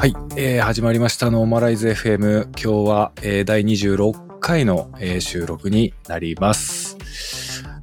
[0.00, 2.44] はい、えー始まりましたノーマライズ FM。
[2.58, 6.96] 今日は、えー第26回の、えー収録になります。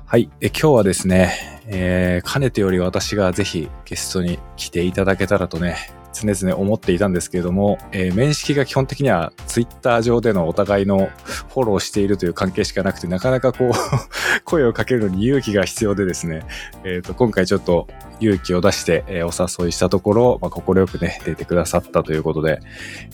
[0.04, 5.78] はい、えー今日はですね、えーかねてより私がぜひゲストに来ていただけたらとね、
[6.26, 13.72] 常々思っていたんですけれども、えー面識が基本的にはツイッター上でのお互いのフォローしているという関係しかなくて、なかなかこう、
[14.44, 16.44] 声をかけるのに勇気が必要でですね、
[16.84, 17.88] えっ、と、今回ちょっと
[18.20, 22.60] 勇気を出して、えーお誘いしたところ、まあ、快くね、出てくださったということで、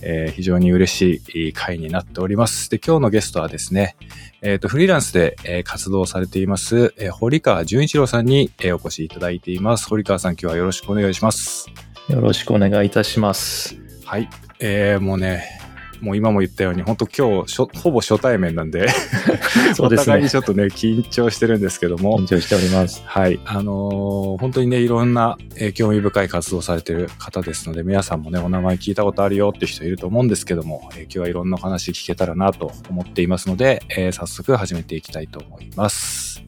[0.02, 2.70] えー非常に嬉しい回になっております。
[2.70, 3.95] で、今日のゲストはですね、
[4.41, 9.88] えっ、と、フリーランスで、活動されています、えー堀川純一郎さんに、お越しいただいています。
[9.88, 11.92] 堀川さん、今日はよろしくお願いします。
[12.09, 13.75] よろしくお願いいたします。
[14.05, 14.30] はい。
[14.59, 15.44] えー、もうね、
[16.03, 18.89] もう今も言ったように、本当今日ほぼ初対面なんで、
[19.73, 20.36] そうですねお互いにち。
[20.36, 23.02] ょっとね、緊張してるんですけども緊、張しております。
[23.05, 23.39] はい。
[23.45, 36.44] あのー本当にね、いろんな、えー興味深い活動をされている方ですので、皆さんもね、お名前聞いたことあるよって人いると思うんですけども、えー今日はいろんなお話聞けたらなと思っていますので、えー早速始めていきたいと思います。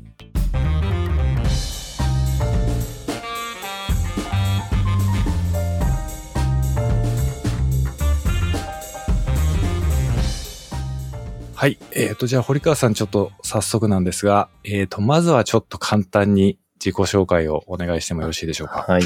[11.56, 11.78] はい。
[11.94, 18.86] えっ、と、じゃあ、堀川さん、ちょっと早速なんですが、えっ、と、まずはちょっと簡単に自己紹介をお願いしてもよろしいでしょうか？
[18.86, 19.04] はい。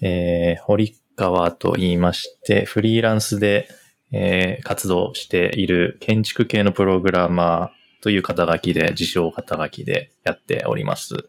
[0.00, 3.68] えー、堀川と言いまして、フリーランスで、
[4.12, 11.28] えー活動している建築系のプログラマーという肩書きで、自称肩書きでやっております。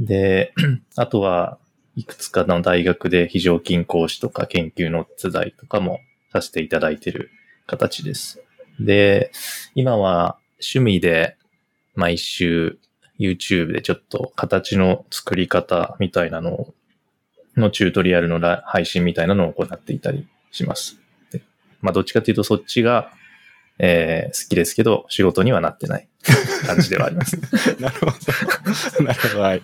[0.00, 0.52] で、
[0.96, 1.58] あとは、
[1.94, 6.00] いくつかの大学で非常勤講師とか研究の手伝いとかも
[6.32, 7.30] させていただいている
[7.66, 8.41] 形です。
[8.80, 9.32] で、
[9.74, 11.36] 今は趣味で
[11.94, 12.78] 毎週
[13.18, 16.74] YouTube でちょっと形の作り方みたいなのを
[17.56, 20.98] のチュートリアルのラ配信みたいなのを行っていたりします。
[21.30, 21.42] で
[21.80, 23.12] まあどっちかというとそっちが、
[23.78, 26.08] えー好きですけど仕事にはなってない
[26.66, 27.36] 感じではあります。
[27.80, 28.12] なるほど。
[29.04, 29.40] なるほど。
[29.40, 29.62] はい。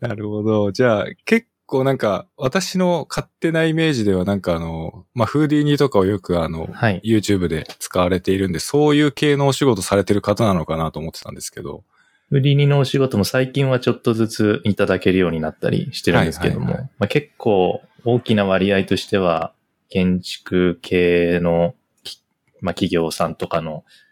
[0.00, 0.72] なるほど。
[0.72, 7.02] じゃあ、結構なんか、私の勝手なイメージではなんかあの、まあ、フーディーニとかをよくあの、はい。
[7.04, 11.84] YouTube で使われているんで、そういう系のお仕事されてる方なのかなと思ってたんですけど。
[12.30, 19.52] 売りにのお仕事も最近はちょっとずついただけるようになったりしてるんですけども、はいはいはまあ、結構大きな割合としては、
[19.88, 22.20] 建築系のき、
[22.60, 24.05] まあ、企業さんとかのあ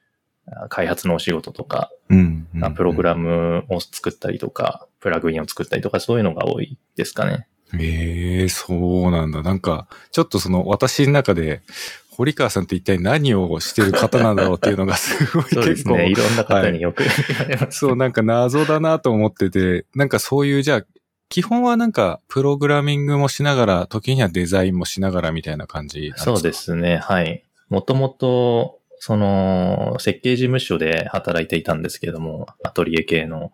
[0.68, 7.46] 開発のお仕事とか、うんまあプログララムを作ったりとか、プラグインを作ったりとか、そういうのが多いですかね。
[7.72, 7.82] ム。
[7.82, 9.42] ええそうなんだ。
[9.42, 11.62] なんか、ちょっとその、私の中で、
[12.10, 16.10] 堀川さんって一体何をしてる方なんだろうっていうのが すごいそうで結構、すね。
[16.10, 17.78] いろんな方によく言われます。
[17.80, 20.86] そう、なんか謎だなと思ってて、なんかそういう、じゃあ、
[21.28, 26.24] 基本はなんか、プログラミングもしながら、時にはデザインもしながらみたいな感じなんですか？
[26.24, 26.52] そうで。
[26.52, 26.98] すね。
[26.98, 27.42] はい。
[27.68, 33.52] もともと、その、設計事務所で働いていたんですけども、アトリエ系の、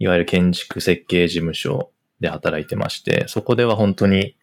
[0.00, 4.34] いわゆる建築設計事務所で働いてまして、そこでは本当に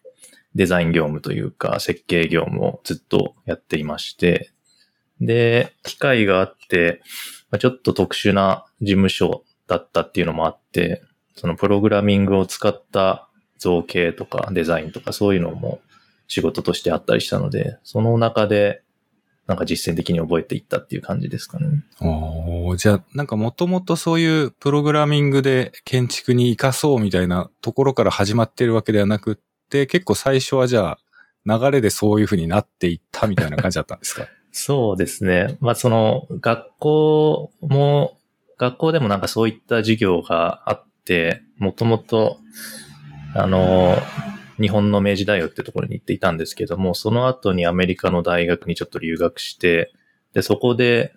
[0.55, 4.53] デザイン業務というか、設計業務をずっとやっていまして、
[5.19, 7.01] で、機会があって、
[7.59, 11.03] ちょっと特殊な事務所だったっていうのもあって、
[11.35, 15.81] そのプログラミングを使った造形とかデザインとかそういうのも
[16.29, 18.83] 仕事としてあったりしたので、その中で、
[19.49, 21.83] なんか実践的に覚えていったっていう感じですかね。
[21.99, 29.37] おーじゃあ、なんかもともとそういうプログラミングで建築に活かそうみたいなところから始まってるわけではなくっ
[29.69, 30.99] て、結構最初はじゃあ、
[31.45, 34.27] 流れでそういう風になっていったみたいな感じだったんですか？
[34.51, 35.57] そうですね。
[35.61, 38.19] まあその、学校も、
[38.59, 42.37] 学校でもなんかそういった授業があって、もともと、
[43.33, 43.97] あの、
[44.59, 49.91] 日本の明治大学ってところに行っていたんですけども、その後にアメリカの大学にちょっと留学して、
[50.33, 51.13] で、そこで、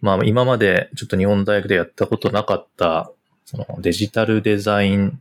[0.00, 3.12] まあ今までちょっと日本大学でやったことなかった、
[3.44, 5.20] そのデジタルデザイン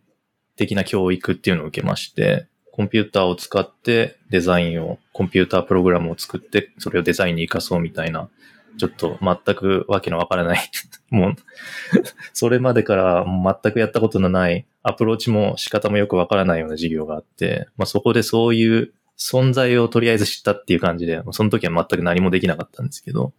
[0.56, 8.30] 的な教育っていうのを受けまして、コンピューターを使ってデザインを、コンピュータープログラムを作って、それをデザインに活かそうみたいな、
[8.78, 10.60] ちょっと全くわけのわからない、
[11.12, 11.36] もう、
[12.34, 23.34] それまでから全くやったことのないアプローチも仕方もよくわからないような授業があって、まあそこでそういう存在をとりあえず知ったっていう感じで、その時は全く何もできなかったんですけど、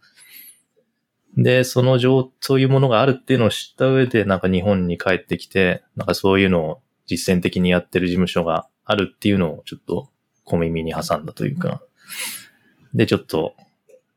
[1.35, 10.09] で、その状、そういうものがあるっていうのを知った上で、なんか日本に帰ってきて、なんかそういうのを実践的にやってる事務所があるっていうのをちょっと
[10.45, 11.81] 小耳に挟んだというか、
[12.93, 13.55] で、ちょっと、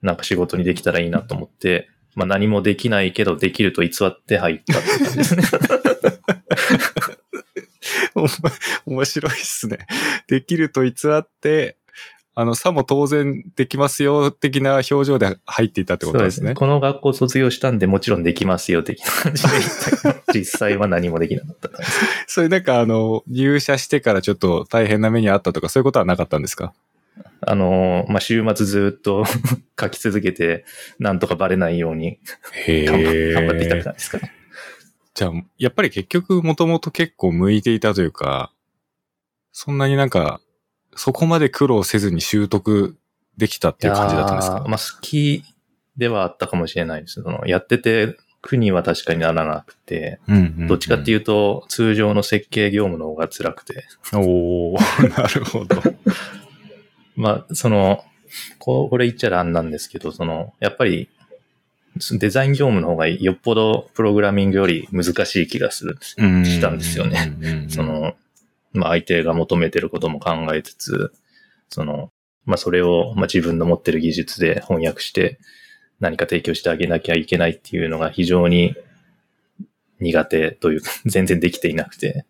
[0.02, 5.42] なんか仕事にできたらいいなと思って、まあ何もできないけどできると偽って入ったって感じですね。
[8.86, 9.78] 面白いっすね。
[10.28, 11.76] できると偽って
[12.38, 16.52] あの、さも当然できますよ、的な表情で入っていたってことですね。
[16.52, 21.70] この学校卒業したんでもちろんできますよ、的な感じで言った 実際は何もできなかった。
[22.26, 26.74] それなんかあの、入社してからちょっと大変な目にあったとか、そういうことはなかったんですか？
[27.40, 29.24] あの、まあ、週末ずっと
[29.80, 30.66] 書き続けて、
[30.98, 32.18] なんとかバレないように
[32.66, 32.84] へ
[33.32, 34.28] 頑張っていたみたいですから。
[35.16, 38.52] じゃあ、やっぱり結局もともと結構向いていたというか、
[39.50, 40.40] そんなになんか、
[40.94, 42.96] そこまで苦労せずに習得
[43.38, 44.64] できたっていう感じだったんですか？
[44.68, 45.42] まあ、好き
[45.96, 47.22] ではあったかもしれないです。
[47.22, 53.84] その、やってて苦には確かにならなくて、うんどっちかってういうと、通常の設計業務の方が辛くて。
[54.12, 54.16] ん。
[54.20, 55.82] おー、 なるほど。
[57.16, 58.04] まあ、その、
[58.58, 61.08] これ言っちゃなんなんですけど、その、やっぱり、
[62.18, 65.98] デザイン業務の方がよっぽどプログラミングより難しい気がする。
[66.00, 68.14] したんですよねねそ、の、
[68.72, 71.12] まあ相手が求めてることも考えつつ、
[71.68, 72.10] その、
[72.44, 75.38] まあそれを、まあ自分の持ってる技術で翻訳して
[76.00, 78.74] 何か提供してあげなきゃいけないっていうのが非常に
[80.00, 82.24] 苦手というか、 全然できていなくて。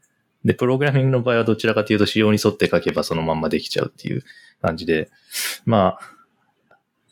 [0.45, 4.23] で、プログラミングの場合はどちらかというと仕様に沿って書けばそのまんまできちゃうっていう
[4.63, 5.11] 感じで、
[5.65, 6.17] まあ、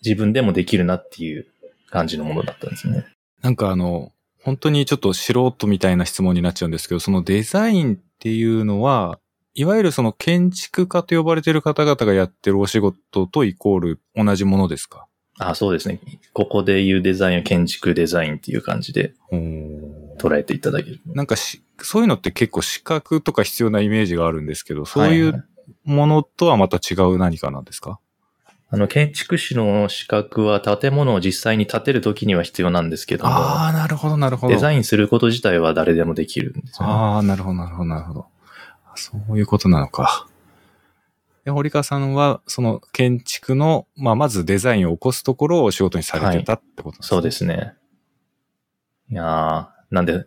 [0.05, 1.47] 自分でもできるなっていう
[1.95, 3.07] 感じのものだったんですね。
[3.41, 4.11] なんかあの、
[4.43, 9.21] 本当にちょっと素人みたいな質問になっちゃうんですけど、そのデザインっていうのは、
[9.55, 15.07] いわゆるその建築家と呼ばれている方々がやってるお仕事とイコール同じものですか？
[15.39, 16.01] あ、そうですね。
[16.33, 19.15] ここで言うデザインは建築デザインっていう感じで
[20.19, 21.01] 捉えていただける。
[21.07, 25.49] なんかし、そういうのって結構資格とか必要なイメージがあるんですけど、そういははう
[25.85, 28.01] ものとはまた違う何かなんですか？
[28.75, 34.53] あの、建築士の資格は建物を実際に建てるときには必要なんですけども、ああ、なるほど、なるほど。
[34.53, 38.27] デザインすること自体は誰でもできるんですよね、ああ、なるほど、なるほど、なるほど。
[38.97, 40.27] そういうことなのか。
[41.45, 47.09] で、堀川さんは、その建築の、まあ、まずデザインを起こすところをお仕事にされてたってことですね。
[47.09, 47.75] そうですね。
[49.09, 50.27] いやーなんで、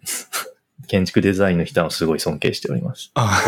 [0.88, 3.12] 建築デザインの人はすごい尊敬しております。
[3.16, 3.42] あ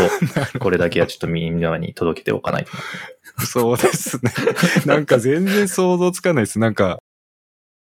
[0.54, 4.32] ここれだけはちょっとみんなに届けておかないとそうですね。
[4.86, 6.60] なんか全然想像つかないです。
[6.60, 7.02] なんか、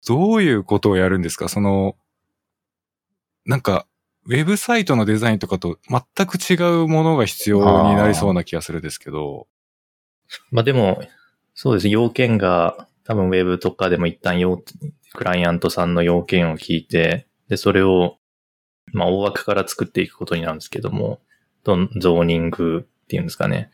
[0.06, 1.48] どういうことをやるんですか？
[1.48, 1.96] その、
[3.46, 3.86] なんか、
[4.26, 9.48] ウェブサイトのデザインとかと全く違うものが必要になりそうな気がするんですけど。
[10.50, 11.02] まあでも、
[11.54, 14.62] そうですね、要件が多分ウェブとかでも一旦要、
[15.14, 18.18] クライアントさんの要件を聞いて、で、それを、
[18.92, 21.20] まあ大枠から作っていくことになるんですけども、
[21.64, 23.70] どゾーニングっていうんですかね。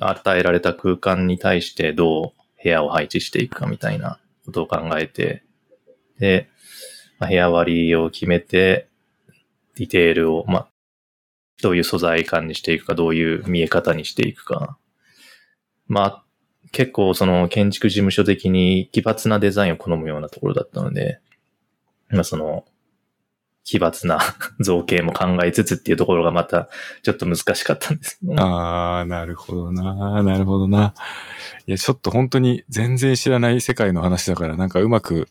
[0.00, 5.42] 与えられた空間に対してどう部屋を配置していくかみたいなことを考えて、
[6.18, 6.48] で、
[7.18, 8.88] まあ、部屋割りを決めて、
[9.76, 10.68] ディテールを、まあ、
[11.62, 14.78] どういう素材感にしていくか、どういう見え方にしていくか。
[15.86, 16.24] まあ、
[16.72, 21.20] 結構その建築事務所的に奇抜なデザインを好むようなところだったので、
[22.10, 22.64] まあその、
[23.68, 24.18] 奇抜な
[24.60, 26.70] 造形も考えつつっていうところがまた
[27.02, 30.94] ちょっと難しかったんですけど、ああ、なるほどな、なるほどな。
[31.66, 35.28] いや、ちょっと本当に全然知らない世界の話だから、なんかうまく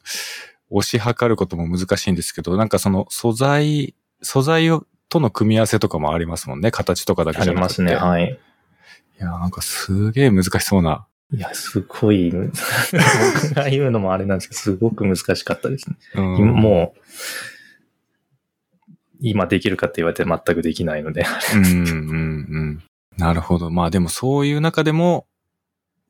[0.72, 6.70] 推し量ることも難しいんですけど、なんかその素材、素材をとの組み合わせとかもありますもんね。
[6.70, 7.82] 形とかだけあじゃなくて。
[7.82, 8.08] りますね。
[8.08, 8.40] はい。
[9.20, 11.08] いや、なんかすげえ難しそうな。
[11.34, 12.52] いや、すごい、 僕
[13.56, 15.96] が言うのもあれなんですけど、すごく難しかったですね。
[16.14, 17.00] うん今もう、
[19.20, 22.84] 今できるかって言われて全くできないので、うん、うん、うん。
[23.18, 23.70] なるほど。
[23.70, 25.26] まあでもそういう中でも、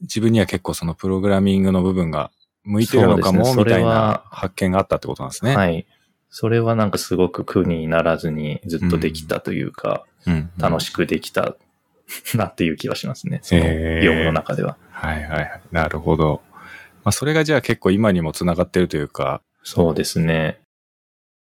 [0.02, 2.32] 自分には結構そのプログラミングの部分が
[2.64, 5.56] 向いてるのかも、ねみたいな発見があったってことなんですね。
[5.56, 5.86] はい。
[6.30, 10.52] それはなんかすごく苦にならずにずっとできたというか、うん。
[10.58, 11.56] 楽しくできた
[12.36, 13.40] なっていう気はしますね。
[13.42, 14.78] その業務の中では。
[14.92, 15.62] はいはいはい。
[15.72, 16.42] なるほど。
[17.04, 19.42] まあそれがじゃあ結構今にもつながってるというか。
[19.64, 20.60] そうですね。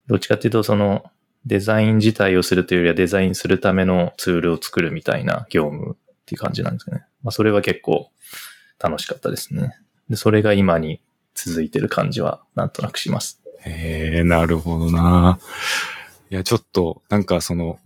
[0.07, 1.11] どっちかっていうと、その
[1.47, 7.05] デザイン自体をするというよりはデザインするためのツールを作るみたいな業務っていう感じなんですかね。
[7.23, 8.11] まあそれは結構
[8.79, 9.77] 楽しかったですね。
[10.09, 11.01] で、それが今に
[11.35, 13.41] 続いてる感じはなんとなくします。
[13.61, 15.39] へえ、なるほどな。
[16.31, 17.79] いや、ちょっと、なんかその、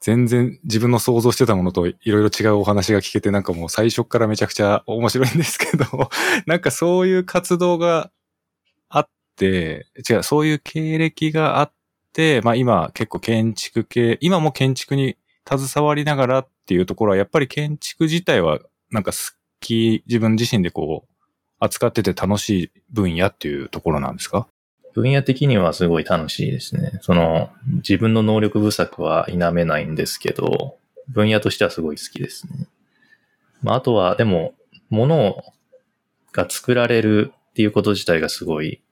[0.00, 6.10] 全然自分の想像してたものといろいろ違うお話が聞けて、なんかもう最初からめちゃくちゃ面白いんですけど、
[6.46, 8.10] なんかそういう活動が
[8.88, 11.74] あって、違う、そういう経歴があって、
[12.42, 15.16] まあ今結構建築系、今も建築に
[15.48, 19.18] 携わりながらっていうところは、やっぱり建築自体はなんか好
[19.60, 21.14] き、自分自身でこう、
[21.58, 24.46] 扱ってて楽しい分野っていうところなんですか？
[24.94, 26.98] 分野的にはすごい楽しいですね。
[27.02, 30.76] その、自分の能力不足は否めないんですけど、
[31.08, 32.68] 分野としてはすごい好きですね。
[33.62, 34.54] まあ、あとは、でも、
[34.90, 35.42] もの
[36.32, 38.82] が作られるっていうこと自体がすごい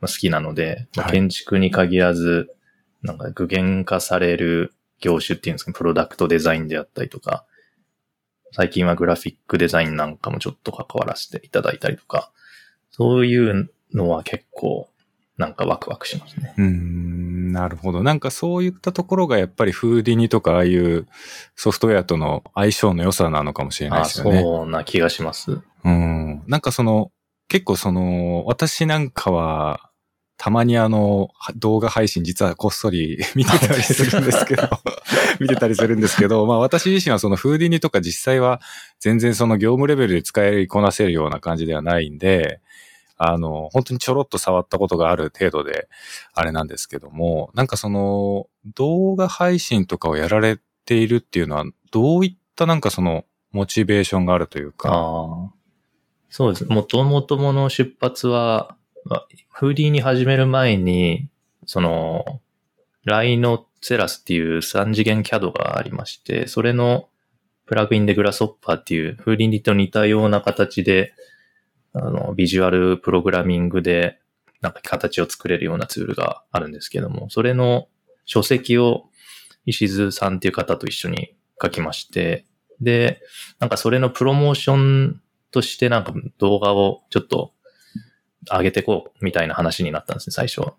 [0.00, 2.50] まあ好きなので、まあはい建築に限らず、
[3.02, 7.44] なんか具現化される業種っていうんですか、プロダクトデザインであったりとか、
[8.52, 12.30] 最近はグラフィックデザインなんかもちょっと関わらせていただいたりとか、
[12.90, 14.88] そういうのは結構
[15.38, 16.54] なんかワクワクしますね。
[16.58, 18.02] うーん、なるほど。
[18.02, 21.08] なんかそういったところがやっぱりフーディニとかああいう
[21.56, 24.42] ソフトウェアとの相性の良さなのかもしれないあですよね。
[24.42, 25.60] そうな気がします。
[25.84, 26.42] うん。
[26.46, 27.10] なんかその、
[27.48, 29.90] 結構その、私なんかは、
[30.42, 34.68] たまにあの、は動画配信実はこっそり 見てたりするんですけど、
[35.38, 38.60] 見てたりするんですけど、まあ私自身はそのフーディニとか実際は
[38.98, 42.60] 全然その業務レベルで使いこなせるような感じではないんで、
[43.18, 45.88] あの、本当にちょろっと触ったことがある程度で、
[46.34, 55.52] あれなんですけども、なんかその、動画配信とかをやられているっていうのは、どういったなんかその、モチベーションがあるというか？
[56.30, 56.64] そうです。
[56.64, 58.81] もともともの出発は、まあ
[59.50, 61.28] フーディーに始める前に、
[61.66, 62.40] その、
[63.04, 67.08] ライノセラスっていう3次元 CAD がありまして、それの
[67.66, 71.14] プラグインでグラスホッパーっていうフーディーと似たような形で、
[71.94, 74.18] あの、ビジュアルプログラミングで、
[74.60, 77.88] なんか形を作れるようなツールがあるんですけども、それの
[78.24, 79.04] 書籍を
[79.66, 82.46] 石津さんっていう方と一緒に書きまして、
[82.80, 83.20] で、
[83.58, 87.52] なんかそれのプロモーションとしてなんか動画をちょっと
[88.50, 90.74] 上げてこうみたいな話になったんですね、最初は。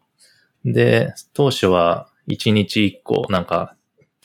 [0.65, 3.75] で、当初は1日1個なんか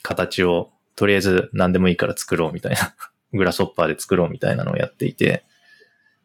[0.01, 2.93] 形をとりあえず何でもいいから作ろうみたいな、
[3.33, 5.43] グラスホッパーで作ろうみたいなのをやっていて、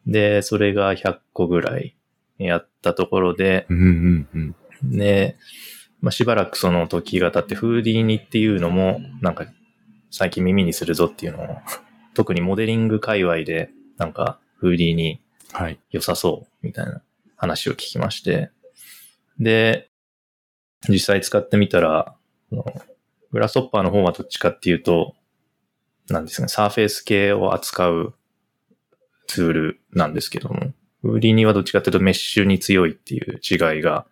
[0.05, 1.95] で、それが100個ぐらい
[2.37, 4.97] やったところで、うんうんうん。
[4.97, 5.37] で、
[6.01, 9.47] まあ、しばらくその時が経って、フーディーニっていうのも、なんか、
[10.11, 11.57] 最近耳にするぞっていうのを、
[12.13, 15.79] 特にモデリング界隈で、なんか、フーディーニはい。
[15.89, 17.01] 良さそう、みたいな
[17.37, 18.51] 話を聞きまして、
[19.39, 19.89] で、
[20.89, 22.15] 実際使ってみたら、
[23.31, 25.15] グラスホッパーの方はどっちかっていうと、
[26.09, 28.15] なんですかね、サーフェイス系を扱う
[29.27, 34.05] ツールなんですけども、フーディーニはどっちかっていうとメッシュに強いっていう違いが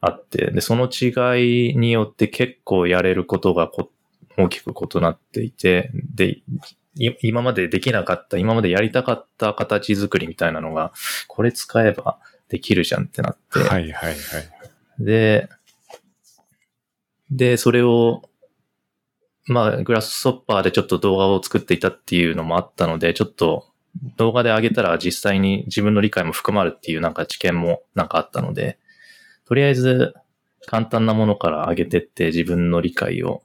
[0.00, 3.70] あって、で、その違いによって結構やれることが
[4.38, 6.40] 大きく異なっていて、で、
[6.94, 10.92] 今までできなかった、今までやりたかった形作りみたいなのが、
[11.28, 12.18] これ使えば
[12.48, 14.16] できるじゃんってなって、はいはいはい。
[14.98, 15.48] で、
[17.30, 18.22] で、それを、
[19.46, 23.66] まあ、グラスソッパーでちょっと動画を作っていたっていうのもあったので、ちょっと
[24.16, 28.78] 動画で上げたら実際に自分の理解も含まるっていうなんか知見もなんかあったので、
[29.46, 30.14] とりあえず
[30.66, 33.42] 簡単なものから上げてって自分の理解を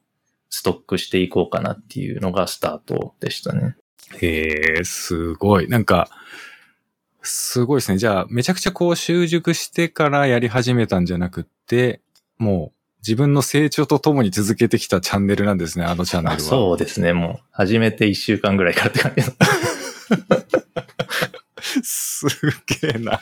[0.55, 3.75] ストックしていこうかなっていうのがスタートでしたね。
[4.21, 5.67] へえ、すごい。
[5.67, 6.07] なんか、
[7.23, 7.97] すごいですね。
[7.97, 11.99] じゃあ、めちゃくちゃこう習熟してからやり始めたんじゃなくって、
[12.37, 16.37] もう自分の成長とともに続けてきたチャンネルなんですね、あのチャンネルは。
[16.37, 17.11] あそうですね。
[17.11, 19.35] もう始めて1週間ぐらいからって感じです。
[22.29, 22.37] す
[22.81, 23.19] げえな。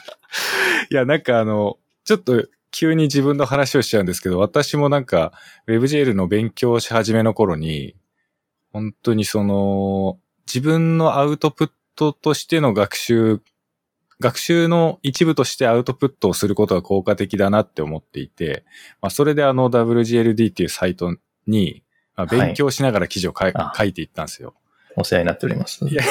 [0.88, 5.32] いや、なんかあの、ちょっと急に自分の話をしちゃうんですけど、私もなんか
[5.68, 7.94] WebGL の勉強し始めの頃に、
[8.72, 13.40] 本当にその、自分のアウトプットとしての学習、
[14.18, 18.64] 学習の一部としてアウトプットをすることが効果的だなって思っていて、
[19.00, 21.16] まあ、それであの WGLD っていうサイト
[21.46, 21.84] に、
[22.16, 24.54] まあ、はい勉強しながら記事を書い,、あ書いていったんですよ。
[24.96, 25.84] お世話になっております。
[25.86, 26.02] いや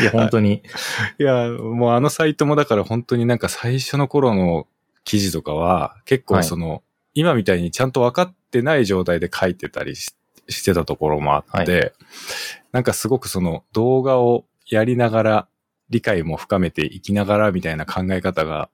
[0.00, 0.62] いや、本当に。
[1.18, 4.66] いや、もうあのサイトもだから本当になんか最初の頃の
[5.04, 6.82] 記事とかは結構その、
[7.14, 10.14] 今みたいにちゃんと分かってない状態で書いてたりし
[10.48, 11.90] してたところもあって、は
[12.72, 15.48] なんかすごくその動画をやりながら
[15.90, 18.70] 理解も深めていきながらみたいな考え方が、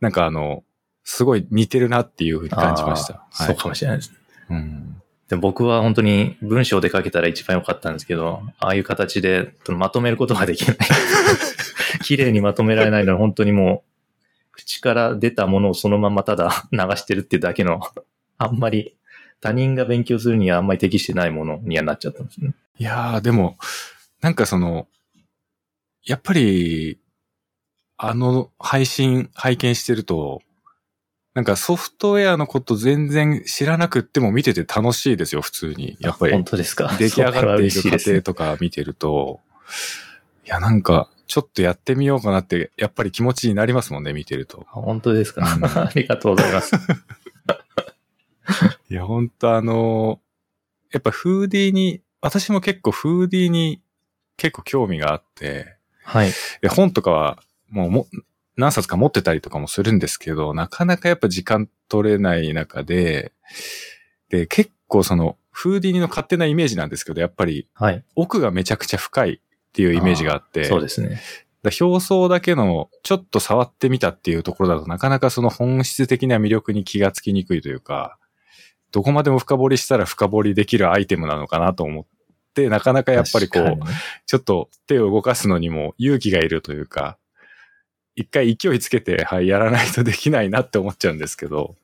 [0.00, 0.64] なんかあの、
[1.04, 3.14] すごい似てるなっていうふうに感じました。
[3.14, 4.12] あーそうかもしれないです。
[4.50, 5.02] うん。
[5.28, 10.78] で僕は本当に文章で書けたら一番良かったんですけど、ああいう形でまとめることができない。
[12.02, 17.80] 綺麗にまとめられないのは本当にもう、口から出たものをそのままただ 流してるってだけの、
[18.38, 18.94] あんまり
[19.40, 22.54] 他人が勉強するにはあんまり適してないものにはなっちゃったんですね。
[22.78, 23.58] いやー、でも、
[24.20, 24.86] なんかその、
[26.04, 27.00] やっぱり、
[27.98, 30.42] あの配信拝見してると、
[31.36, 35.98] なんかソフトウェアのこと全然知らなくっても見てて楽しいですよ、普通に。
[36.00, 36.90] やっぱり本当ですか？
[36.98, 39.40] 出来上がっていく過程とか見てると、
[40.46, 44.64] いや、なんか、ちょっとやってみようかなって、やっぱり気持ちになりますもんね、見てると。
[44.70, 45.42] 本当ですか？
[45.54, 46.74] うん ありがとうございます。
[48.88, 50.22] いや、ほんとあの、
[50.92, 53.82] やっぱフーディーに、私も結構フーディーに
[54.38, 56.30] 結構興味があって、はい。
[56.62, 58.06] で本とかはもうも
[58.56, 63.32] 何冊か持ってたりとかもするんですけど、なかなかやっぱ時間取れない中で、
[64.28, 68.04] で、結構その、フーディニの勝手なイメージなんですけど、やっぱりはい。
[68.14, 69.38] 奥がめちゃくちゃ深いっ
[69.72, 71.20] ていうイメージがあって、そうですね。
[71.62, 78.18] だ表層だけのちょっと触ってみたっていうところだとなかなかその本質的な魅力に気がつきにくいというか、
[78.92, 82.04] どこまでも深掘りしたら深掘りできるアイテムなのかなと思っ
[82.54, 83.78] て、なかなかやっぱりこう、
[84.26, 87.18] ちょっと手を動かすのにも勇気がいるというか、
[88.16, 91.76] 一回勢いつけて、はい、やらないとできないなって思っちゃうんですけど、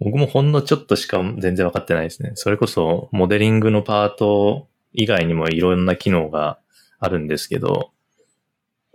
[0.00, 2.32] 僕もほんのちょっとしか全然分かってないですね。
[2.34, 6.58] それこそ、モデリングのパート以外にもいろんな機能が
[6.98, 7.92] あるんですけど、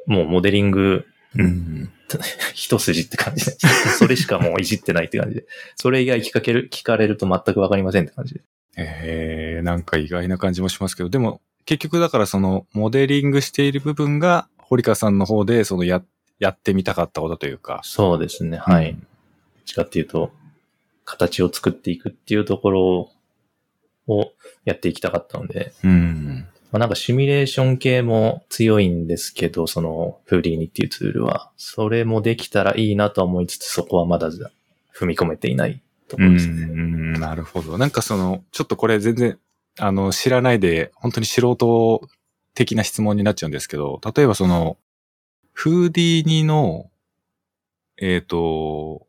[0.06, 1.92] もうモデリングうん。
[2.56, 3.52] 一筋って感じで、
[3.98, 8.42] それしかもういじってないって感じで、それ以外聞かける、聞かれると全く分かりませんって感じで。
[8.78, 16.02] えー、なんか意外な感じもしますけど、でも結局だからそのモデリングしている部分が、堀川さんの方でそのや、
[16.40, 17.82] やってみたかったことというか。
[17.84, 18.58] そうですね。
[18.58, 18.92] はい。
[18.92, 19.06] うんどっ
[19.66, 20.32] ちかっていうと、
[21.06, 23.12] 形を作っていくっていうところ
[24.08, 24.32] を
[24.66, 26.48] やっていきたかったので、うん。
[26.72, 36.66] まあ、なんかシミュレーション系も強いんですけど、そのフーリーニっていうツールは、それもできたらいいなとは思いつつ、そこはまだ踏み込めていないとこうろですね。
[36.66, 37.78] ん、なるほど。
[37.78, 39.40] なんかその、ちょっとこれ全然、
[39.80, 42.08] あの、知らないで、本当に素人
[42.54, 44.78] 的な質問になっちゃうんですけど、例えばその、
[45.62, 46.90] フーディーニの、
[47.98, 49.06] えっ、と、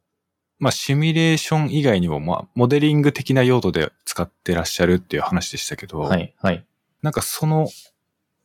[0.58, 6.66] まあ、シミュレーション以外にも、まあ、モデリング的な用途で使ってらっしゃるっていう話でしたけど、はい、はい。
[7.02, 7.68] なんかその、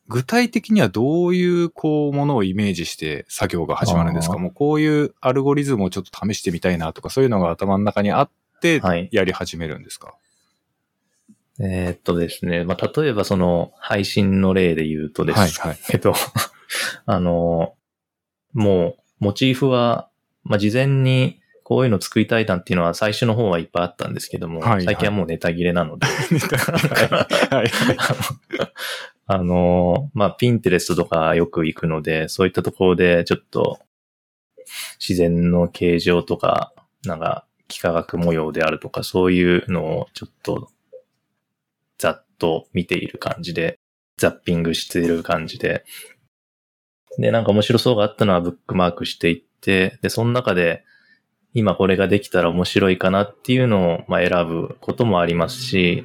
[0.06, 4.38] 具体的にはどういう、こう、ものをイメージして作業が始まるんですか？
[4.38, 9.08] もうこういうアルゴリズムをちょっと試してみたいなとか、そういうのが頭の中にあって、はい。
[9.10, 10.14] やり始めるんですか、
[11.58, 15.78] えーっとですね、まあ、例えばその配信の例で言うとですはい、はい。
[17.06, 17.75] あの、
[18.52, 20.08] もう、モチーフは、
[20.44, 27.50] まあ、事前にこういうの作りたいなんていうのは最初の方はいっぱいあったんですけども、はいはい最近はもうネタ切れなので、 はい。
[27.50, 27.68] はい。
[29.26, 33.80] あの、まあ、ピンテレストとかよく行くので、そういったところでちょっと
[35.00, 36.72] 自然の形状とか、
[37.04, 40.70] なんか幾何学模様であるとか、そういうのをちょっと
[41.98, 43.80] ざっと見ている感じで、
[44.18, 45.84] ザッピングしている感じで、
[47.18, 50.84] で、なんか面白そうがあったのはブックマークしていって、で、その中で
[51.54, 56.04] 今これができたら面白いかなっていうのを、まあ、選ぶこともありますし、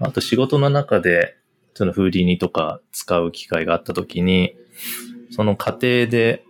[0.00, 1.36] あと仕事の中で、
[1.74, 4.56] そのフーディーニとか使う機会があった時に、
[5.30, 6.44] その過程で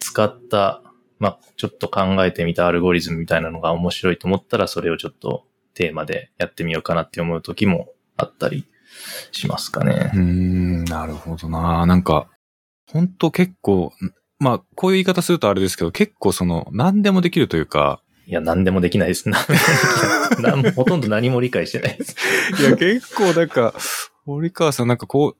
[0.00, 0.82] 使った、
[1.20, 8.64] まあ、ちょっと考えてみたアルゴリズムみたいなのが面白いと思ったら、それをちょっとテーマでやってみようかなって思う時もあったり
[9.30, 10.18] しますかねう。
[10.18, 11.86] ん、なるほどな。
[11.86, 12.28] なんか、
[12.92, 13.92] 本当結構、
[14.38, 19.24] まあ、こういう言い方するとあれですけど、結構その、何でもできるというか、いや、何でもできないです。
[20.76, 22.14] ほとんど何も理解してないです。
[22.60, 23.74] いや、結構なんか、
[24.26, 25.36] 堀川さんなんかこう、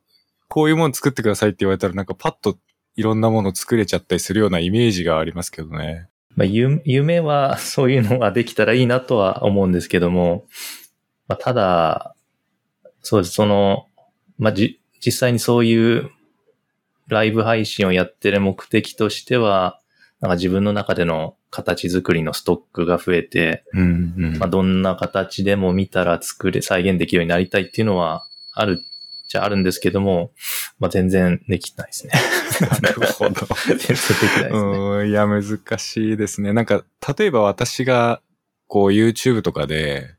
[0.49, 2.59] こういうもの作ってくださいって言われたらなんかパッと
[2.97, 6.09] いろんなもの作れちゃったりするようなイメージがありますけどね。
[6.35, 10.47] まあ、ゆ夢はそういうのができたらいいなとは思うんですけども、
[11.27, 12.15] まあ、ただ、
[13.03, 13.87] そうです、その、
[14.39, 16.11] まあ、じ、実際にそういう
[17.09, 19.81] ライブ配信をやってる目的としては、
[20.21, 24.39] なんか自分の中での形作りのストックが増えて、うん、うん。
[24.39, 28.89] まあ、どんな形でも見たら作れ、再現できるようになりたいっていうのはあるっ
[29.29, 30.33] ちゃあるんですけども、
[30.79, 32.13] まあ、全然できないですね。
[32.83, 33.47] なるほど。
[33.67, 33.97] 全然できないで
[34.35, 34.51] すね。
[34.51, 36.53] うん、いや、難しいですね。
[36.53, 36.85] なんか、
[37.17, 38.21] 例えば私が、
[38.67, 40.15] こう、YouTube とかで、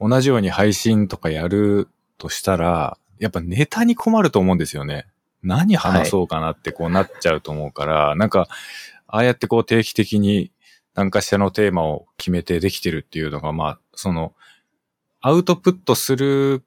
[0.00, 5.06] 同じように配信とかやるとしたら、やっぱネタに困ると思うんですよね。
[5.42, 8.48] 何話そうかなってこうなっちゃうと思うから、なんか、
[9.06, 10.52] ああやってこう定期的に
[10.94, 14.34] 何かしらのテーマを決めてできてるっていうのが、まあ、その、
[15.20, 16.64] アウトプットする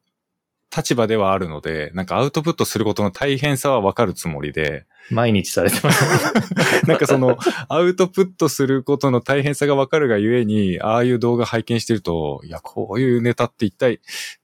[0.76, 6.04] 立場ではあるので、なんかアウトプットすることの大変さはわかるつもりで、毎日されてます。
[6.88, 14.00] なんかその、アウトプットすることの大変さがわかるがゆえに、ああいう動画拝見してると、いや、こういうネタって一体、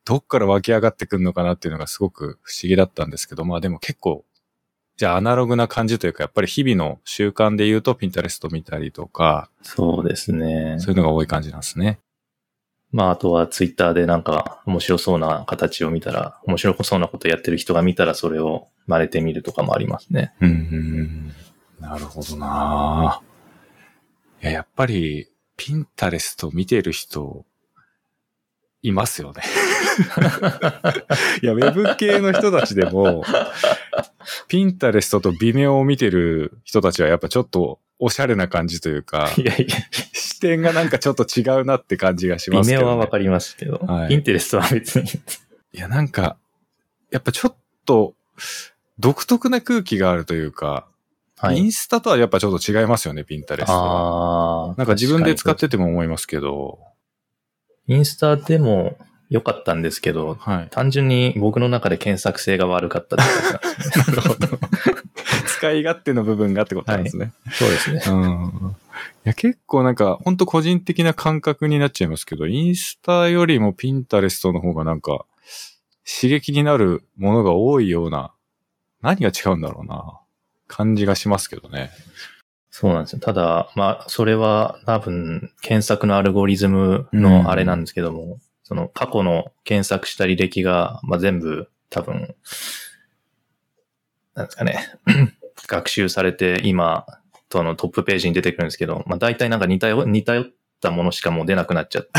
[0.05, 4.25] どっから湧き上がってくるのかなっていうのがすごく不思議だったんですけど、まあでも結構、
[4.97, 10.75] じゃあアナログな感じというか、やっぱり日々の習慣で言うと、ピンタレスト見たりとか、そうですね。
[10.79, 11.99] そういうのが多い感じなんですね。
[12.91, 20.34] まあ、あとはツイッターでなんか面白そうな形を見たら、面白そうなことやってる人が見たらそれを真似てみるとかもありますね。
[20.41, 21.34] うん、
[21.80, 23.21] なるほどな
[24.41, 27.45] いや、やっぱり、ピンタレスト見てる人、
[28.82, 29.43] いますよね。
[31.43, 33.23] いや、ウェブ系の人たちでも、
[34.47, 39.75] ピンタレストと微妙を見てる人たちはやっぱちょっとおしゃれな感じというか、 いやいや、
[40.13, 42.85] 視点がなんかちょっと違うなって感じがしますけど、ね。
[42.85, 45.09] 微妙はわかりますけど、はいインテレストは別に。
[45.73, 46.38] いや、なんか、
[47.12, 48.15] やっぱちょっと、
[48.97, 50.88] 独特な空気があるというか、
[51.38, 51.57] はい。
[51.57, 53.79] インスタとはやっぱちょっと違いますよね、ピンタレストは。
[53.79, 54.75] ああ。
[54.77, 56.79] なんか自分で使ってても思いますけど、
[57.88, 58.97] にインスタでも
[59.29, 60.67] 良かったんですけど、はい。
[60.69, 63.53] 単純に僕の中で検索性が悪かったです
[63.99, 64.05] ね。
[64.07, 64.47] なるほど。
[65.59, 67.33] 使い勝手の部分がってことなんですね。
[67.51, 68.01] そうですね。
[68.07, 68.75] うん。
[69.25, 75.25] いや、結構なんか、本当個人的な感覚になっちゃいますけど、インスタよりもピンタレストの方がなんか、
[76.05, 78.31] 刺激になるものが多いような、
[79.01, 80.19] 何が違うんだろうな、
[80.67, 81.91] 感じがしますけどね。
[82.71, 83.19] そうなんですよ。
[83.19, 92.35] ただ、まあ、それは多分、検索のアルゴリズムのあれなんですけども、その過去の検索した履歴が、まあ、全部多分、
[94.35, 94.79] なんですかね、
[95.69, 97.05] 学習されて今
[97.47, 100.45] とのトップページに出てくるんですけど、まあ、大体なんか似たよ、似たよっ
[100.82, 102.12] たものしかもう出なくなっちゃって、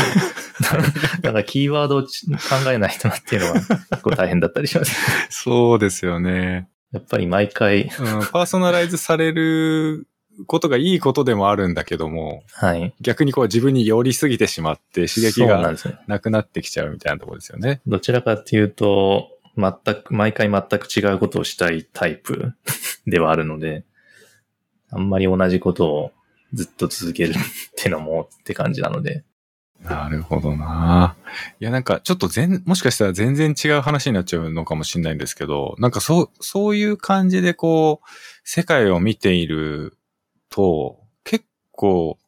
[1.23, 2.37] なんかキーワードをち考
[2.71, 4.95] えないとなっていうのは結構大変だったりします。
[5.29, 6.69] そうですよね。
[6.91, 7.89] やっぱり毎回、うん、
[8.31, 10.07] パーソナライズされる
[10.47, 12.93] ことがいいことでもあるんだけども、はい。
[13.01, 15.73] 逆にこう自分に寄りすぎてしまって刺激が。
[16.07, 17.81] なくなってきちゃうみたいなところですよね。
[17.87, 22.53] どちらかっていうと、全く、毎回全く違うことをしたいタイプ
[23.07, 23.83] ではあるので、
[24.89, 26.11] あんまり同じことを
[26.53, 27.33] ずっと続けるっ
[27.75, 29.23] てのもって感じなので、
[29.83, 31.15] なるほどな。
[31.59, 38.07] いや、なんか、ちょっと全、もしかしたら全然違う話になっちゃうのかもしれないんですけど、なんかそう、そういう感じでこう、
[38.43, 39.97] 世界を見ている
[40.49, 42.19] と、結構、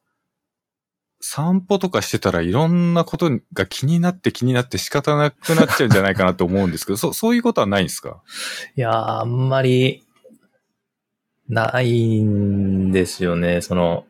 [1.26, 8.22] 散歩とかしてたらいろんなことが気になって気になって仕方なくなっちゃうんじゃないかなと思うんですけど、 そ、そういうことはないんですか？
[8.76, 10.04] いやー、あんまり、
[11.48, 13.62] ないんですよね。
[13.62, 14.06] その、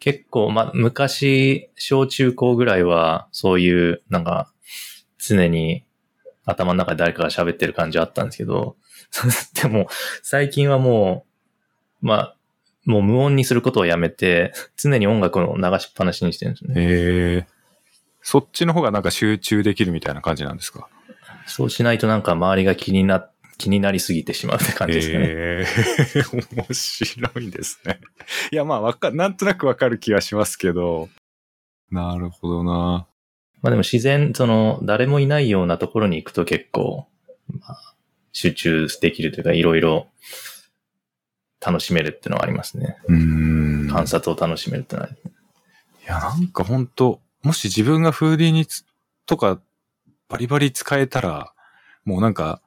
[0.00, 4.52] 結構、ま、昔、小中高ぐらいは、そういう、なんか、
[5.18, 5.84] 常に
[6.44, 8.76] 頭の中で誰かが喋ってる感じあったんですけど、
[9.60, 9.88] でも、
[10.22, 11.26] 最近はも
[12.02, 12.36] う、まあ、
[12.88, 16.74] もう無音にすることをやめて、 常に音楽を流しっぱなしにしてるんですね。
[16.76, 16.86] へ
[17.44, 17.46] え。
[18.22, 20.88] そっちの方がなんか集中できるみたいな感じなんですか？
[21.46, 25.24] そうしないとなんか周りが気にな、気になりすぎてしまうって感じですかね。
[25.28, 25.64] え
[26.16, 26.22] え
[26.56, 28.00] 面白いですね。
[28.52, 31.08] いや、まあ、わか、なんとなくわかる気がしますけど。
[31.90, 33.06] なるほどな。
[33.60, 37.06] まあでも自然、その、誰もいないようなところに行くと結構、
[37.48, 37.94] まあ、
[38.32, 40.08] 集中できるというか、いろいろ
[41.64, 42.96] 楽しめるっていうのはありますね。
[43.08, 43.88] うーん。
[43.90, 45.08] 観察を楽しめるってのは。
[45.08, 45.12] い
[46.06, 48.84] や、なんか本当もし自分がフーディーにつ
[49.26, 49.60] とか
[50.28, 51.52] バリバリ使えたら、
[52.04, 52.60] もうなんか、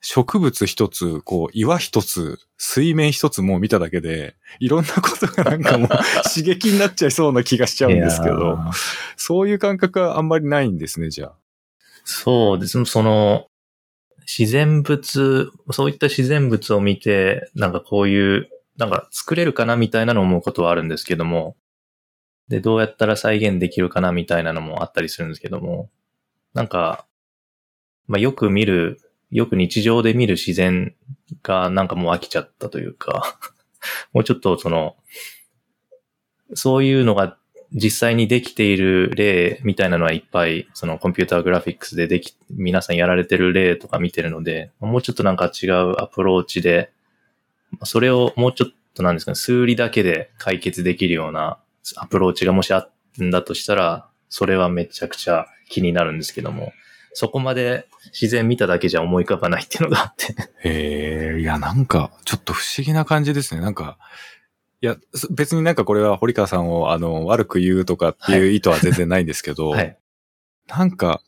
[0.00, 5.88] 植物一つ、こう、岩一つ、水面一つもう見ただけで、 いろんなことがなんかもう
[6.32, 8.72] 刺激になっちゃいそうな気がしちゃうんですけどー、
[9.16, 11.32] そういう感覚はあんまりないんですね、じゃあ。
[12.04, 12.84] そうです。
[12.84, 13.48] その、
[14.28, 21.56] 自然物、そういった自然物を見て、なんかこういう、なんか作れるかなみたいなのを思うことはあるんですけども、
[22.48, 25.88] で、どうやったら再現できるかなみたいなのもあったりするんですけども、
[26.52, 27.06] なんか、
[28.06, 30.94] まあ、よく見る、よく日常で見る自然
[31.42, 33.38] がなんかもう飽きちゃったというか、
[34.12, 34.96] もうちょっとその、
[36.52, 37.38] そういうのが
[37.72, 46.90] 実際にできている例みたいなのはいっぱい、そのコンピューターグラフィックスででき、皆さんやられてる例とか見てるので、もうちょっとなんか違うアプローチで、
[47.84, 51.58] それをもうちょっとなんですかね、数理だけで解決できるような
[51.96, 56.72] アプローチがもしあったんだとしたら、それはめちゃくちゃ気になるんですけども、
[57.12, 60.34] そこまで自然見ただけじゃ思い浮かばないっていうのがあって。
[60.62, 63.60] へえ、いや、なんか、ちょっと不思議な感じですね。
[63.60, 63.98] なんか、
[64.80, 69.98] いや、す別になんかこれは堀川さんを、あの、悪く言うとかっていう意図は全然ないんですけど、 はい。
[70.68, 71.22] なんか、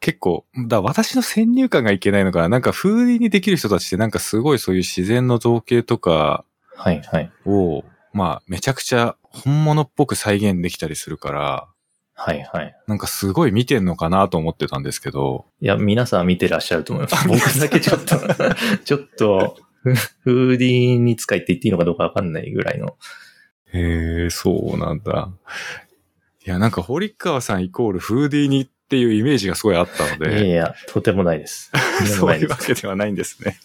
[0.00, 2.48] 結構、だ私の先入観がいけないのかな。
[2.48, 7.30] なんか、風鈴にできる人たちってなんかすごいそういう自然の造形とかはい、はい。
[7.44, 11.68] を、まあ、めちゃくちゃ本物っぽく再現できたりするから、
[12.14, 12.74] はい、はい。
[12.86, 17.28] なんかすごい見てんのかなと思ってたんですけど、いや、皆さん見てらっしゃると思います。
[17.28, 18.16] 僕だけちょっと、
[18.84, 22.96] ちょっと、フ フーディーに使いって言っていいのかどうかわかんないぐらいの。
[23.72, 25.30] へえ、そうなんだ。
[26.44, 31.70] いや、なんか堀川さんイコールフーディーにっていうイメージがすごいあったので、いやいや、とてもないです。
[31.98, 33.58] とてもそうないうわけではないんですね。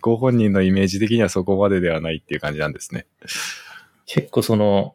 [0.00, 3.06] ご本人のイメージ的にはそこまでではないっていう感じなんですね。
[4.06, 4.94] 結構その、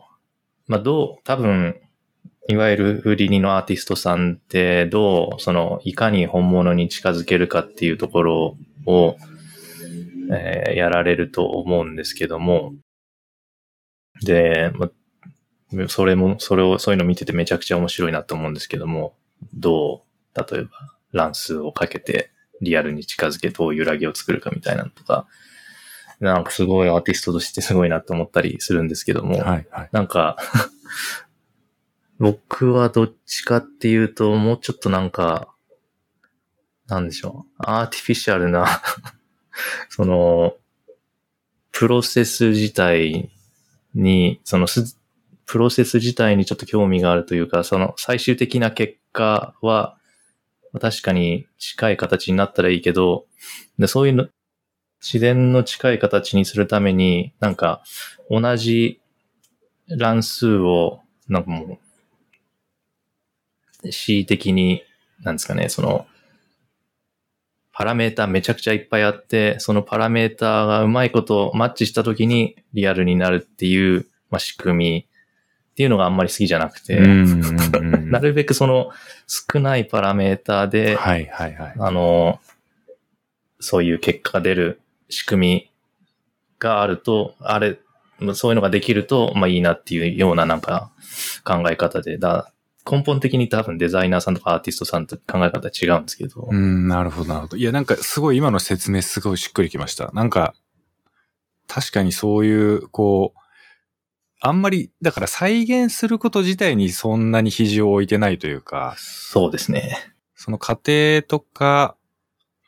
[0.68, 1.76] まあ、どう、多分、
[2.48, 9.18] いわゆる売り人のアーティストさんってどう、その、いかに本物に近づけるかっていうところを、
[10.32, 12.74] えーやられると思うんですけども、
[14.24, 14.90] で、ま
[15.88, 19.16] それも、それを、そういうの見ててめちゃくちゃ面白いなと思うんですけども、
[19.54, 20.04] ど
[20.36, 20.70] う、例えば、
[21.12, 25.28] 乱数をかけてリアルに近づけどう揺らぎを作るかみたいなのとか、
[26.20, 29.90] なんかすごいアーティストとしてすごいなと思ったりするんですけども、はいはい。
[29.92, 30.38] なんか、
[32.20, 35.48] 僕はどっちかっていうと、もうちょっとなんか、
[36.88, 38.68] なんでしょう、アーティフィシャルな、
[39.90, 40.56] その、
[41.72, 43.30] プロセス自体
[43.96, 44.98] に、そのす、
[45.46, 49.98] プロセス自体にちょっと興味があるというか、その最終的な結果は、
[50.80, 53.26] 確かに近い形になったらいいけど、
[53.78, 54.28] でそういうの、
[55.02, 57.84] 自然の近い形にするために、なんか、
[58.30, 59.02] 同じ
[59.88, 61.80] 乱数を、なんかも
[63.84, 64.84] う、恣意的に、
[65.24, 66.06] なんですかね、その、
[67.74, 75.08] パラメータめちゃくちゃいっぱいあって、そのパラメータがうまいことマッチした時にリアルになるっていう、まあ、仕組み
[75.72, 78.92] っていうのがあんまり好きじゃなくて、 なるべくその
[79.28, 81.74] 少ないパラメータで、はいはいはい。
[81.80, 82.40] あの、
[83.60, 85.72] そういう結果が出る仕組み
[86.60, 87.80] があると、あれ、
[88.34, 90.92] そういうのができると、まあいいなっていうようななんか
[91.46, 92.51] 考え方で、だ
[92.90, 97.58] 根本的に多分デザイナーさんとかアーティストさんと考え方違うんですけど、うん、なるほどなるほど。
[97.58, 100.12] いや、なんかすごい今の説明すごいしっくりきました。
[100.14, 100.54] なんか、
[101.68, 103.40] 確かにそういう、こう、
[104.42, 109.98] あんまり、だから再現すること自体にそんなに比重を置いてないというか、そうですね。
[110.36, 111.96] その過程とか、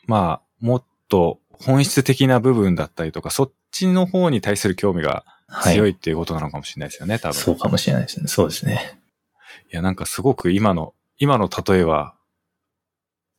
[0.05, 5.75] まあ、もっと本質的な部分だったりとか、そっちの方に対する興味がはい。
[5.75, 7.35] 強いっていうことなのかもしれないですよね、多分。
[7.35, 8.27] そうかもしれないですね。
[8.27, 8.99] そうですね。
[9.71, 12.15] いや、なんかすごく今の、今の例えは、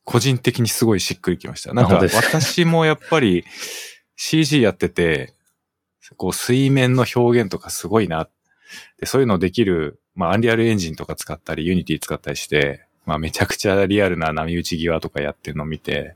[0.03, 1.73] 個人的にすごいしっくりきました。
[1.73, 3.43] なんか私もやっぱり
[4.15, 5.33] CG やってて、
[6.17, 8.29] こう水面の表現とかすごいな。
[8.99, 16.15] で、そういうのできる、まあ Unreal Engine とか使ったり、 Unity 使ったりして、まあめちゃくちゃリアルな波打ち際とかやってるのを見て、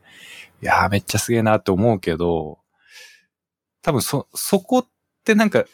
[0.62, 2.60] いやーめっちゃすげえなって思うけど、
[3.82, 4.88] 多分そ、そこっ
[5.24, 5.66] てなんか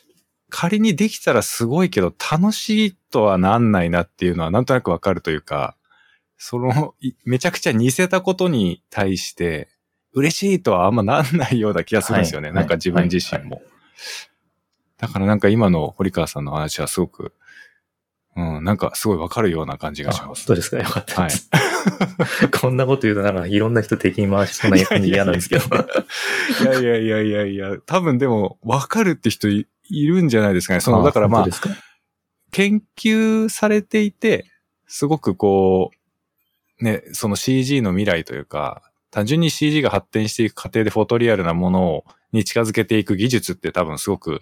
[0.49, 5.75] 仮にできたらすごいけど、楽しいとはなんないなっていうのはなんとなくわかるというか、
[6.38, 9.69] その、いめちゃくちゃ似せたことに対して、
[10.13, 12.47] 嬉しいとはあんまなんないような気がするんですよね。
[12.47, 13.62] はいなんか自分自身も。
[14.97, 17.34] だからなんか今の堀川さんの話はすごく、
[18.38, 20.45] うん、なんかすごいわかるような感じがしあます。
[20.45, 20.77] そうですか。
[20.77, 21.49] よかったです。
[22.62, 25.65] こんなこと言うとなんかいろんな人敵に回しそうな感じ嫌なんですけど。
[26.63, 30.80] いやいやいやいやいや、多分でもわかるって人いいるんじゃないですかね。
[30.80, 31.48] その、だからまあ
[32.52, 34.45] 研究されていて、
[34.88, 35.91] すごくこ
[36.80, 44.41] う、ね、その CG の未来というか、単純に CG が発展していく過程でフォトリアルなものをに近づけていく技術って多分すごく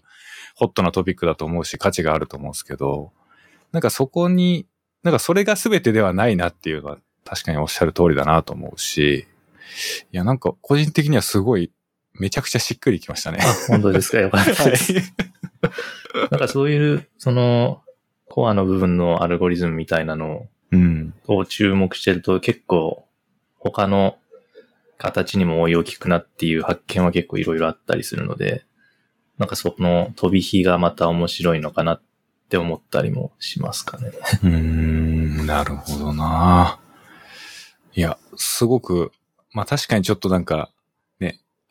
[0.55, 3.11] ホットなトピックだと思うし価値があると思うんですけど、
[3.71, 4.65] なんかそこに、
[5.03, 9.27] なんかそれが全てではないなっていうのは確かにおっしゃる通りだなと思うし、
[10.11, 11.71] いやなんか個人的にはすごい
[12.13, 13.39] めちゃくちゃしっくりきましたね。
[13.41, 14.19] あ、本当ですか？
[14.19, 14.93] よかったです。
[16.31, 17.81] なんかそういう、その、
[18.29, 21.13] コアの部分のアルゴリズムみたいなのうん。
[21.27, 23.05] を注目してると結構
[23.59, 24.17] 他の
[24.97, 28.65] 形にも応用効くなっていう発見は結構いろいろあったりするので、
[29.37, 32.01] なんかその飛び火がまた面白いのかなっ
[32.49, 34.11] て思ったりもしますかね。
[34.43, 36.79] うーん、なるほどな。
[37.93, 39.11] いや、すごく、
[39.51, 40.72] まあ確かにちょっとなんか、ね、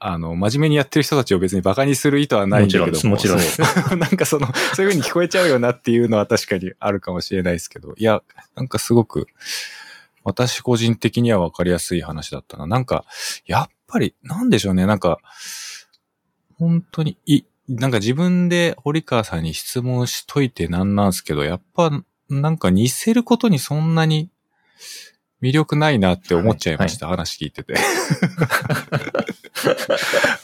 [0.05, 2.89] あの、真面目にやってる人たちを別にバカにする意図はないんだけども。
[2.89, 3.07] ちろんです。
[3.07, 3.63] もちろんです。
[3.63, 3.97] そう。
[3.99, 8.21] なんかその、そういう風に聞こえちゃうよなっていうのは確かにあるかもしれないですけど、いや、
[8.57, 9.29] なんかすごく、
[10.25, 12.67] 私個人的には分かりやすい話だったな。
[12.67, 13.05] なんか、
[13.47, 15.19] やっぱり、なんでしょうね、なんか、
[16.59, 21.93] 本当に、い、なんか自分で堀川さんに質問しといてなんなんすけど、やっぱ、
[22.29, 24.31] なんか似せることにそんなに
[25.43, 27.75] 魅力ないなって思っちゃいました、話聞いてて。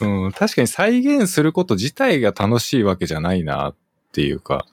[0.01, 3.75] うん、確かに再現すること自体が楽しいわけじゃないなっ
[4.11, 4.65] ていうか、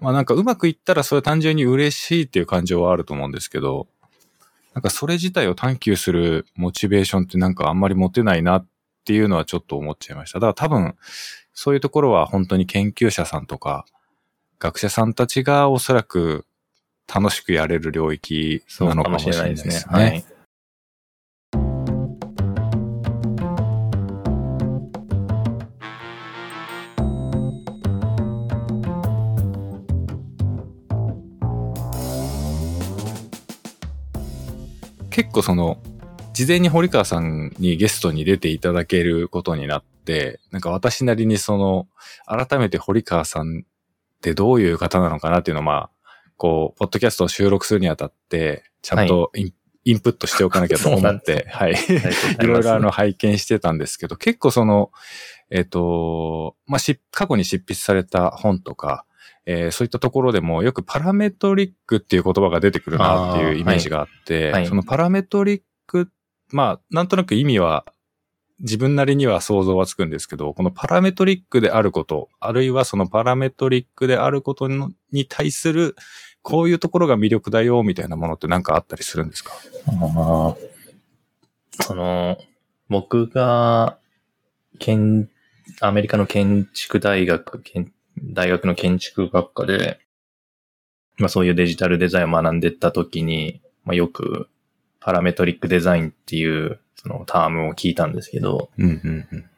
[0.00, 3.86] まあなんかうまくいったらそれは単純に嬉しいっていう感情はあると思うんですけど、
[4.74, 8.66] なんかそれ自体を探求するモチベーションってなんかあんまり持てないなっ
[9.04, 10.40] ていうのはちょっと思っちゃいました。
[10.40, 10.96] だから多分、
[11.52, 13.84] そういうところは本当に研究者さんとか、
[14.58, 16.46] 学者さんたちがおそらく
[17.12, 19.74] 楽しくやれる領域なのかもしれないですね。
[19.80, 20.30] かもしれないですね。
[20.30, 20.40] はい
[35.10, 35.76] 結構その、
[36.32, 41.88] 事前に堀川さんにゲストに出ていただけることになって、なんか私なりにその、
[42.26, 45.90] 改めて堀川さんってどういう方なのかなっていうのをまあ、
[46.40, 49.52] こう、ポッドキャストを収録するにあたって、ちゃんとイン,、
[49.84, 51.72] インプットしておかなきゃと思って、 はい。
[51.72, 52.46] い。
[52.46, 54.90] ろいろあの拝見してたんですけど、結構その、
[55.50, 59.04] えっ、と、まあ、し、過去に執筆された本とか、
[59.44, 64.66] えーそういったところでもよくパラメトリックっていう言葉が出てくるなっていうイメージがあって、はい。
[64.66, 66.10] そのパラメトリック、
[66.52, 67.84] まあ、なんとなく意味は
[68.60, 75.96] 自分なりには想像はつくんですけど、このパラメトリックであること、あるいはそのパラメトリックであることのに対する、
[76.42, 79.52] こういうところが魅力だよ、みたいなものってなんかあったりするんですか？
[79.86, 80.56] あ
[81.78, 82.38] あ、その、
[82.88, 83.98] 僕が、
[84.78, 85.28] 建、
[85.80, 90.00] アメリカの建築大学、建大学の建築学科で、
[91.18, 94.48] まあそういうデジタルデザインを学んでった時に、まあよく
[94.98, 99.50] パラメトリックデザインっていうそのタームを聞いたんですけど、うんうんうん。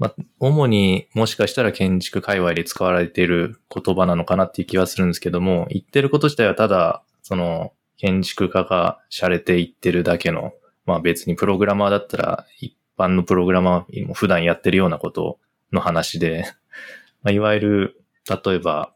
[0.00, 10.54] まあ主にもしかしたら建築界隈で使われている言葉なのかなっていう気はするんですけども、言ってること自体はただ、その建築家が洒落て言ってるだけの、
[10.86, 15.38] まあ別にプログラマーだったら一般のプログラマーも普段やってるようなこと
[15.70, 16.46] の話で、
[17.22, 18.02] まあ、いわゆる、
[18.44, 18.94] 例えば、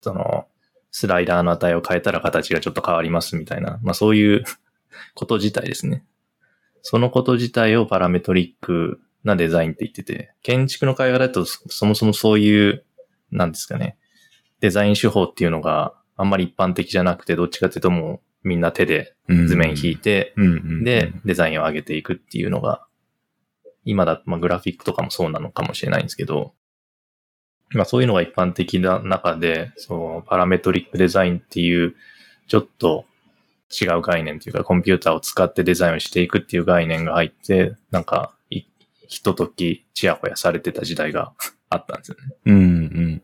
[0.00, 0.48] その、
[0.90, 4.44] スライダーの値を変えたら形がちょっと変わりますみたいな、まあそういう
[5.14, 6.04] こと自体ですね。
[6.82, 12.84] そのこと自体をパラメトリックなデザインって言ってて、建築の会話だとそそもそもそういう、
[13.32, 13.98] なんですかね、
[14.60, 20.32] デザイン手法っていうのがあんまり一般的じゃなくて、どっちかっていうともうみんな手でうん図面引いて、
[20.84, 22.86] で、デザインを上げていくっていうのが、
[23.84, 26.54] 今だと、まあ、グラフィックとかもそうなのかもしれないんですけど、
[27.70, 31.96] まあそういうのが一般的な中で、そう、パラメトリックデザインっていう、
[32.46, 33.04] ちょっと
[33.70, 38.35] 違う概念というか、コンピューターを使ってデザインをしていくっていう概念が入って、なんか、い
[39.08, 41.32] ひとときちやほやされてた時代が
[41.70, 42.36] あったんですよね。
[42.46, 43.22] うんうん。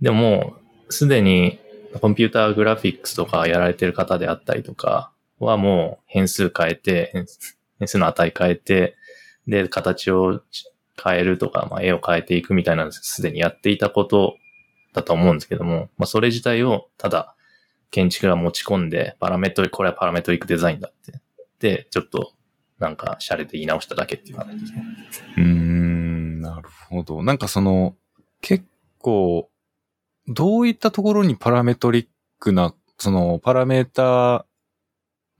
[0.00, 0.56] でも
[0.88, 1.58] すでに
[2.00, 8.96] コンピューターグラフィックスとかやられてる方であったりとかはもう変数変えて、変数 変数の値変えて、
[9.46, 10.42] で、形を
[11.02, 14.36] 変えるとか、まあ、絵を変えていくみたいなのすでにやっていたこと
[14.92, 17.34] だと思うんですけども、まあ、それ自体をただ
[17.90, 21.20] 建築が持ち込んで、パラメトリ、これはパラメトリックデザインだって。
[21.58, 22.32] で、ちょっと、
[22.80, 24.84] なんか、洒落て言い直しただけっていう感じですね。
[25.36, 27.22] うーん、なるほど。
[27.22, 27.94] なんかその、
[28.40, 28.64] 結
[28.98, 29.48] 構、
[30.26, 32.06] どういったところにパラメトリッ
[32.38, 34.46] クな、その、パラメータ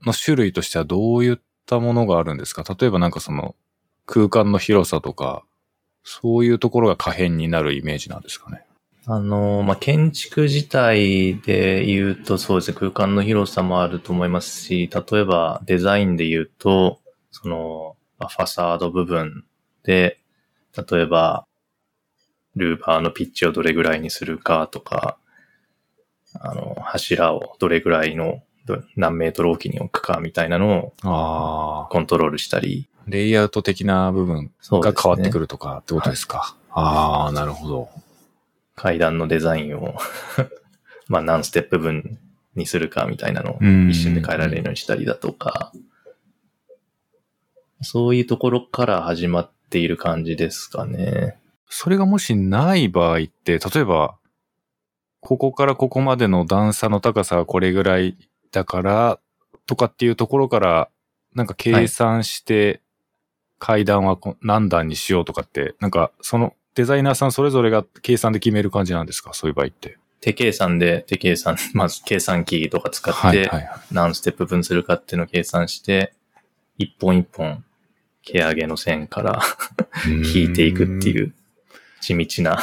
[0.05, 2.63] の種類としてはどういったものがあるんですか？
[2.79, 3.55] 例えばなんかその、
[4.05, 5.43] 空間の広さとか、
[6.03, 8.65] そういうところが可変になるイメージなんですかね？
[9.07, 17.00] あの、まあ、建築自体で言うとそうですね、空間の広さもあると思いますし、例えばデザインで言うと、
[17.31, 19.45] その、まあファサード部分
[19.83, 20.19] で、
[20.89, 21.45] 例えば、
[22.55, 25.17] ルーバーのピッチをどれぐらいにするかとか、
[26.39, 31.87] あの、柱をどれぐらいの、ど何メートルおきに置くかみたいなのを。
[31.89, 35.41] コントロールしたり、レイアウト的な部分が変わってくる。
[35.41, 36.55] るとかってことですか？
[36.69, 37.89] ああ、なるほど。
[38.75, 39.95] 階段のデザインを、
[41.07, 42.19] まあ何ステップ分
[42.55, 45.71] にするかみたいなのをうん一瞬で変えられるようにしたりだとか、
[47.81, 51.37] そういうところから始まっている感じですかね。
[51.69, 54.15] それがもしない場合って、例えば、
[55.19, 58.17] ここからここまでの段差の高さがこれぐらい
[58.51, 59.19] だから、
[59.67, 60.89] とかっていうところから、
[61.35, 62.81] なんか計算して、
[63.57, 69.33] 階段はこ何段にしようとかって、なんかそのデザイナーさんそれぞれが計算で決める感じなんですか？
[69.33, 69.99] そういう場合って。
[70.19, 73.79] 手計算で、手計算、まず計算機とか使っはい、てはい、はい。
[73.91, 76.13] 何ステップ分するかっていうのを計算して、
[76.79, 77.63] 一本一本、
[78.23, 79.41] 毛上げの線から
[80.05, 81.33] 引いていくってういう、
[82.01, 82.59] 地道な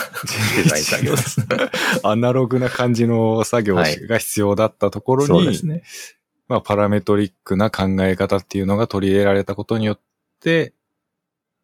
[0.56, 1.46] デザイン作業です。
[2.02, 5.82] アナログな感じの作業はいが必要だったところに、そうですね。
[6.48, 10.00] まあ、パラメトリックな考え方っていうのが取り入れられたことによっ
[10.40, 10.72] て、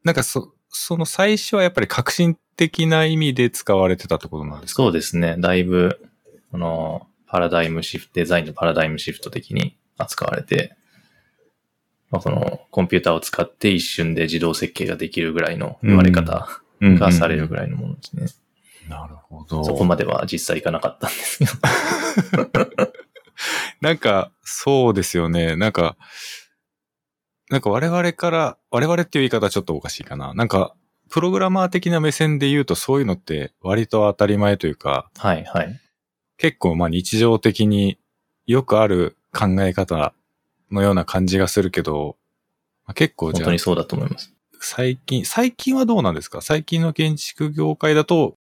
[0.05, 4.83] なんかそ、その最初はやっぱり革新的な意味で使われてたってことなんですか？
[4.83, 5.37] そうですね。
[5.39, 5.99] だいぶ、
[6.51, 10.77] この、パラダイムシフト、デザインのパラダイムシフト的に扱われて、
[12.15, 16.49] まあ、このコンピューターを使って一瞬で自動設計ができるぐらいの言われ方
[16.81, 17.69] がされるぐらい。
[17.69, 18.27] のものですね。
[18.89, 19.65] なるほど。
[19.65, 22.93] そこまでは実際いかなかったんですけど。
[23.81, 25.57] なんか、そうですよね。
[25.57, 25.97] なんか、
[27.51, 30.35] なんか我々から、我々っていう言い方はちょっとおかしいかな。
[30.35, 30.75] なんか、
[31.11, 35.81] プログラマー的な目線で言うとそういうのって割と当たり前というか、はい、はい。
[36.39, 37.99] 結構まあ日常的に
[38.47, 40.15] よくある考え方
[40.71, 42.17] のような感じがするけど、
[42.87, 44.33] まあ、結構じゃあ本当に、そうだと思います。
[44.61, 46.41] 最近、最近はどうなんですか？
[46.41, 48.37] 最近の建築業界だと、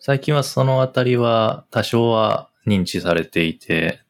[0.00, 4.00] 最近はそのあたりは多少は認知されていて、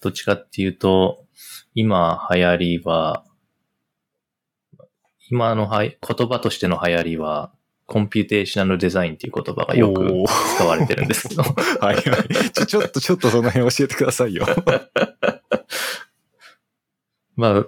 [0.00, 1.24] どっちかっていうと、
[1.74, 3.24] 今流行りは、
[5.30, 7.52] 今のは言葉としての流行りは、
[7.86, 10.24] computational design っていう言葉がよく
[10.56, 11.42] 使われてるんですけど、
[11.80, 12.00] はいは
[12.46, 12.50] い。
[12.52, 14.46] ちょ、ちょっと、ちょっとその辺教えてくださいよ。
[17.40, 17.66] まあ、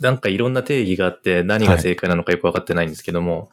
[0.00, 3.50] なんかいろんな定義があって何が正解なのかよくわかってないんですけども、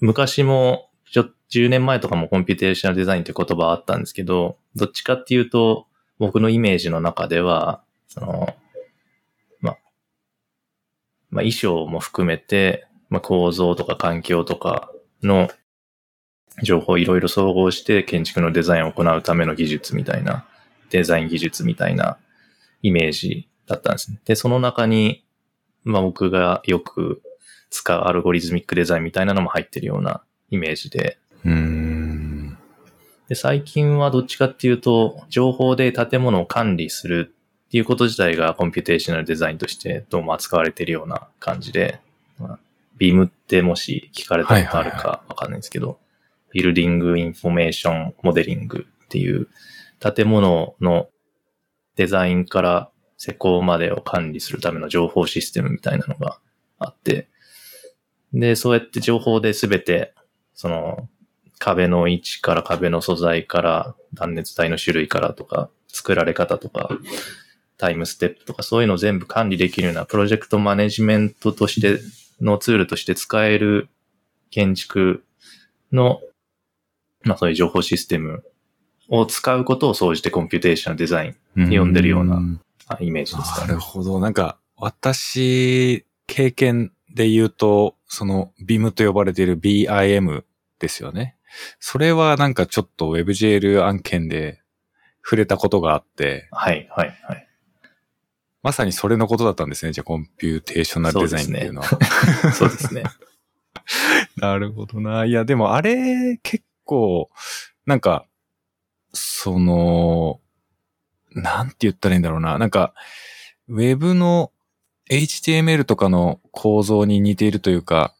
[0.00, 5.86] 昔もちょ、10年前とかも computational design って言葉あったんですけど、どっちかっていうと、
[6.18, 8.54] 僕のイメージの中では、その、
[9.60, 9.78] まあ、
[11.30, 14.92] まあ意匠も含めて、まあ構造とか環境とか
[15.22, 15.48] の
[16.62, 20.44] 情報をいろいろ総合して建築のデザインを行うための技術みたいな、
[20.90, 22.18] デザイン技術みたいな
[22.82, 24.20] イメージだったんですね。
[24.24, 25.24] で、その中に、
[25.84, 27.22] まあ僕がよく
[27.70, 32.58] 使う algorithmic design みたいなのも入ってるようなイメージで、うーん。
[33.28, 37.34] で、最近はどっちかっていうと、情報で建物を管理する
[37.68, 42.00] っていうこと自体が computational design としてどうも扱われているような感じで、
[42.38, 42.58] まあ、
[42.98, 45.98] BIMってもし聞かれたことあるはいはいかわかんないんですけど、
[46.52, 49.48] ビルディングインフォメーションモデリングっていう
[50.00, 51.08] 建物の
[51.96, 52.90] デザインから
[53.22, 56.40] 施工までを管理するための情報システムみたいなのが
[56.80, 57.28] あって、
[58.32, 60.12] で、そうやって情報で全て、
[60.54, 61.08] その、
[61.60, 66.90] 壁の位置から壁の素材から断熱材の種類からとか作られ方とか
[67.78, 72.00] タイムステップとかそういうのを全部管理できるようなプロジェクトマネジメントとして
[72.40, 73.88] のツールとして使える
[74.50, 75.22] 建築
[75.92, 76.20] の
[77.22, 78.42] まあそういう情報システム
[79.08, 82.42] を使うことを総じてコンピューテーショナルデザインと呼んでるような
[83.00, 83.62] イメージですか？
[83.62, 83.80] ねなる。
[83.80, 84.20] ほど。
[84.20, 90.44] なんか、私、経験で言うと、その、BIM と呼ばれている BIM
[90.78, 91.36] ですよね。
[91.78, 94.62] それはなんかちょっと WebGL 案件で
[95.22, 97.48] 触れたことがあって、はい、はい、はい。
[98.62, 99.92] まさにそれのことだったんですね。
[99.92, 101.88] じゃあコンピューテーショナルデザインっていうのは。
[102.54, 103.02] そうですね。
[104.36, 105.24] なるほどな。
[105.24, 107.28] いや、でもあれ、結構、
[107.86, 108.24] なんか、
[109.12, 110.40] その、
[111.34, 112.58] なんて言ったらいいんだろうな。
[112.58, 112.94] なんか、
[113.68, 114.50] ウェブの
[115.10, 118.14] HTML とかの構造に似ているというか、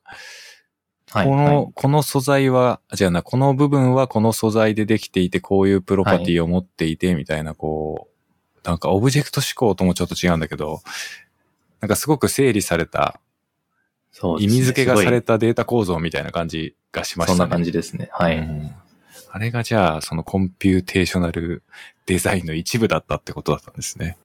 [1.10, 10.80] はい、この、はいこの素材は、じゃあな、この部分はこの素材でできていて、こういうプロパティを持っていて、みたいな、こう、なんかオブジェクト指向ともちょっと違うんだけど、
[11.80, 13.20] なんかすごく整理された、
[14.12, 17.38] 意そうね味付けがされすたデータ構造みたいな感じがしましたね。
[17.38, 18.08] そんな感じですね。
[18.12, 18.38] はい。
[18.38, 18.74] うん
[19.34, 21.62] あれがじゃあ、そのコンピューテーショナル
[22.04, 24.18] デザインの一部だったってことだったんですね。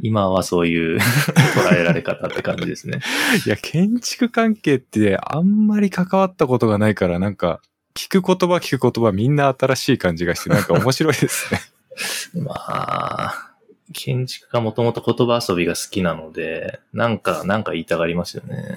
[0.00, 0.98] 今はそういう
[1.54, 2.98] 捉えられ方って感じですね。
[3.46, 7.60] いや、建築関係ってあんまり関わったことがないから、なんか、
[7.94, 11.60] 聞く言葉聞く言葉みんな新しい感じがして、なんか面白いですね。
[12.42, 13.52] まあ、
[13.92, 18.74] 建築家もともと言葉遊びが好きなので、なんか、なんか言いたがりますよね。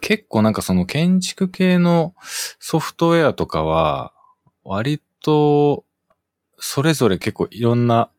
[0.00, 2.14] 結構なんかその建築系の
[2.58, 4.12] ソフトウェアとかは、
[4.64, 5.84] 割と、
[6.58, 8.10] それぞれ結構いろんな、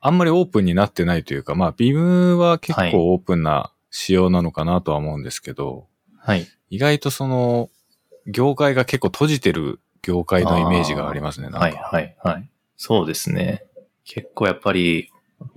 [0.00, 5.86] あんまりオープンになってないというか、まあ、ビームは結はい構オープンな仕様なのかなとは思うんですけど、
[6.18, 6.46] はい。
[6.70, 7.70] 意外とその、
[8.26, 11.60] 業界が結構閉じてる業界のイメージがありますね、なんか。
[11.60, 12.48] はい、はい、はい。
[12.76, 13.64] そうですね。
[14.04, 15.10] 結構やっぱり、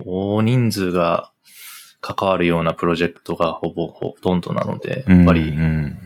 [0.04, 1.32] 大人数が
[2.00, 5.98] 関わるようなプロジェクトがほぼほとんどなので、やっぱり、うんうん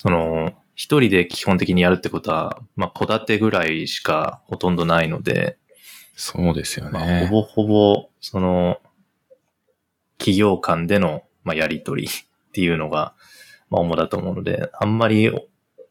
[0.00, 5.58] その、一人で基本的にやるってことは、まあ、戸建てぐらいしかほとんどないので、
[6.14, 7.26] そうですよまあ、ね。
[7.26, 8.78] ほぼほぼ、その、
[10.18, 12.08] 企業間での、まあ、やりとりっ
[12.52, 13.14] ていうのが、
[13.70, 15.32] まあ、主だと思うので、あんまり、あ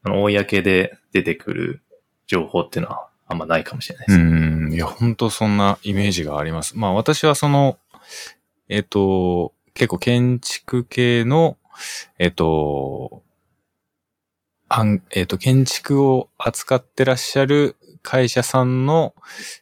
[0.10, 1.82] の、公で出てくる
[2.26, 4.24] 情報っていうのは、あんまないかもしれないでうす。
[4.24, 4.74] ん。
[4.74, 6.78] いや、本当そんなイメージがあります。
[6.78, 7.78] まあ私はその、
[8.70, 11.58] えっ、と、結構建築系の、
[12.20, 13.24] えっ、と、
[14.70, 19.16] あん、えっ、と、建築を扱ってらっしゃる会社さんの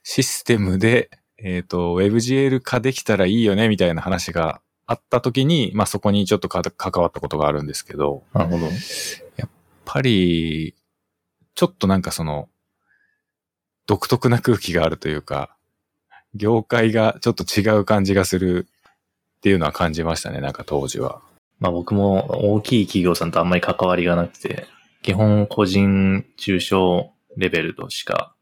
[0.04, 8.66] システムで、えっ、と、WebGL 化できたらいいよね、みたいな話があった時に、まあそこにちょっとか関わったことがあるんですけど、なるほど。
[9.38, 9.50] やっ
[9.86, 10.76] ぱり、
[11.54, 12.50] ちょっとなんかその、
[13.88, 15.56] 独特な空気があるというか、
[16.34, 18.68] 業界がちょっと違う感じがする
[19.38, 21.22] っていうのは感じましたね、なんか当時は。
[21.60, 24.68] まあ僕も大きい企業さんとあんまり関わりがなくて、
[25.06, 28.36] 基本個人中小レベルとしか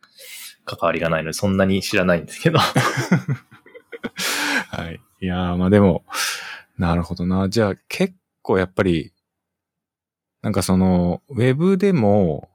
[0.64, 2.60] 関わりがないので、そんなに知らないんですけど。
[4.72, 5.02] はい。
[5.20, 6.06] いやー、まあでも、
[6.78, 7.50] なるほどな。
[7.50, 9.12] じゃあ結構やっぱり、
[10.42, 12.50] なんかその、ウェブでも、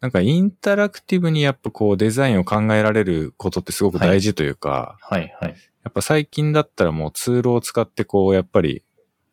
[0.00, 5.56] なんかインタラクティブにやっぱこうデザインを考えられることってすごく大事というか、はいはい。
[5.82, 8.84] やっぱ最近だったらもうツールを使ってこう、やっぱり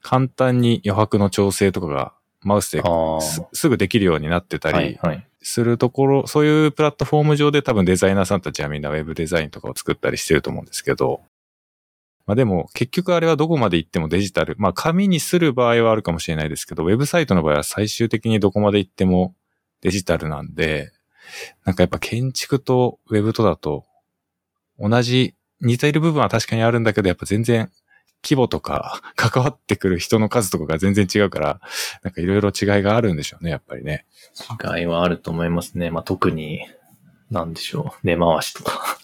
[0.01, 2.83] 簡単に余白の調整とかがマウスで。
[3.21, 5.27] すすぐできるようになってたり、はいはい。
[5.41, 11.21] するところ、そういうプラットフォーム上で多分デザイナーさんたちはみんなウェブデザインとかを作ったりしてると思うんですけど、
[12.25, 19.35] まあでも結局あれはどこまで行ってもデジタル、まあ紙にする場合はあるかもしれないですけど、ウェブサイトの場合は最終的にどこまで行っても
[19.81, 20.91] デジタルなんで、
[21.65, 23.85] なんかやっぱ建築とウェブとだと
[24.79, 27.69] 同じ似ている部分は確かにあるんだけど、やっぱ全然
[28.23, 31.59] 規模とか 関わってくる人の数とかが全然違うから、
[32.01, 34.05] なんかいろいろ違いがあるんでしょうね、やっぱりね。
[34.77, 35.91] 違いはあると思いますね。
[35.91, 36.61] まあ、特に、
[37.29, 38.07] なんでしょう。
[38.07, 38.97] 根回しとか。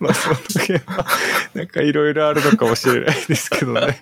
[0.00, 1.06] まあ、その時は、
[1.54, 3.98] なんかいろいろあるのかもしれないですけどね。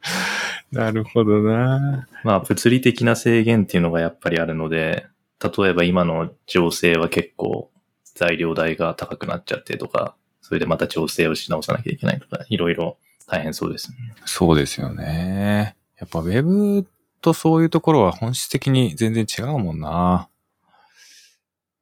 [0.70, 2.08] なるほどな。
[2.24, 5.06] まあ、物理的な制限っていうのがやっぱりあるので、
[5.40, 7.70] 例えば今の情勢は結構
[8.14, 12.96] 材料代が高くなっちゃってとか、それでまた調整をし直さなきゃいけないとか、いろいろ
[13.26, 13.96] 大変そうですね。
[14.24, 15.76] そうですよね。
[15.98, 16.86] やっぱウェブ
[17.20, 20.28] とそういうところは本質的に全然違うもんな。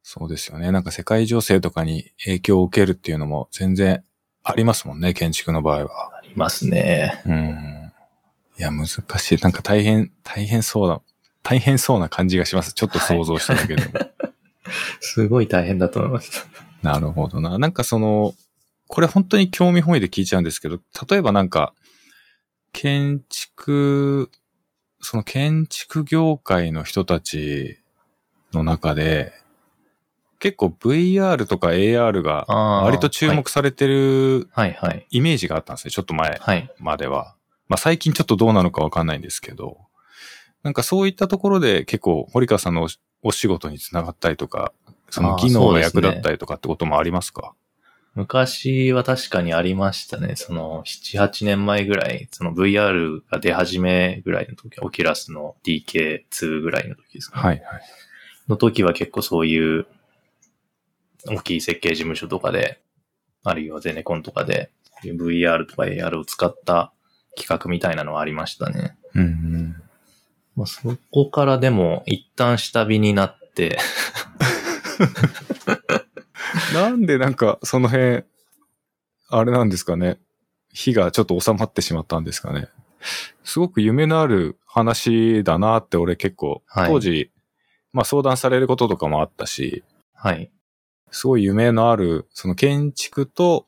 [0.03, 0.71] そうですよね。
[0.73, 4.05] なんか世界情勢とかに影響を受けるっていうのも全然
[4.45, 6.17] ありますもんね、建築の場合は。
[6.17, 7.23] ありますね。
[7.27, 7.93] うん。
[8.59, 9.39] いや、難しい。
[9.39, 11.01] なんか大変、大変そうだ。
[11.43, 12.73] 大変そうな感じがします。
[12.73, 13.93] ちょっと想像しただけでも。
[15.01, 16.47] すごい大変だと思います。
[16.83, 17.59] なるほどな。
[17.59, 18.35] なんかその、
[18.89, 21.75] これ本当に興味本位で聞いちゃうんですけど、例えばなんか、
[22.73, 24.31] 建築、
[25.01, 27.79] その建築業界の人たち
[28.53, 29.33] の中で、
[30.39, 34.49] 結構 VR とか AR が割と注目されてる。
[35.11, 35.93] イメージがあったんですね。
[35.93, 36.75] ちょっと前はい。
[36.79, 37.37] までは。
[37.69, 39.79] まあ最近ちょっとどうなのかわかんないんですけど、
[40.65, 42.89] なんかそういったところで結構堀川さんの
[43.23, 44.73] おお仕事につながったりとか、
[45.11, 47.55] その技能が役立ったりとかってこともありますか？
[48.15, 50.37] 昔は確かにありましたね。
[50.37, 57.43] その、7、8年前ぐらい、その VR が出始めぐらいの時、オキュラスの DK2 ぐらいの時ですかね。
[57.43, 57.83] はいはい。
[58.49, 59.87] の時は結構そういう、
[61.27, 62.83] 大きい設計事務所とかで、
[63.45, 64.71] あるいはゼネコンとかで、
[65.05, 66.93] VR とか AR を使った
[67.35, 68.99] 企画みたいなのはありましたね。
[69.15, 69.82] うんうん。
[70.57, 73.79] まあ、そこからでも一旦下火になって、
[76.75, 78.25] なんでなんかその辺、
[79.29, 80.19] あれなんですかね。
[80.73, 82.69] 火がちょっと収まってしまったんですかね。
[83.45, 87.31] すごく夢のある話だなって俺結構、はい当時、
[87.93, 89.85] まあ相談されることとかもあったし、
[90.15, 90.51] はい。
[91.11, 93.67] すごい夢のある、その建築と、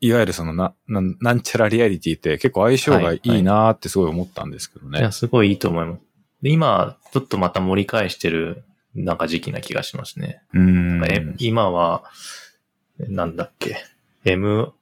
[0.00, 5.00] いわゆるそのな、ななんちゃらリアリティって結構相性がいいなってすごい思ったんですけどね。
[5.00, 6.05] いや、すごいいいと思います。
[6.42, 8.64] で今、ちょっとまた盛り返してる、
[8.94, 10.42] なんか時期な気がしますね。
[10.52, 11.04] うーん。
[11.04, 12.04] え今は、
[12.98, 13.76] なんだっけ、
[14.24, 14.72] MR、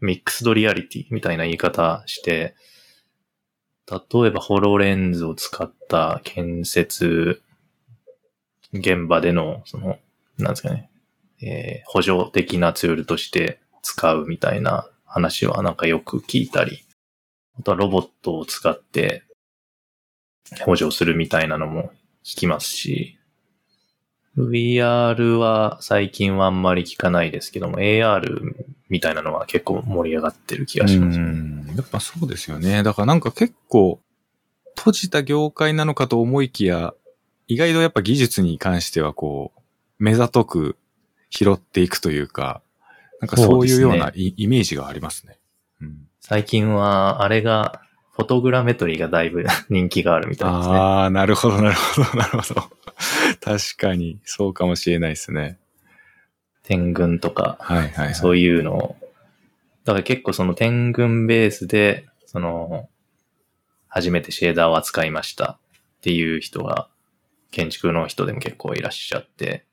[0.00, 2.54] ミックスドリアリティみたいな言い方して、
[3.88, 7.40] 例えばホロレンズを使った建設
[8.72, 9.98] 現場での、その、
[10.38, 10.90] なんですかね、
[11.40, 16.84] えー補助的なツールとして使うみたいな話はなんかよく聞いたり、
[17.58, 19.22] あとはロボットを使って
[20.64, 21.90] 補助するみたいなのも
[22.24, 23.18] 聞きますし、
[24.36, 28.54] VR は最近はあんまり聞かないですけども、AR
[28.88, 31.22] みたいなのは結構盛り上がってる気がしますう。
[31.22, 32.82] んやっぱそうですよね。
[32.82, 34.00] だからなんか結構、
[34.76, 36.92] 閉じた業界なのかと思いきや、
[37.48, 39.60] 意外とやっぱ技術に関してはこう、
[39.98, 40.76] 目ざとく
[41.30, 42.62] 拾っていくというか、
[43.20, 45.38] なんかそういうようなイメージがありますね。
[45.80, 47.80] うん、最近は、あれが、
[48.16, 50.74] フォトグラメトリーがだいぶ 人気があるみたいですね。
[50.74, 52.62] ああ、なるほど、なるほど、 なるほど。
[53.42, 55.58] 確かに、そうかもしれないですね。
[56.62, 58.14] 天群とか、はいはい、はい。
[58.14, 58.96] そういうのを。
[59.84, 62.88] だから結構その天群ベースで、その、
[63.88, 65.58] 初めてシェーダーを扱いました
[65.98, 66.88] っていう人が、
[67.50, 69.64] 建築の人でも結構いらっしゃって、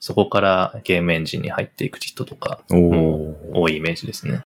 [0.00, 2.62] そこからゲームエンジンに入っていく人とか。
[2.68, 4.42] 多いイメージですね。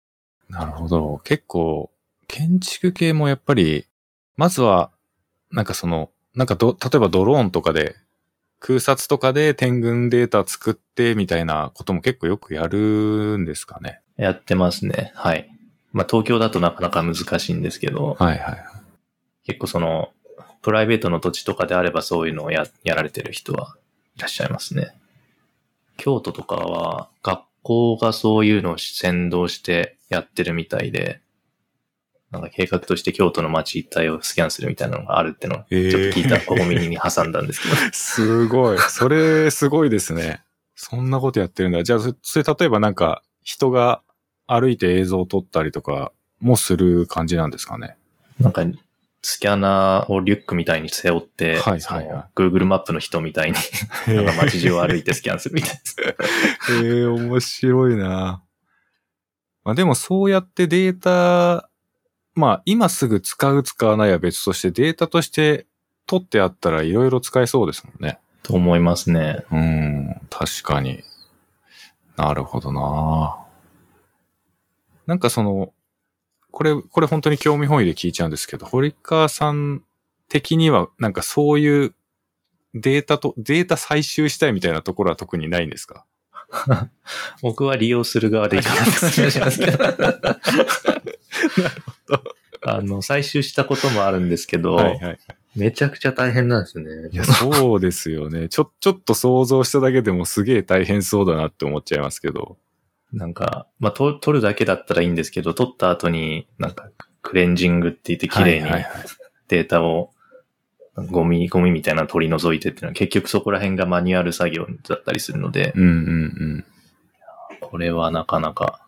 [0.47, 1.19] なるほど。
[1.23, 1.91] 結構、
[2.31, 3.85] 建築系もやっぱり、
[4.37, 4.89] まずは、
[5.51, 7.97] なんかその、なんかど、例えばドローンとかで、
[8.61, 13.99] 空撮とかで天群データ作ってみたいなことも結構よくやるんですかね。
[14.15, 15.11] やってますね。
[15.13, 15.49] はい。
[15.91, 18.63] まあ東京だとなかなか難しいんですけど、はいはいはい。
[19.45, 20.13] 結構その、
[20.61, 23.75] プライベートの土地とかであればそういうのをややられてる人は
[24.15, 24.95] いらっしゃいますね。
[25.97, 31.19] 京都とかは学校がそういうのを先導してやってるみたいで、
[32.31, 35.77] なんか計画として京都の街一帯をスキャンするみたいなのがあるってのをちょっと
[36.17, 37.75] 聞いた小耳に挟んだんですけど。
[37.91, 38.79] すごい。
[38.79, 40.41] それ、すごいですね。
[40.75, 41.83] そんなことやってるんだ。
[41.83, 44.01] じゃあ、そそれ例えばなんか、人が
[44.47, 47.97] 歩いて映像を撮ったりとかもする感じなんですかね？
[48.39, 48.63] なんか、
[49.21, 53.57] スキャナーをリュックみたいに背負って、はいはいはい Google マップの人みたいに、
[54.15, 55.95] なんか街中を歩いてスキャンするみたいです。
[56.81, 58.41] へえ面白いな。
[59.63, 61.69] まあでもそうやってデータ、
[62.33, 65.65] まあ今すぐ使う使わないは別としてデータとして
[66.07, 68.19] 取ってあったらいろいろ使えそうですもんね。
[68.43, 69.45] と思いますね。
[69.51, 71.03] うん、確かに。
[72.17, 73.37] なるほどな。
[75.07, 75.73] なんかその、
[76.51, 79.83] これ、これ本当に興味本位で聞いちゃうんですけど、堀川さん
[80.27, 81.95] 的にはなんかそういう
[82.73, 86.05] データと、データ採集したいみたいなところは特にないんですか？
[87.41, 89.77] 僕は利用する側でいいかなって感じがします けど。
[92.63, 95.19] あの、採集したこともあるんですけど、はいはい。
[95.55, 97.09] めちゃくちゃ大変なんですね。
[97.11, 98.49] いや、そうですよね。
[98.49, 102.57] ちょ、ちょっと想像しただけでもすげえ大変そうだなって思っちゃいますけど。
[103.11, 106.89] なんか、まあ、と撮るだけだったらいいんですけど、撮った後に、なんか、
[107.21, 108.69] クレンジングって言って綺麗に
[109.47, 110.11] データを、
[110.95, 115.93] ゴミ、ゴミみたいなの取り除いてっていうのは、結局そこら辺がマニュアル作業だったりするので、うんうんう
[116.57, 116.65] ん。
[117.61, 118.81] これはなかなか、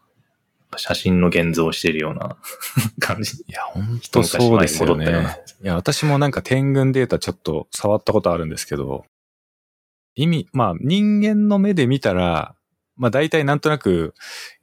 [0.76, 2.36] 写真の現像をしているような
[3.00, 3.38] 感じ。
[3.48, 5.38] いや、本当そうですよね。
[5.64, 9.06] いや、私もなんか天群データちょっと触ったことあるんですけど、
[10.16, 12.56] 意味、まあ人間の目で見たら、
[12.96, 14.14] まあ大体なんとなく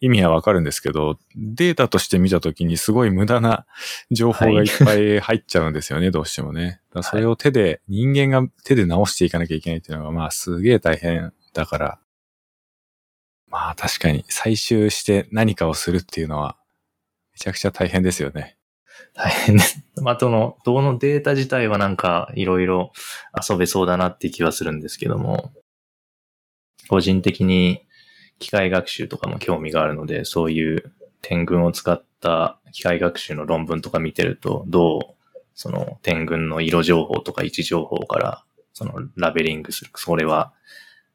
[0.00, 3.66] 意味はわかるんですけど、データとして見たときにすごい無駄な
[4.10, 6.80] 情報がいっぱい入っちゃうんですよね、どうしてもね。
[7.02, 11.98] それを手で、人間が手で直していかなきゃいけないっていうのが、まあすげえ大変だから、
[13.48, 16.56] まあ確かに採集して何かをするっていうのは、
[17.32, 18.56] めちゃくちゃ大変ですよね。
[19.14, 19.82] 大変です。
[20.02, 22.92] まあ、その、どのデータ自体はなんか、いろいろ
[23.48, 25.52] 遊べそうだなって気はするんですけども、
[26.88, 27.82] 個人的に
[28.40, 39.90] 機械学習とかも興味があるので、そういう点群を使った機械学習の論文とか見てると、どう、その点群の色情報とか位置情報から、そのラベリングする。
[39.94, 40.52] それは、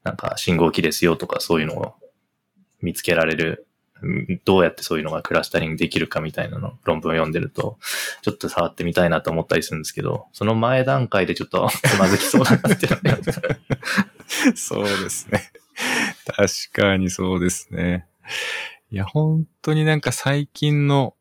[0.03, 1.95] なんか信号機ですよとかそういうのを
[2.79, 3.65] 見つけられる
[4.43, 7.77] どうやってそういうのがクラスタリングできるかみたいなの論文を読んでると、
[8.21, 12.87] ちょっと触ってみたいなと思ったりするんですけど、その前段階でちょっとつまずきそうだなって
[14.55, 15.51] そうですね。
[16.25, 18.07] 確かにそうですね。
[18.91, 21.15] いや、本当になんか最近の、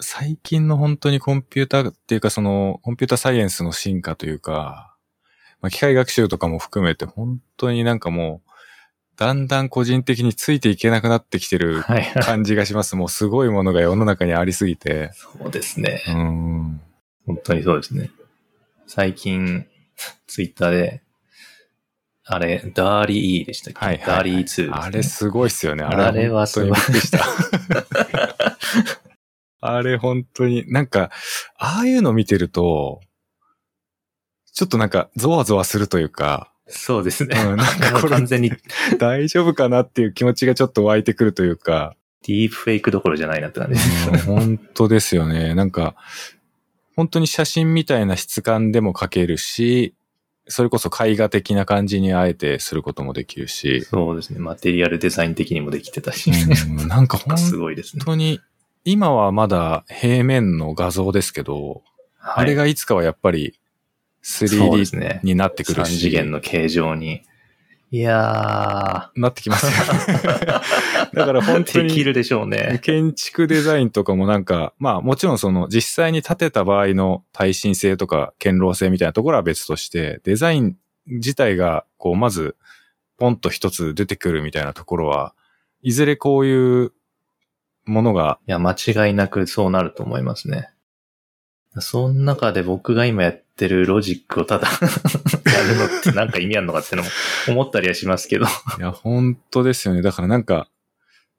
[0.00, 4.94] 最近の本当にコンピューターっていうかその、コンピューターサイエンスの進化というか、
[5.60, 8.50] まあ、機械学習とかも含めて本当になんかもう、
[9.16, 12.04] だんだん個人的についていけなくなってきてるはい。
[12.20, 12.96] 感じがします。
[12.96, 15.10] もうすごいものが世の中にありすぎて。
[15.14, 16.02] そうですね。
[16.08, 16.80] うん。
[17.26, 18.10] 本当にそうですね。
[18.86, 19.66] 最近、
[20.26, 21.02] ツイッターで、
[22.28, 24.70] あれ、ダーリー E でしたっけ、はいはいはいダーリー2です、ね。
[24.72, 25.84] あれすごいっすよね。
[25.84, 27.24] あれはすごいした。
[29.60, 31.10] あれ本当に、 なんか、
[31.56, 33.00] ああいうの見てると、
[34.52, 37.40] ちょっとなんか、ゾワゾワするというか、そうですね。
[37.40, 38.50] うんなんかこれ完全に
[38.98, 41.94] 大丈夫かなっていう気持ちがちょっと湧いてくるというか、
[42.26, 44.28] ディープフェイクどころじゃないなって感じです。
[44.30, 45.54] うん本当ですよね。
[45.54, 45.94] なんか、
[46.96, 49.94] 本当に写真みたいな質感でも描けるし、
[50.48, 54.38] それこそ絵画的な感じにあえてすることもできるし、そうですね。
[54.38, 56.30] マテリアルデザイン的にもできてたし。
[56.30, 58.02] うんなんか 本すごいですね。
[58.04, 58.40] 本当に、
[58.84, 61.82] 今はまだ平面の画像ですけど、
[62.18, 63.58] はいあれがいつかはやっぱり
[64.20, 65.20] そうで 3D すね。
[65.22, 67.22] になってくる3し、次元の形状に。
[67.90, 70.26] いやなってきますよね。
[71.14, 72.80] だからー、本当にできるでしょうね。
[72.82, 80.76] 建築デザインとかもなんか、まあもちろんその実際に建てた場合の耐震性とか堅牢性みたいなところは別として、デザイン
[81.06, 82.56] 自体がこうまず
[83.18, 85.34] ポンと一つ出てくるみたいなところは、
[85.82, 86.92] いずれこういう
[87.84, 90.70] ものがいや、間違いなくそうなると思いますね。
[91.78, 97.08] その中で僕が今やってるロジックをただ やるのってなんか意味あるのかってのも
[97.48, 98.44] 思ったりはしますけど。
[98.44, 98.48] い
[98.80, 100.02] や、本当ですよね。
[100.02, 100.68] だからなんか、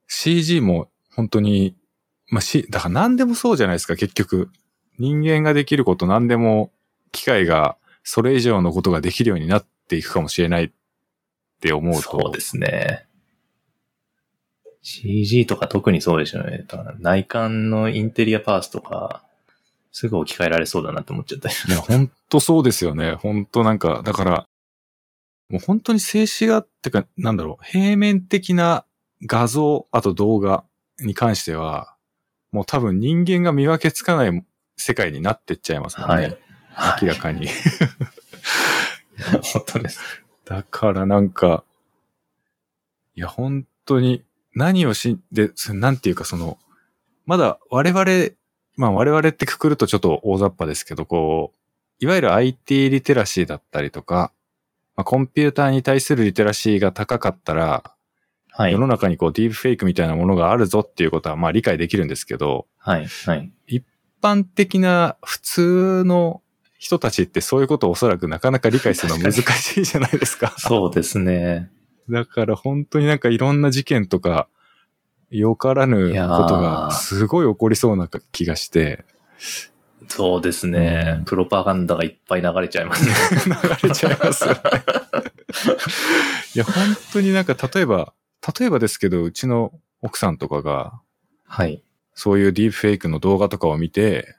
[0.08, 1.76] CG も本当に、
[2.30, 4.50] まあ、し、だから何でもそうじゃないですか、結局。
[5.00, 6.72] 人間ができること何でも、
[7.12, 10.72] 機械がそれ以上のことができるようになっていくかもしれないっ
[11.62, 12.02] て思うと。
[12.02, 13.06] そうですね。
[14.82, 16.64] CG とか特にそうでしょうね。
[16.68, 19.27] だから内観のインテリアパースとか、
[19.98, 21.56] すぐ置き換えられそうだなって思っちゃったり。
[21.70, 23.14] いや、本当そうですよね。
[23.14, 24.48] 本当なんか、だから、
[25.50, 28.86] もう本当に静止画ってか、なんだろう、平面的な
[29.26, 30.64] 画像、あと動画
[31.00, 31.96] に関しては、
[32.52, 34.46] もう多分人間が見分けつかない
[34.76, 36.38] 世界になってっちゃいますもんね。
[36.74, 37.02] はい。
[37.02, 37.48] 明らかに。
[39.52, 40.00] 本当です。
[40.46, 41.64] だからなんか、
[43.16, 44.24] いや、本当に
[44.54, 46.60] 何をし、で、そなんていうかその、
[47.26, 48.06] まだ我々、
[48.78, 51.58] まあ我々ってくくるとちょっと大雑把ですけど、こう、
[52.00, 54.32] いわゆる IT リテラシーだったりとか、
[54.96, 57.92] まあ、コンピューターに対するリテラシーが高かったら、
[58.52, 58.80] はい世。
[58.80, 63.06] の中にこうディープフェイクみたいなものがあるぞっていうことはまあ理解できるんですけど、はい。
[63.06, 63.52] はい。
[63.68, 63.84] 一
[64.22, 66.42] 般的な普通の
[66.80, 70.54] 人たちってそういうことをおそらくなかなか理解するの難しいじゃないですか。
[70.58, 71.70] そうですね。
[72.10, 74.48] だから本当になんかいろんな事件とか、
[75.30, 76.14] よからぬこ
[76.48, 79.06] とがすごい起こりそうな気がして、
[80.08, 83.14] そうですね、うんプロパガンダがいっぱい流れちゃいますね。
[83.82, 84.62] 流れちゃいますよね。
[86.56, 86.74] いや、本
[87.14, 88.14] 当になんか例えば、
[88.60, 91.00] 例えばですけど、うちの奥さんとかが、
[91.46, 91.84] はい。
[92.14, 94.36] そういうディープフェイクの動画とかを見て、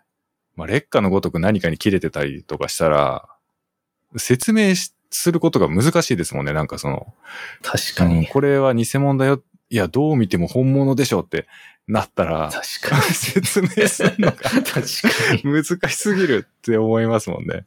[0.56, 3.28] まあ、劣化のごとく何かに切れてたりとかしたら、
[4.16, 6.52] 説明しすることが難しいですもんね。
[6.52, 7.12] なんかその、うん
[7.62, 8.26] 確かに。
[8.26, 9.42] これは偽物だよ。
[9.70, 11.46] いや、どう見ても本物でしょって
[11.86, 13.02] なったら、確かに。
[13.14, 14.80] 説明するのが確か
[15.42, 15.42] に。
[15.44, 17.66] 難しすぎるって思いますもんね。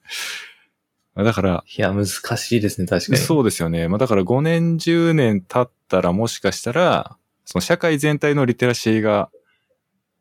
[1.15, 3.17] だから、いや、難しいですね、確かに。
[3.17, 3.87] そうですよね。
[3.87, 9.29] まあだから5年、10年経ったらもしかしたら、その社会全体のリテラシーが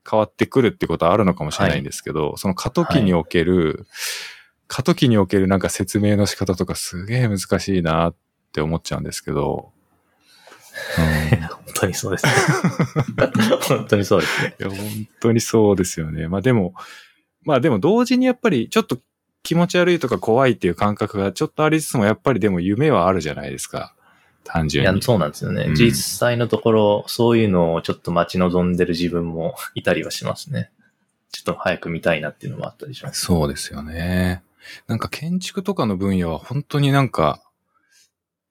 [0.09, 3.87] 変わってくるってことはあるのかもしれないんですけど、その過渡期における、
[4.67, 8.17] 過渡期におけるなんか説明の仕方とかすげえ難しいなっ
[8.53, 9.73] て思っちゃうんですけど、
[10.97, 12.33] 本当にそうですね。
[13.69, 14.55] 本当にそうですね。
[14.59, 14.79] いや、本
[15.21, 16.29] 当にそうですよね。
[16.29, 16.75] まあでも、
[17.43, 18.99] まあでも同時にやっぱりちょっと
[19.43, 23.95] 気持ち悪いとか怖いっていう感覚がちょっとありつつもやっぱりでも夢はあるじゃないですか。
[24.45, 25.03] 単いや、純に。
[25.03, 25.65] そうなんですよね。
[25.69, 30.71] うん実際のところ、そういうのをちょっと待ち望んでる自分もいたりはしますね。
[31.33, 33.21] ちょっと早く見たいなっていうのもあったりします。
[33.25, 34.43] そうですよね。
[34.87, 37.43] なんか建築とかの分野は本当になんか、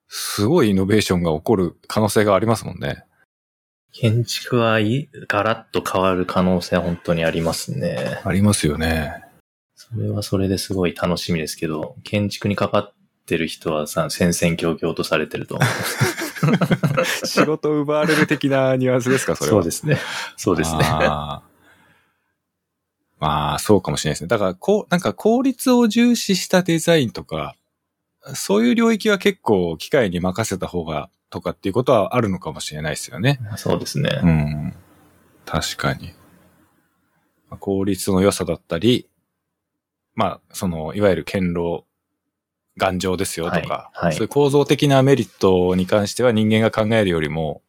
[0.10, 3.06] すごいイノベーションが起こる可能性がありますもんね。
[3.92, 8.20] 建築はいガラッと変わる可能性は本当にありますね。
[8.24, 9.24] ありますよね。
[9.76, 12.94] それはそれですごい楽しみですけど、建築にかかっ
[13.28, 17.06] てる人はさ、戦々恐々とされてると思う。
[17.26, 19.58] 仕事を奪われる的なニュアンスですか、それは。
[19.58, 19.98] そうですね。
[20.38, 20.82] そうですね。
[20.84, 21.50] あー
[23.20, 24.28] まあ、そうかもしれないですね。
[24.28, 27.56] だから、こう、なんか効率を重視したデザインとか、
[28.34, 33.40] そういう領域は結構機械に任せた方が、とかっていうことはあるのかもしれないですよね。
[33.58, 34.20] そうですね。
[34.24, 34.74] うん。
[35.46, 36.14] 確かに。
[37.50, 39.08] まあ効率の良さだったり、
[40.16, 41.86] まあ、その、いわゆる堅牢、
[42.78, 47.62] 頑丈ですよとか、はいはいそういう構造的なメリットに関しては人間が考えるよりも、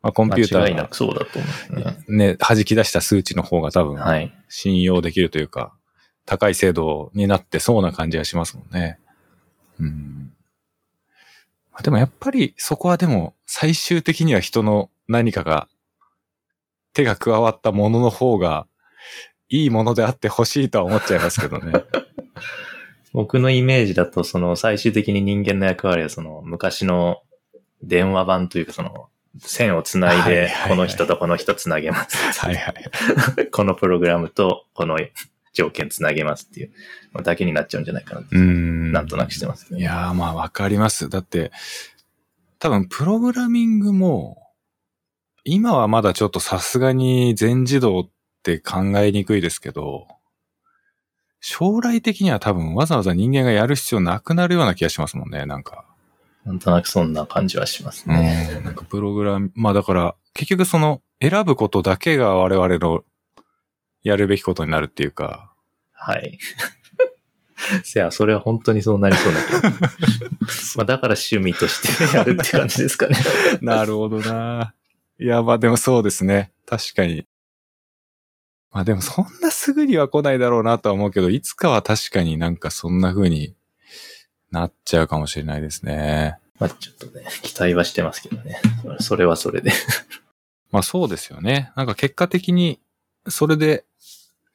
[0.00, 2.26] まあ、コンピューターがそうだと思うね。
[2.30, 4.32] ね、弾き出した数値の方が多分、はい。
[4.48, 5.72] 信用できるというか、
[6.24, 8.98] 高い精度になってそうな感じがしますもんね。
[9.80, 10.32] うん。
[11.72, 15.68] まあでもやっぱりそこはでも最終的には人の何かが
[16.92, 18.66] 手が加わったものの方が
[19.48, 21.72] いいものであってほしいとは思っちゃいますけどね。
[23.12, 27.22] 僕のイメージだと、その最終的に人間の役割はその昔の
[27.82, 29.08] 電話版というかその
[29.40, 32.40] 線をつないでこの人とこの人つなげます。
[32.40, 33.48] はいはい。
[33.50, 34.98] このプログラムとこの
[35.58, 36.72] 条件つなげますっていう
[37.12, 38.36] のだけになっちゃうんじゃないかなって。
[38.36, 38.92] うん。
[38.92, 39.80] なんとなくしてますね。
[39.80, 41.08] いやーまあわかります。
[41.08, 41.50] だって、
[42.60, 44.40] 多分プログラミングも、
[45.42, 48.10] 今はまだちょっとさすがに全自動っ
[48.44, 50.06] て考えにくいですけど、
[51.40, 55.84] 将来的には多分わざわざ人間がやる必要なくなるような気がしますもんね、なんか。
[56.44, 58.60] なんとなくそんな感じはしますね。
[58.64, 63.02] なんかプログラム、まあだから、結局その選ぶことだけが我々の
[64.02, 65.47] やるべきことになるっていうか、
[65.98, 66.38] はい。
[67.84, 69.74] せや、それは本当にそうなりそうだけど。
[70.76, 73.16] まあだから趣味としてやるって感じですかね。
[73.60, 74.74] なるほどな。
[75.18, 76.52] いや、まあでもそうですね。
[76.66, 77.26] 確かに。
[78.70, 83.54] まあでもそんなすぐには来ないだろうなとは思うけど、いつかは確かになんかそんな風に
[84.50, 86.38] なっちゃうかもしれないですね。
[86.60, 88.60] まあちょっとね、期待はしてますけどね。
[89.00, 89.72] それはそれで。
[90.70, 91.72] まあそうですよね。
[91.76, 92.78] なんか結果的に、
[93.26, 93.84] それで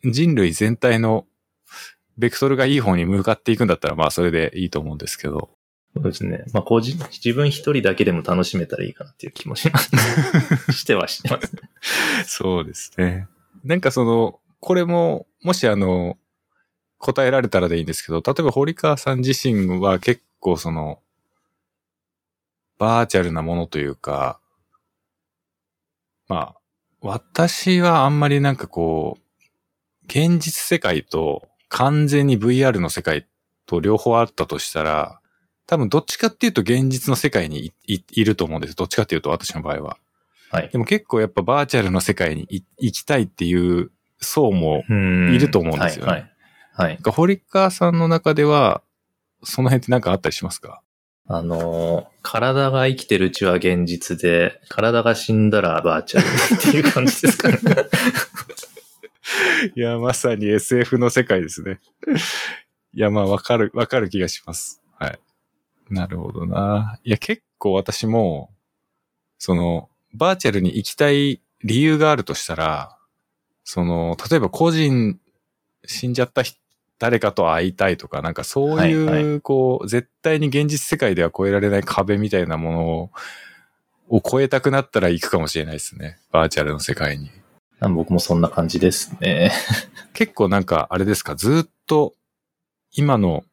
[0.03, 1.25] 人類全体の
[2.17, 5.49] ベクトルがいい方に向かっていくんだったら、まあそれでいいと思うんですけど。
[5.95, 6.43] そうですね。
[6.53, 9.91] まあ個人、自分一人だけでも楽しめたらいいかなっていう気もします。
[10.73, 11.61] してはしてますね。
[12.25, 13.27] そうですね。
[13.63, 16.17] なんかその、これも、もしあの、
[16.97, 20.99] 答えられたらでいいんですけど、例えば堀川さん自身は結構その、
[22.77, 24.39] バーチャルなものというか、
[26.27, 26.59] まあ、
[27.01, 29.23] 私はあんまりなんかこう、
[30.05, 33.25] 現実世界と完全に VR の世界
[33.65, 35.19] と両方あったとしたら、
[35.65, 38.75] 多分どっちかっていうと現実の世界にいいると思うんです。
[38.75, 39.97] どっちかっていうと私の場合は。
[40.51, 40.69] はい。
[40.69, 42.47] でも結構やっぱバーチャルの世界に
[42.77, 46.11] 行きたいっていう層もいると思うんですよね。
[46.11, 46.21] はい、
[46.73, 46.91] はい。
[46.91, 47.11] はい。
[47.11, 48.83] 堀川さんの中では、
[49.43, 50.81] その辺って何かあったりしますか？
[51.25, 57.57] あの、体が生きてるうちは現実で、体が死んだらバーチャルっていう感じですかね。
[59.75, 61.79] いや、まさに SF の世界ですね。
[62.93, 64.81] いや、まあ、わかる、わかる気がします。
[64.97, 65.19] はい。
[65.89, 66.99] なるほどな。
[67.03, 68.51] いや、結構私も、
[69.37, 72.97] その、バーチャルに行きたい理由があるとしたら、
[73.63, 75.19] その、例えば個人、
[75.85, 76.57] 死んじゃった人、
[76.99, 83.09] 誰かと会いたいとか、なんかそういう、はいはい、こう、絶対に現実世界では越えられない壁みたいなものを、
[84.09, 86.19] を超えたくなったら行くかもしれないですね。
[86.31, 87.31] バーチャルの世界に。
[87.89, 89.51] 僕もそんな感じですね。
[90.13, 92.13] 結構なんか、あれですか、ずっと、
[92.91, 93.43] 今の、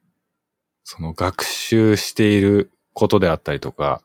[0.85, 4.03] その学習していることであったりとか、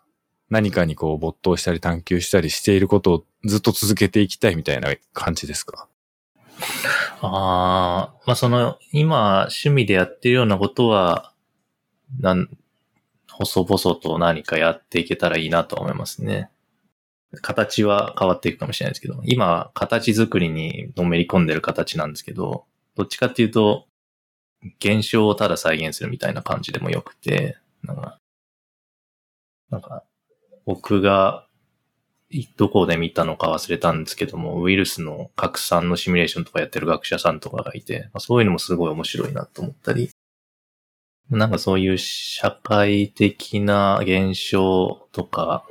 [0.49, 5.87] 何かにこう没頭したり探求したりしていることをずっと続けていきたいみたいな感じですか？
[7.21, 11.33] ああ、まあその、今趣味でやってるようなことは、
[12.19, 12.49] なん、
[13.31, 16.49] 細々と何かやっていけたらいいなと思いますね。
[17.41, 22.65] 形は変わっていくかもしれないですけど、今、形作りにのめり込んでる形なんですけど、
[22.95, 23.87] どっちかっていうと、
[24.79, 28.19] 現象をただ再現するみたいな感じでもよくて、なんか、
[29.69, 30.03] なんか
[30.65, 31.47] 僕が
[32.57, 40.09] どこで見たのか忘れたんですけども、ウイルスの拡散のシミュレーションとかやってる学者さんとかがいて、まあ、そういうのもすごい面白いなと思ったり、
[41.29, 45.65] なんかそういう社会的な現象とか、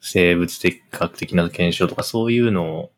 [0.00, 2.90] 生物的学的な現象とかそういうのを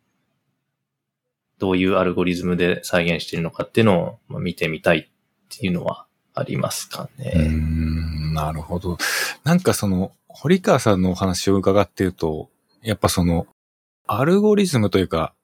[1.58, 5.06] どういうアルゴリズムで再現しているのかっていうのを見てみたいっ
[5.48, 7.32] ていうのはありますかね。
[7.36, 8.98] うん、なるほど。
[9.44, 12.50] なんかその、堀川さんのお話を伺っていると、
[12.82, 13.46] やっぱその、
[14.06, 15.34] アルゴリズムというか、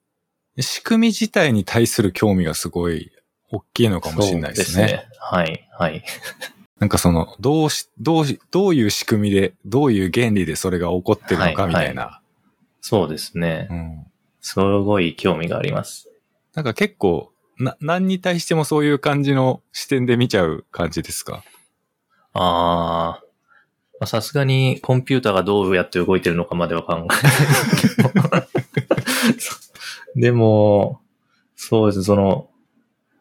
[0.59, 3.13] 仕組み自体に対する興味がすごい
[3.53, 4.89] 大きいのかもしれないですね。
[4.89, 5.11] そうですね。
[5.21, 6.05] はい、はい。
[6.79, 12.03] なんかその、どうし、どうし、どういう仕組みで、どういう原理でそれが起こってるのかみたいな。
[12.03, 12.23] はいはい、
[12.81, 13.67] そうですね。
[13.71, 14.07] うん。
[14.41, 16.09] すごい興味があります。
[16.55, 21.43] なんか結構、な、何に対してもそういう感じの視点で見ちゃう感じですか？
[22.35, 23.21] あ
[24.01, 26.99] あ、さすがにコンピューターがどうやって動いてるのかまでは考え
[28.33, 28.49] ない
[30.15, 31.01] でも、
[31.57, 32.49] そうですね、その、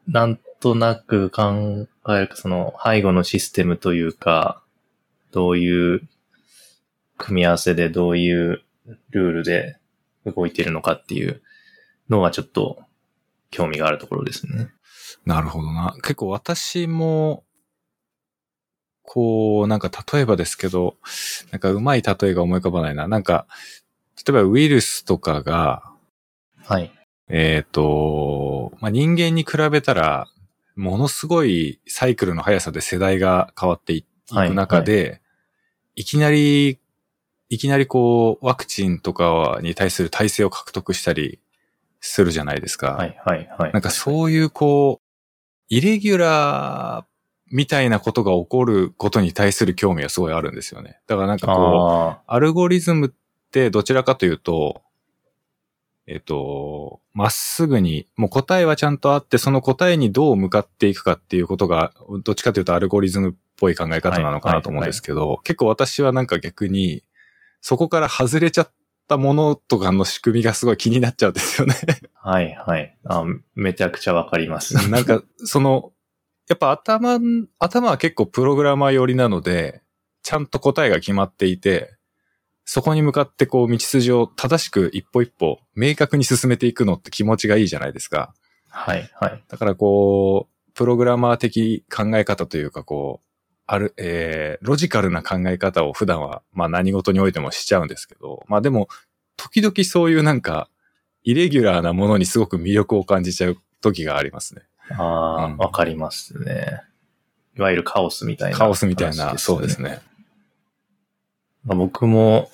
[0.07, 4.61] なんとなく考える、その背後のシステムというか、
[5.31, 6.07] どういう
[7.17, 8.63] 組み合わせでどういう
[9.09, 9.77] ルールで
[10.25, 11.41] 動いてるのかっていう
[12.09, 12.79] のはちょっと
[13.51, 14.69] 興味があるところですね。
[15.25, 15.93] なるほどな。
[16.01, 17.43] 結構私も、
[19.03, 20.95] こう、なんか例えばですけど、
[21.51, 23.07] なんかうまい例えが思い浮かばないな。
[23.07, 23.47] なんか、
[24.25, 25.83] 例えばウイルスとかが、
[26.65, 26.91] はい。
[27.29, 30.27] えっ、ー、と、まあ、人間に比べたら、
[30.75, 35.21] ものすごいサイクルの速さで世代が変わっていく中で、はいはい、
[35.95, 36.79] いきなり、
[37.49, 41.39] いきなりこう、ワクチンとかに対する体制を獲得したり
[41.99, 42.93] するじゃないですか。
[42.93, 43.71] はいはいはい。
[43.73, 45.07] なんかそういうこう、
[45.69, 47.05] イレギュラー
[47.49, 50.99] みたいなことが起こることに対する興味はすごいあるんですよね。
[51.07, 53.11] だからなんかこう、アルゴリズムっ
[53.51, 54.81] てどちらかというと、
[56.07, 61.93] えっと、まっすぐに、もう答えはちゃんとあって、その答えにどう向かっていくかっていうことが、
[62.23, 67.03] どっちかというとアルゴリズムっぽい考え方なのかなと思うんですけど、結構私はなんか逆に、
[67.59, 68.71] そこから外れちゃっ
[69.09, 71.75] たものとかの仕組みがすごい気になっちゃうんですよね
[72.13, 72.97] はいはい。
[73.03, 74.75] あめちゃくちゃわかります。
[74.89, 75.91] なんか、その、
[76.47, 77.19] やっぱ頭、
[77.59, 79.81] 頭は結構プログラマー寄りなので、
[80.23, 81.96] ちゃんと答えが決まっていて、
[82.69, 88.33] そこに向かってこう道筋を正しく一歩一歩明確に進めていくのって気持ちがいいじゃないですか。
[88.67, 89.43] はい、はい。
[89.47, 93.27] だからこう、プログラマー的考え方というかこう、
[93.67, 98.89] ある、えー、ロジカルな考え方を普段は、まあ何事においてもしちゃうんですけど、まあでも、
[99.37, 100.69] 時々そういうなんか、
[101.23, 104.63] イレギュラーなものにすごく魅力を感じちゃう時がありますね。
[104.89, 106.81] ああ、わ、うん、かりますね。
[107.57, 110.01] いわゆるカオスみたいな、ね、カオスみたいな、そうですね。
[111.67, 112.49] まあ、僕も、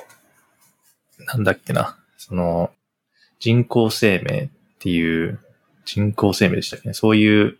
[1.19, 2.71] なんだっけな、その、
[3.39, 4.49] 人工生命っ
[4.79, 5.39] ていう、
[5.85, 6.93] 人工生命でしたっけね。
[6.93, 7.57] そういう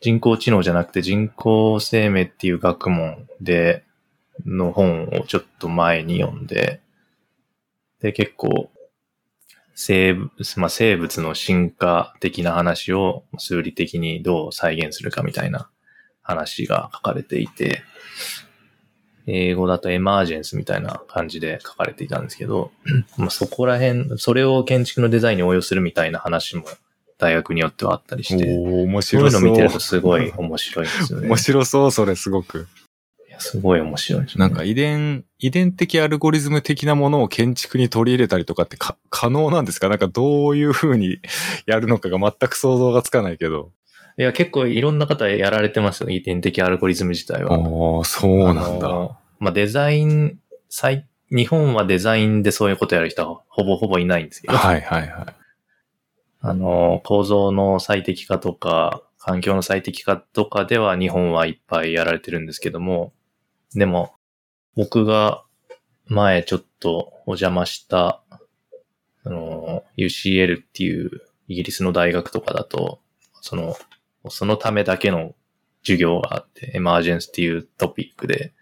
[0.00, 3.84] 人工知能じゃなくて人工生命っていう学問で
[4.46, 6.80] の本をちょっと前に読んで、
[8.00, 8.70] で、結構、
[9.74, 15.70] 生物、まあ、生物の進化的な話を数理的にどう再現するかみたいな
[16.22, 17.82] 話が書かれていて、
[19.26, 22.70] 英語だとエマージェンスみたいな感じで書かれていたんですけど、
[23.16, 26.64] まあそこら辺、それを建築のデザインに応用するみたいな話も
[27.18, 29.40] 大学によってはあったりして、おー面そうい白そう。
[29.40, 31.28] うの見てるとすごい面白いですよね。
[31.28, 32.66] 面白そう、それすごく。
[33.28, 34.28] いやすごい面白いね。
[34.36, 39.88] なんか遺伝、遺伝的アルゴリズム的なものを建築に取り入れたりとかってか可能なんですか？
[39.88, 41.18] なんかどういう風に
[41.66, 43.70] やるのかが全く想像がつかないけど。
[44.20, 47.54] いや、結構いろんな方やられてますよ、遺伝的アルゴリズム自体は。
[47.54, 49.18] ああ、そうなんだ。
[49.38, 55.26] まあ、デザイン、最日本はデザインでそういうことやる人はほぼほぼいないんですけど、はいはいはい。
[56.42, 63.14] あの、構造の最適化とか、環境の最適化とかでは日本はいっぱいやられてるんですけども、
[63.74, 64.14] でも、
[64.76, 65.44] 僕が
[66.06, 68.22] 前ちょっとお邪魔した、
[69.24, 71.10] あの、UCL っていう
[71.48, 73.00] イギリスの大学とかだと、
[73.40, 73.76] その、
[74.28, 75.34] そのためだけの
[75.82, 78.52] 授業があって、エマージェンスっていうトピックで、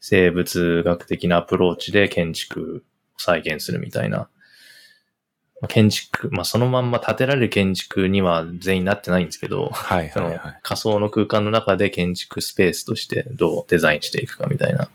[0.00, 2.84] 生物学的なアプローチで建築
[3.16, 4.28] を再現するみたいな。
[5.60, 10.60] まあ建築、まあそのまんま建てられる建築には全員なってないんですけど、そのはいはいはい。
[10.62, 14.90] 仮想の空間の中で建築スペースとしてどうデザインしていくかみたいな。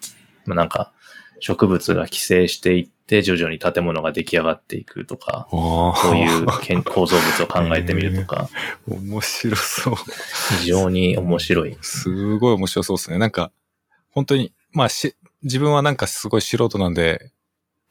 [0.45, 0.91] まあなんか
[1.39, 8.49] 植物が寄生していって徐々に建物が出来上がっていくとか、そういう建 構造物を考えてみるとか、
[8.87, 9.95] 面白そう。
[10.61, 11.77] 非常に面白い。
[11.81, 13.17] すごい面白そうですね。
[13.17, 13.51] なんか、
[14.09, 17.31] 本当に、まあし、自分はなんかすごい素人なんで、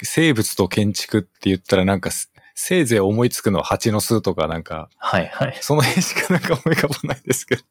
[0.03, 5.59] 生物と建築って言ったらなんかす、せいぜい思いつくのは蜂の巣とかなんか、はいはい。
[5.61, 7.63] その辺しかなんか思い浮かばないですけど。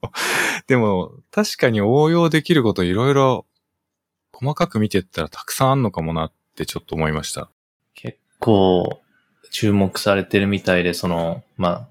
[0.67, 3.45] でも、確かに応用できることいろいろ
[4.33, 7.49] 細かく見てったらたくさんあんのかもなってちょっと思いました。
[7.93, 9.01] 結構
[9.51, 11.87] 注目されてるみたいで、その、まあ、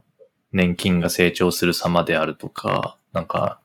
[0.52, 3.60] 年金が成長する様であるとか、なんか、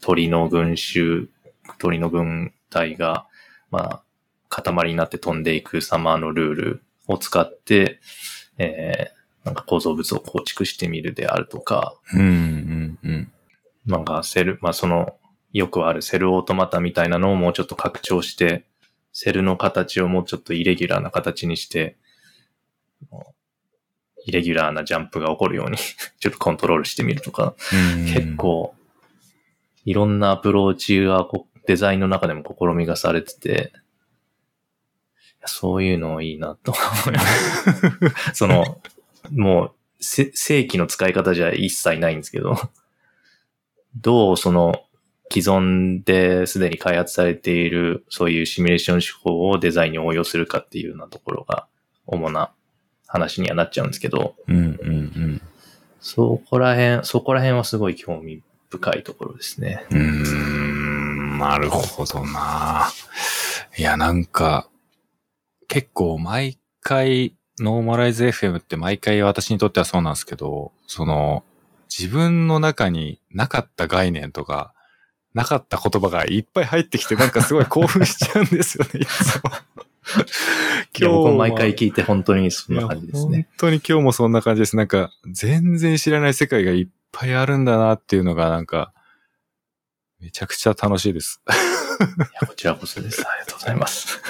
[0.00, 1.30] 鳥の群衆、
[1.78, 3.26] 鳥の群体が、
[3.70, 4.02] まあ、
[4.48, 8.00] 塊になって飛んでいく様のルールを使って、
[8.58, 13.32] えー、なんか構造物を構築してみるであるとか、うん、うん、うん。
[13.86, 15.16] なんかセル、まあその、
[15.52, 18.64] よくあるセルオートマタみたいなのをもうちょっと拡張して、
[19.12, 21.96] セルの形をもうちょっとイレギュラーな形にして、
[24.24, 25.76] イレギュラーなジャンプが起こるように
[26.18, 28.36] ちょっとコントロールしてみるとか、うん結。
[28.36, 28.74] 構、
[29.84, 33.72] いろんなアプローチがこデザインの中でも試みがされてて、
[35.44, 38.32] そういうのいいなと思います。
[38.34, 38.80] その、
[39.30, 42.56] もう、せ正規の使い方じゃ一切ないんですけど、
[43.96, 44.84] どうその
[45.32, 51.66] 既存ですでに開発されているそういうシミュレーション手法をデザインに応用するかっていうようなところが
[52.06, 52.52] 主な
[53.06, 55.42] 話にはなっちゃうんですけど、うん、うん、うん。
[56.02, 59.86] そこら辺、そこら辺はすごい興味深いところですね。
[59.90, 62.90] うーん、なるほどな。
[63.78, 64.68] いや、なんか、
[65.68, 71.44] 結構毎回、ノーマライズ FM って毎回私にとってはそうなんですけど、その、
[71.88, 74.74] 自分の中になかった概念とか、
[75.34, 79.50] なかった言葉がいっぱい入ってきて、なんかすごい興奮しちゃうんですよね、いつも。
[80.98, 83.48] いや、僕もは毎回聞いて本当にそんな感じですね。
[83.50, 84.76] 本当に今日もそんな感じです。
[84.76, 88.92] なんか、全然知らない世界がいっぱいあるんだなっていうのが、なんか、
[90.20, 91.40] めちゃくちゃ楽しいです。
[91.48, 91.50] い
[92.40, 93.22] や、こちらこそです。
[93.26, 94.20] ありがとうございます。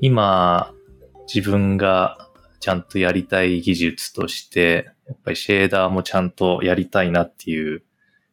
[0.00, 0.72] 今、
[1.32, 2.28] 自分が
[2.60, 7.82] ちゃんとやりたい技術として、やっぱりシェーダーもちゃんとやりたいなっていう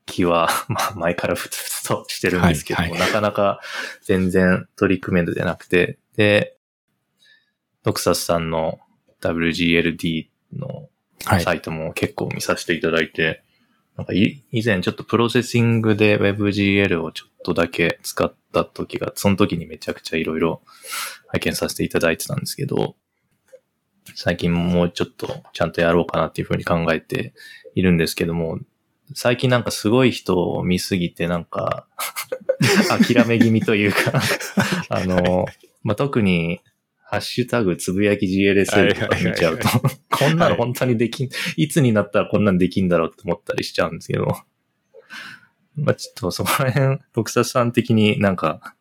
[0.05, 3.61] 気は、 まあ前からふつふつとしてるんですけども、はいなかなか
[4.01, 6.57] 全然取り組めるでなくて、で、
[7.84, 8.80] ドクサスさんの
[9.22, 10.89] WGLD の
[11.26, 11.43] はい。
[11.43, 13.43] サイトも結構見させていただいて、
[13.98, 20.62] なんかい以前ちょっとプロセッシングで WebGL をちょっとだけ使った時が、その時にめちゃくちゃいろいろ
[21.28, 22.95] 拝見させていただいてたんですけど、
[24.16, 27.34] 最近もうちょっとちゃんとやろうかなっていうふうに考えて
[27.74, 28.60] いるんですけども、
[29.16, 31.88] 最近なんかすごい人を見すぎてなんか
[32.89, 34.22] 諦め気味というか、
[34.89, 35.45] あの、
[35.84, 36.62] まあ、特に
[37.10, 39.82] ハッシュタグつぶやき GLSL とか見ちゃうとはい、
[40.12, 44.38] こんなの本当にできん、いつになったらこんなんできんだろうって思ったりしちゃうんですけど、
[45.78, 48.76] まあ、ちょっとそこら辺、特撮さん的になんか、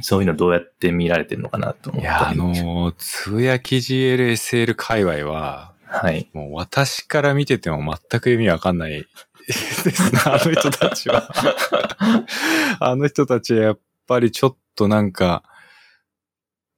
[0.00, 2.38] そういうのどうやって見られてるのかなと思ったいや、あり。
[2.38, 6.30] のー、つぶやき GLSL 界隈は、はい。
[6.34, 9.06] もう私から見てても全く意味わかんない
[9.46, 11.28] ですね、あの人たちは。
[12.78, 15.42] あの人たちはやっぱりちょっとなんか、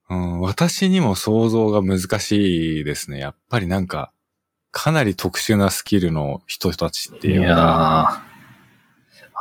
[0.09, 3.19] うん、私にも想像が難しいですね。
[3.19, 4.11] やっぱりなんか、
[4.71, 7.55] かなり特殊なスキルの人たちっていういやー。
[7.55, 8.23] か、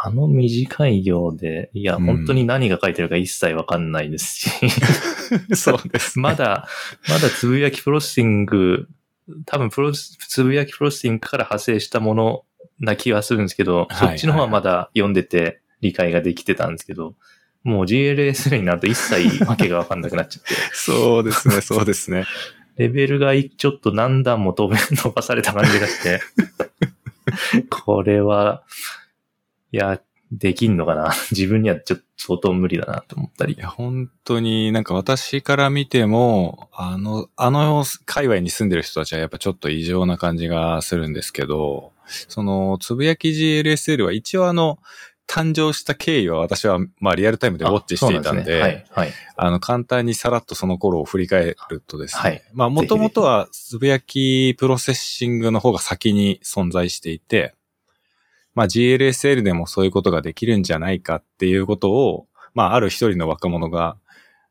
[0.01, 2.05] あの短い行で、いや、うん。
[2.05, 4.51] 本当に何が書いてるか一切わかんないですし、
[5.57, 6.69] そうです、まだ、
[7.09, 8.89] まだつぶやきプロセッシング、
[9.47, 12.45] 多分プロ、つぶやきプロセッシングから派生したもの
[12.79, 13.97] な気はするんですけど、はい。
[13.97, 17.15] そっちの方はまだ読んでて理解ができてたんですけど、
[17.63, 22.25] もう GLSL になると一切わけがわかんなくなっちゃって、 そうですね、そうですね。
[22.77, 26.21] レベルがちょっと何段も飛べ伸ばされた感じがして、
[27.69, 28.63] これは、
[29.73, 30.01] いや、
[30.31, 33.59] できんのかな自分にはちょっと相当無理だなと思ったりい。
[33.59, 44.79] や、本当になんか私から見ても、あの、あの界隈に住んでる人たちはやっぱちょっと異常な感じがするんですけど、その、つぶやき GLSL は一応あの、
[45.29, 49.13] 誕生した経緯は私はまあリアルタイムでウォッチしていたんで、はい、はい。
[49.37, 57.55] あの、簡単にさらっとその頃を振り返るとですね、はいまあ、もともとはつぶやきプロセッシングの方が先に存在していて、
[58.55, 63.97] まあ、GLSL でもそういうことができるんじゃないかっていうことを、まあ、ある一人の若者が、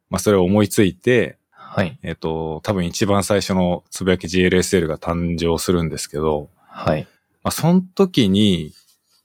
[0.10, 2.00] まあ、それを思いついて、はい。
[2.04, 7.08] えっと、多分一番最初のつぶやき GLSL が誕生するんですけど、はい。
[7.44, 8.74] まあ、その時に、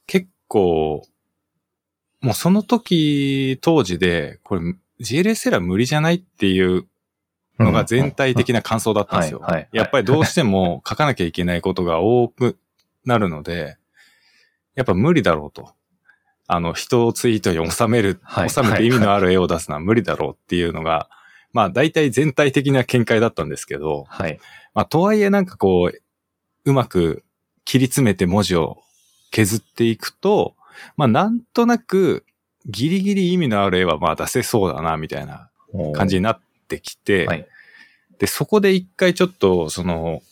[0.06, 1.06] 結構、
[2.22, 4.62] もうその時、当時で、これ、
[5.00, 6.86] GLSL は無理じゃないっていう
[7.58, 9.44] のが全体的な感想だったんですよ。
[9.72, 12.56] やっぱりどうしても書かなきゃいけないことが多く
[13.04, 13.76] なるので、
[14.74, 15.74] やっぱ無理だろうと。
[16.46, 21.08] あの、人をツイートに収める、はい収めて意味のある絵を出すのは無理だろうっていうのが、
[21.52, 24.38] まあ大体全体的な見解だったんですけど、はい。
[24.74, 26.02] まあ、とはいえなんかこう、
[26.64, 27.24] うまく
[27.64, 28.78] 切り詰めて文字を
[29.30, 30.54] 削っていくと、
[30.96, 32.24] まあ、なんとなく、
[32.66, 35.50] ギリギリ意味のある絵はまあ出せそうだな、みたいな
[35.94, 37.46] 感じになってきて、はい。
[38.18, 40.22] で、そこで一回ちょっと、その、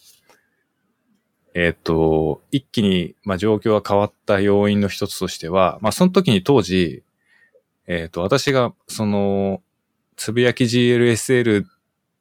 [1.55, 7.03] えっ、と、一気に、まあ、状況が変わった要因の一つとしては、まあ、その時に当時、
[7.89, 9.61] えっ、と、私が、その、
[10.17, 11.65] つぶやき GLSL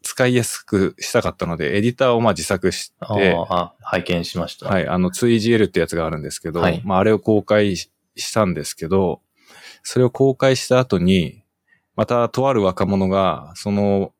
[0.01, 3.35] 使いやすくしたかったので、エディターをまあ自作しあて、
[3.81, 4.67] 拝見しました。。
[4.67, 9.21] はいい、あの、ツイ GL ってやつがあるんですけど、はいまあ、あれを公開ししたんですけど、
[9.83, 11.43] それを公開した後に、
[11.95, 14.13] またとある若者が、その、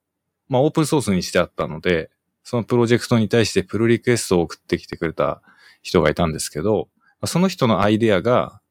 [0.48, 2.10] まあ、オープンソースにしてあったので、
[2.44, 5.42] そのプロジェクトに対してプルリクエストを送ってきてくれた
[5.82, 6.90] 人がいたんですけど、
[7.26, 8.62] その人のアイデアが、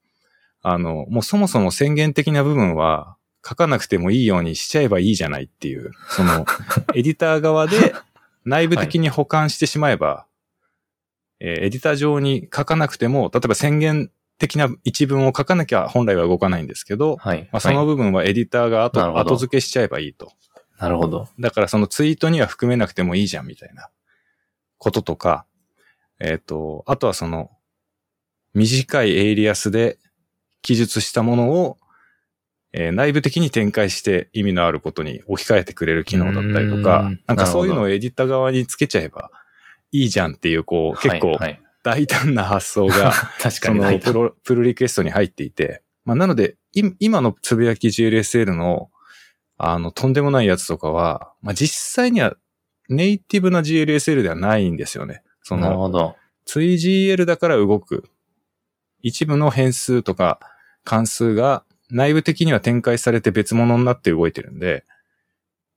[0.62, 3.16] あの、もうそもそも宣言的な部分は
[3.46, 6.44] 書かなくてもいいようにしちゃえばいいじゃないっていう、その、
[6.94, 7.94] エディター側で
[8.44, 10.26] 内部的に保管してしまえば、
[11.40, 17.48] えーエディター上に書かなくても、例えば宣言的な一文を書かなきゃ本来は動かないんですけど、はい。
[17.52, 20.32] まあ、そのはい部分はエディターが後,、なるほど後付けしちゃえばいいと。
[20.78, 21.28] なるほど。
[21.40, 23.90] だからそのツイートには含めなくてもいいじゃんみたいな
[24.78, 25.44] こととか、
[26.20, 27.50] えっ、と、あとはその
[28.54, 29.98] 短いエイリアスで
[30.62, 31.76] 記述したものを、
[32.72, 39.30] えー内部的に展開して意味のあることに置き換えてくれる機能だったりとかん、なんかそういうのなをエディター側につけちゃえば
[39.90, 48.90] いいじゃんっていう、こう、結構はいはい大胆な発想が、 確かそのにないプロ、プルリクエストに入っていて、まあ、なので、い今のつぶやき GLSL の、
[49.56, 52.36] あの、とんでもないやつとかは、まあ、実際には
[52.90, 55.22] ネイティブな GLSL ではないんですよね。
[55.42, 56.16] そなるの、ほど。
[56.44, 58.04] つい GL だから動く。
[59.00, 60.40] 一部の変数とか
[60.84, 64.84] 関数が内部的には展開されて別物になって動いてるんで、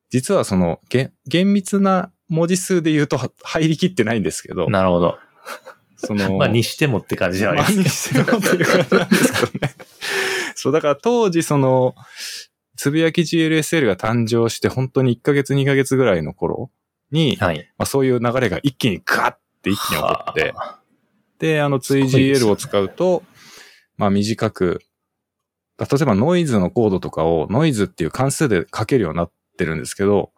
[0.10, 5.18] 実はその、げ厳密な文字数で言うとは入りきってないんですけど、なるほど。
[6.02, 9.74] その、 まあ、にしてもって感じではあります何してもっていう感じなんですけどね。
[10.56, 11.96] そう、だから当時その、
[12.76, 16.72] つぶやき GLSL が誕生して本当に1ヶ月2ヶ月ぐらいの頃
[17.12, 17.60] に、はい。
[17.78, 20.80] まあ、そういう流れが一気にガッて一気に起こって、は
[21.40, 23.24] で、あの、つい GL よを使うと、
[23.98, 24.82] まあ短く、
[25.78, 30.32] 例えばノイズのコードとかをノイズっていう関数で書けるようになってるんですけど、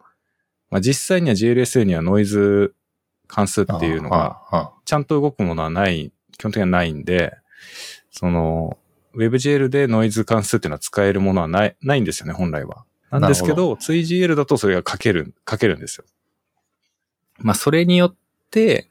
[0.70, 2.74] まあ実際には GLSL にはノイズ
[3.34, 7.36] 関数あっていうのが、ちゃんと動くものはない、基本的にはないんで、
[8.12, 8.78] その、
[9.16, 12.84] WebGL でノイズ関数っていうのは使えるものはない、ないんですよね、本来は。
[13.10, 16.04] なんですけど、追 GL だとそれが書ける、書けるんですよ。
[17.38, 18.16] まあ、それによっ
[18.50, 18.88] て、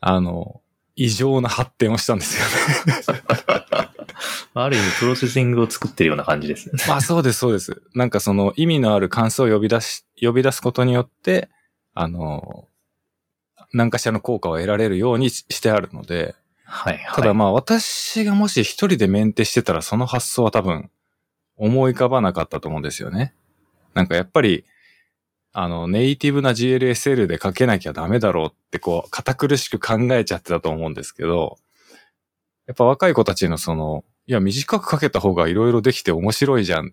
[0.00, 0.60] あの、
[0.94, 3.02] 異常な発展をしたんですよね。
[4.54, 6.80] ある意味プロセッシングを作ってるような感じですね。
[6.86, 7.82] まあそうです、そうです。
[7.94, 11.48] なんかその意味のある関数を呼び出し、呼び出すことによって、
[11.94, 12.68] あの、
[13.74, 16.34] 何かしらの効果を得られるようにししてあるので、
[16.64, 17.14] はい、はい。
[17.14, 20.90] ただまあ私がもし一人でメンテしてたらその発想は多分
[21.56, 23.34] 思い浮かばなかったと思うんですよね。
[23.94, 24.64] なんかやっぱり、
[25.52, 31.58] あの、ネイティブな GLSL で書けなきゃダメだろうってこう、堅苦しく考えちゃってたと思うんですけど、
[32.66, 36.90] やっぱ若い子たちのその、いや、短く書けた方がいろいろできて面白いじゃんっ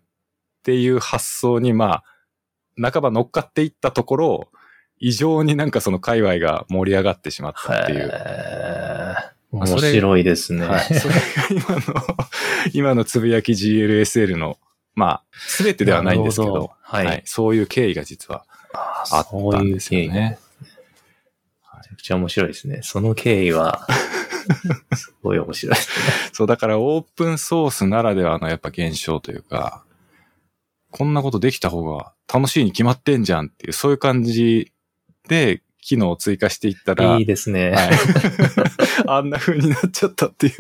[0.64, 2.04] ていう発想にま
[2.78, 4.52] あ、半ば乗っかっていったところ、
[5.02, 8.12] 異常になんかその界隈が盛り上がってしまったっていう。
[9.52, 10.66] 面白いですね。
[10.66, 10.84] はい。
[10.84, 12.18] それが今の、
[12.72, 14.60] 今のつぶやき GLSL の、
[14.94, 20.38] まあ、すべてではないんですけどなるほどはいそういう経緯が実はああったんですよね。
[20.62, 22.80] めちゃくちゃ面白いですね。
[22.84, 23.88] その経緯は、
[24.96, 26.06] すごい面白いですね。
[26.32, 29.84] そう、だからオープンソースならではのやっぱ現象というか、
[30.92, 34.72] こんなことできた方が楽しいに決まってんじゃんっていう、そういう感じ
[35.32, 37.72] で機能を追加していったら、いいですね。
[37.72, 37.90] はい。
[39.08, 40.54] あんな風になっちゃったっていう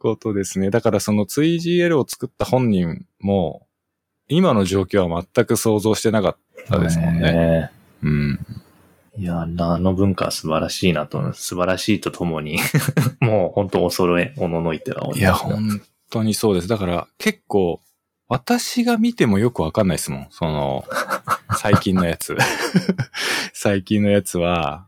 [0.00, 0.70] ことですね。
[0.70, 3.68] だからその 2GL を作った本人も、
[4.28, 7.32] 今の状況は全く想像してなかったですもんね。
[7.32, 7.70] ね
[8.02, 8.40] うん。
[9.18, 12.58] いや、あの文化は素晴らしいなと、素晴らしいとともに、
[13.20, 15.80] もう本当お揃え、おののいては思いや、いますね本
[16.10, 16.66] 当にそうです。
[16.68, 17.80] だから結構、
[18.28, 20.26] 私が見てもよくわかんないですもん。
[20.30, 20.84] その、
[21.56, 22.36] 最近のやつ。
[23.52, 24.86] 最近のやつは、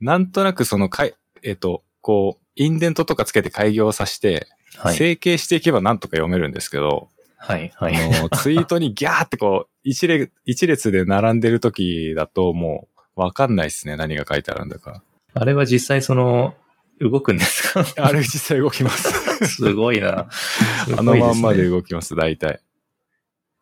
[0.00, 4.96] なんとなくそのかい、えっと、こう、インデントとかつけて開業させて、はい。
[4.96, 7.72] 整形していけばなんとか読めるんですけど、はい。
[7.74, 7.96] はい。
[7.96, 13.96] あの、ツイートにギャーってこう、一列、一列で並んでる時だともう、わかんないですね。
[13.96, 15.02] 何が書いてあるんだか。
[15.34, 16.54] あれは実際その、
[17.00, 17.84] 動くんですか？
[17.96, 19.12] あれ実際動きます。
[19.48, 20.28] すごいな。
[20.30, 22.60] すあごいすねのまんまで動きます、大体。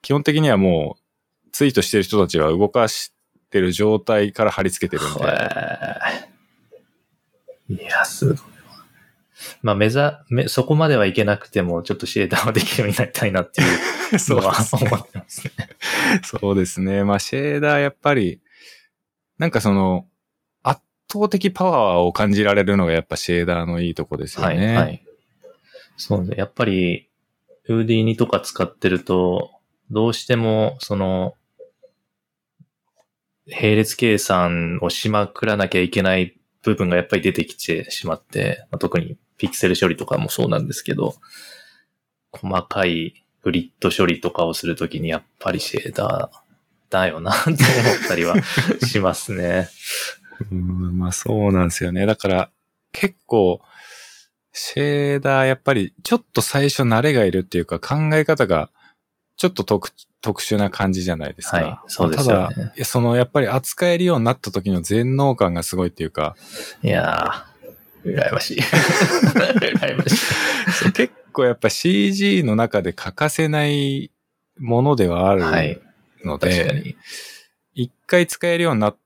[0.03, 1.00] 基本的にはもう、
[1.53, 3.13] ツイートしてる人たちは動かし
[3.51, 5.21] てる状態から貼り付けてるんで。
[7.83, 8.43] いや、すごいわ。
[9.63, 13.65] まあ、目ざ、め、そこまではいけなくても、ちょっとシェーダーはできるようになりたいなってい
[14.15, 15.53] う そうのはですね思ってますね。
[16.25, 17.05] そうですね。
[17.05, 18.41] まあ、シェーダーやっぱり、
[19.39, 20.07] なんかその、
[20.63, 24.77] 圧倒的パワーを感じられるのがやっぱシェーダーのいいとこですよはい、ね。
[24.77, 25.05] はい。
[25.97, 26.35] そうね。
[26.37, 27.09] やっぱり、
[27.69, 29.53] ウーディーニとか使ってると、
[29.91, 31.35] どうしても、その、
[33.51, 41.15] 並列計算をしまくらなきゃいけない部分がやっぱり出てきてしまって、まあ特にピクセル処理とかもそうなんですけど、
[42.33, 46.39] 細かいグリッド処理とかをするときにやっぱりシェーダー
[46.91, 47.57] だよなって思っ
[48.09, 48.37] たりは
[48.87, 49.69] しますね。
[50.51, 52.07] うん、まあそうなんですよね。
[52.07, 52.51] だから、
[52.93, 53.61] 結構、
[54.53, 58.71] シェーダーやっぱりちょっと最初慣れがいるっていうか考え方が
[59.41, 59.91] ちょっと特
[60.21, 61.57] 特殊な感じじゃないですか。
[61.57, 66.37] はいそうですよねただ、そのやっぱり扱えるようになった時の全能感がすごいっていうか、
[66.83, 68.61] いやー、羨ましい。
[68.61, 70.93] 羨ましい。
[70.93, 74.11] 結構やっぱ CG の中で欠かせない
[74.59, 75.83] ものではあはいる。
[76.23, 76.97] ので、に。
[77.85, 78.97] 一回使えるようになっ、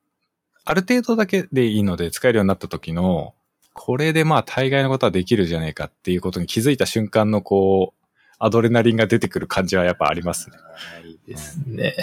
[0.64, 3.34] ある程度だけでいいので使えるようになった時の、
[3.72, 8.03] これでまあ大概のことはできるじゃねえかっていうことに気づいた瞬間のこう、
[8.38, 10.56] アドレナリンが出てくる感じはやっぱありますね。
[11.04, 11.94] いいですね。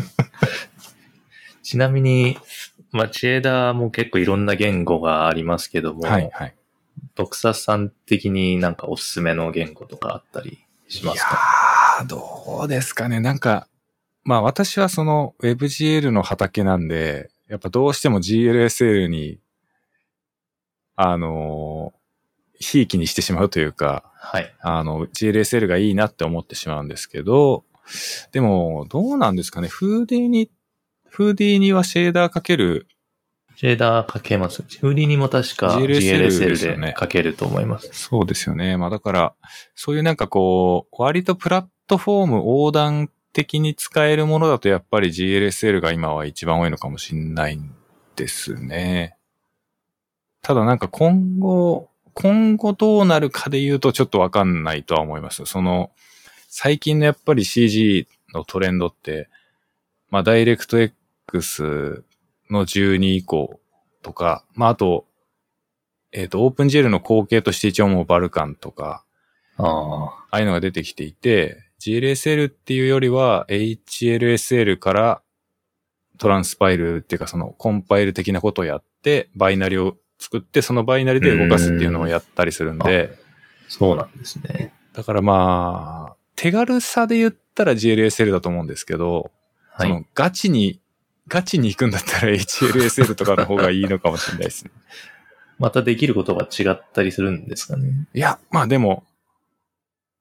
[1.62, 2.38] ちなみに、
[2.90, 6.54] まあ、チェーダーも結構いろんな言語がありますけども、はい、はい。
[7.14, 10.58] ドクサさん的になんかおすすめの言語とかあったり
[10.88, 11.30] しますか？
[11.98, 13.20] いやー、どうですかね。
[13.20, 13.68] なんか、
[14.24, 19.38] まあ私はその WebGL の畑なんで、やっぱどうしても GLSL に、
[20.96, 21.98] あのー、
[22.58, 24.54] ひいきにしてしまうというか、はい。
[24.60, 27.64] あの、GLSL がいいなって思ってしまうんですけど、
[28.32, 29.68] でも、どうなんですかね？
[29.68, 30.50] フーディーに、
[31.08, 32.86] フーディーにはシェーダーかける、
[33.56, 34.62] チェーダーかけます。
[34.62, 37.88] フーディにも確か GLSL でかけると思います。
[37.92, 38.76] そうですよね。
[38.76, 39.34] まあだから、
[39.76, 47.74] そういうなんかこう、割とプラットフォーム横断的に使えるものだとやっぱり GLSL が今は一番多いのかもしれないん
[48.16, 49.16] ですね。
[50.42, 55.44] ただなんか今後、今後どうなるかで言うとちょっとわかんないとは思います。
[55.46, 55.90] その、
[56.48, 59.28] 最近のやっぱり CG のトレンドって、
[60.10, 62.04] まあダイレクト X
[62.50, 63.60] の12以降
[64.02, 65.06] とか、まああと、
[66.12, 69.04] えっ、と、OpenGL の後継として一応もうバルカンとか、
[69.56, 75.22] あああいうのが出てきていて、GLSL っていうよりは HLSL から
[76.18, 83.24] トランスパイルっていうかそのコンパイル的なことをやって、バイナリを作ってそのバイナリで動かすっていうのをやったりするんで、あ、
[83.68, 84.72] そうなんですね。
[84.92, 89.30] だからまあ、手軽さで言ったら GLSL だと思うんですけど、
[89.70, 89.88] はい。
[89.88, 90.80] そのガチに、
[91.28, 94.70] ガチに行くんだったら HLSL とかの方がいいのかもしれないですね。
[95.58, 98.08] またできることが違ったりするんですかね。
[98.12, 99.04] いや、まあでも、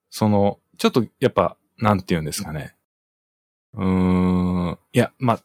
[0.09, 2.75] その、ちょっとやっぱ、なんて言うんですかね。
[3.73, 3.85] うー
[4.71, 5.43] ん、いや、まあ、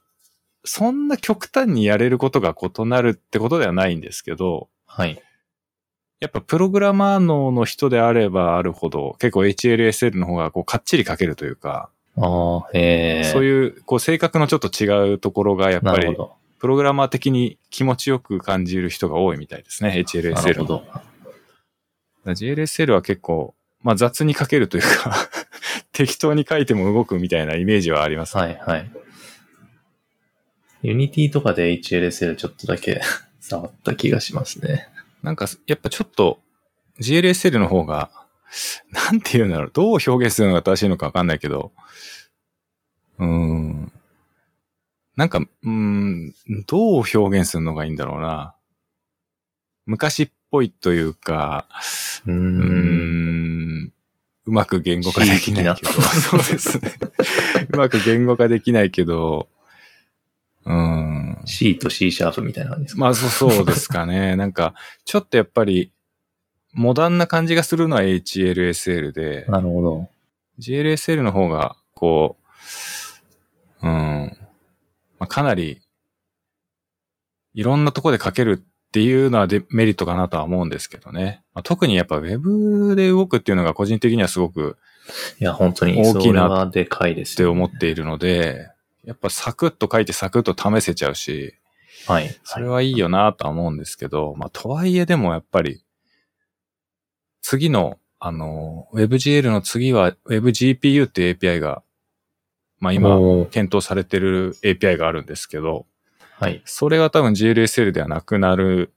[0.64, 5.22] そんな極端にやれることが異なるってことではないんですけど、はい。
[6.20, 13.24] やっぱプログラマー脳の人であればあるほど、結構 HLSL の方がこうかっちり書けるというか、ああ、へえ。
[13.24, 16.16] そういうこう性格のちょっと違うところがやっぱり。
[16.58, 20.64] プログラマー的に気持ちよく感じる人が多いみたいですね、なる HLSL の。
[20.64, 20.84] ほど。
[20.86, 21.02] だか
[22.24, 25.14] ら GLSL は結構、まあ雑に書けるというか、
[25.92, 28.36] 適当に書いても動くみたいなイメージはあります。
[28.36, 28.90] はい、はい。
[30.82, 33.00] ユニティとかで HLSL ちょっとだけ
[33.40, 34.88] 触った気がしますね。
[35.22, 36.40] なんか、やっぱちょっと
[37.00, 38.10] GLSL の方が、
[38.90, 41.72] なんて言うんだろう、どう表現するのが正しいのかわかんないけど、
[43.18, 43.92] うーん。
[45.16, 46.34] なんか、うーん、
[46.66, 48.54] どう表現するのがいいんだろうな。
[49.86, 51.66] 昔っぽいというか、
[52.26, 52.32] うー。
[52.32, 53.92] うん
[54.46, 55.90] うまく言語化できないけど。
[56.00, 56.92] そうですね。
[57.70, 59.48] うまく言語化できないけど、
[60.64, 61.42] うーん。
[61.44, 63.00] C と C シャープみたいな感じですか？
[63.00, 64.34] まあそうそうですかね。
[64.36, 64.74] なんか、
[65.04, 65.92] ちょっとやっぱり、
[66.72, 70.08] モダンな感じがするのは HLSL で、なるほど。
[70.58, 72.36] GLSL の方が、こ
[73.82, 74.36] う、うん、
[75.18, 75.80] まあ、かなり、
[77.54, 81.42] いろんなとこで書けるっていうのはデメリットかなとは思うんですけどね。
[81.54, 84.76] まあ、特にやっぱ Web で動くっていうのが個人的にはすごく
[85.40, 88.68] いや、本当に、大きなでかいですってよ思っているので、
[89.08, 91.54] やっぱサクッと書いてサクッと試せちゃうし、
[92.06, 92.28] はい。
[92.44, 95.82] それはいいよなとは思うんですけど、まあとはいえでもやっぱり、
[97.40, 101.82] 次の、あの、WebGL の次は WebGPU っていう API が、
[102.80, 103.16] まあ今、
[103.46, 105.86] 検討されてる API があるんですけど、
[106.38, 106.60] はい。
[106.66, 108.92] それが多分 GLSL ではなくなる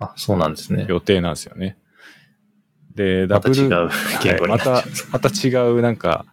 [0.00, 0.86] あ、そうなんですね。
[0.88, 1.78] 予定なんですよね。
[2.96, 3.90] で、ダまたブル、違う
[4.24, 6.26] 言語になっちゃうはいまた、また違うなんか、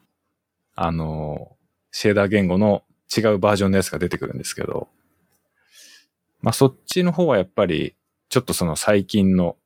[0.73, 1.52] あの、
[1.91, 2.81] シェーダー言語の
[3.15, 4.90] 違うバージョンのやつが出てくるんですけど、
[6.41, 7.95] まあそっちの方はやっぱり、
[8.30, 9.57] ちょっとその最近の、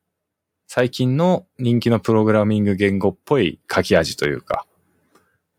[0.68, 4.65] 最近の人気のプログラミング言語っぽい書き味というか、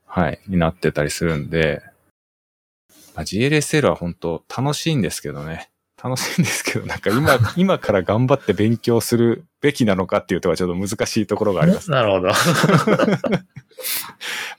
[0.04, 1.82] はい、になってたりするんで、
[3.14, 5.70] まあ、GLSL は本当楽しいんですけどね。
[6.02, 11.90] 楽しいんですけど、なんか今、 今から頑張って勉強するべきなのかっていうとはちょっと難しいところがあります。
[11.98, 12.28] なるほど。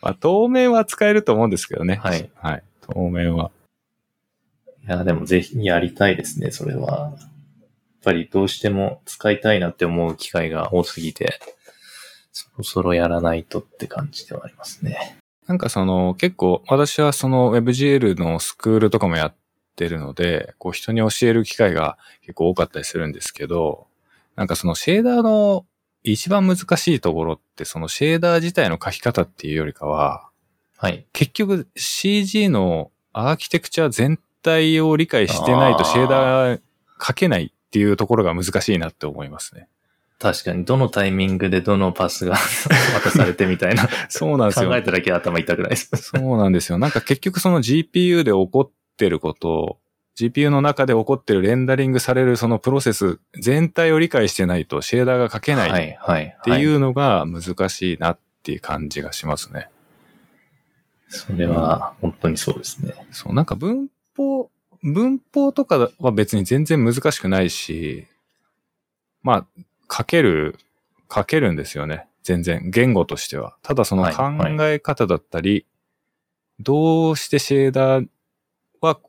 [0.02, 2.02] まあ、当面は使えると思うんですけどね。
[2.04, 2.30] はい。
[2.36, 2.64] はい。
[2.94, 3.52] 当面は。
[4.88, 7.14] いや、でもぜひやりたいですね、それは。
[7.20, 7.30] やっ
[8.04, 11.40] ぱりどうしても使いたいなって思う機会が多すぎて、
[12.32, 15.18] そろそろやらないとって感じではありますね。
[15.48, 19.36] なんかその、結構、私はその WebGL のスクールとかもやっ
[19.76, 23.88] てるので、こう人に教える機会が結構多かったりするんですけど、
[24.36, 25.66] なんかそのシェーダーの
[26.04, 30.29] 一番難しいところって、そのシェーダー自体の書き方っていうよりかは、
[30.82, 31.06] はい。
[31.12, 36.62] 結局 CG のアーキテクチャ全体を理解してないとシェーダー
[37.06, 39.68] 書けないっていうところが難しいなって思いますね。
[40.20, 42.38] 確かに、どのタイミングでどのパスが
[42.94, 43.90] 渡されてみたいな。
[44.08, 44.78] そうなんですよ考。
[44.78, 45.90] えただけで頭痛くないです。
[45.96, 46.78] そうなんですよ。
[46.78, 49.80] なんか結局その GPU で起こってること、
[50.18, 56.38] GPU の中で起こってるレンダリングされるそのプロセス全体を理解してないとシェーダーが書けないっはい、はい。
[56.44, 59.70] ていはうのが難しいなっていう感じがしますね。
[61.10, 62.94] それは本当にそうですね。
[63.12, 64.50] そう、なんか文法、
[64.82, 68.08] 文法とかは別に全然難しくないし、
[69.24, 70.58] まあ、書ける、
[71.14, 72.08] 書けるんですよね。
[72.24, 73.58] 全然、言語としては。
[73.64, 74.32] ただそのはい考
[74.66, 75.66] え方だったり、
[76.60, 78.08] どうしてシェーダー
[78.82, 79.00] は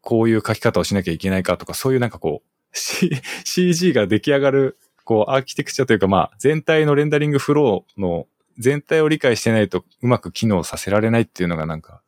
[0.00, 3.10] こういう書き方をしなきゃいけないかとか、そういうなんかこう、C、
[3.44, 8.26] CG が出来上がる、こう、アーキテクチャというか、まあ、全体のレンダリングフローの
[8.58, 12.02] 全体を理解してないとうまく機能させられないっていうのがなんか、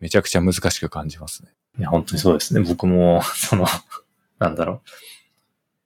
[0.00, 1.50] めちゃくちゃ難しく感じますね。
[1.78, 2.60] いや、本当にそうですね。
[2.60, 3.66] 僕も、 その、
[4.38, 4.90] なんだろう。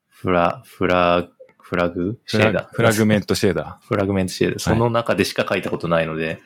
[0.08, 1.28] フラ、フラ、
[1.58, 2.18] フラグ？
[2.26, 2.68] シェーダー？
[2.70, 4.58] フラグメントシェーダ フラグメントシェーダー。
[4.60, 6.40] その中でしか書いたことないので、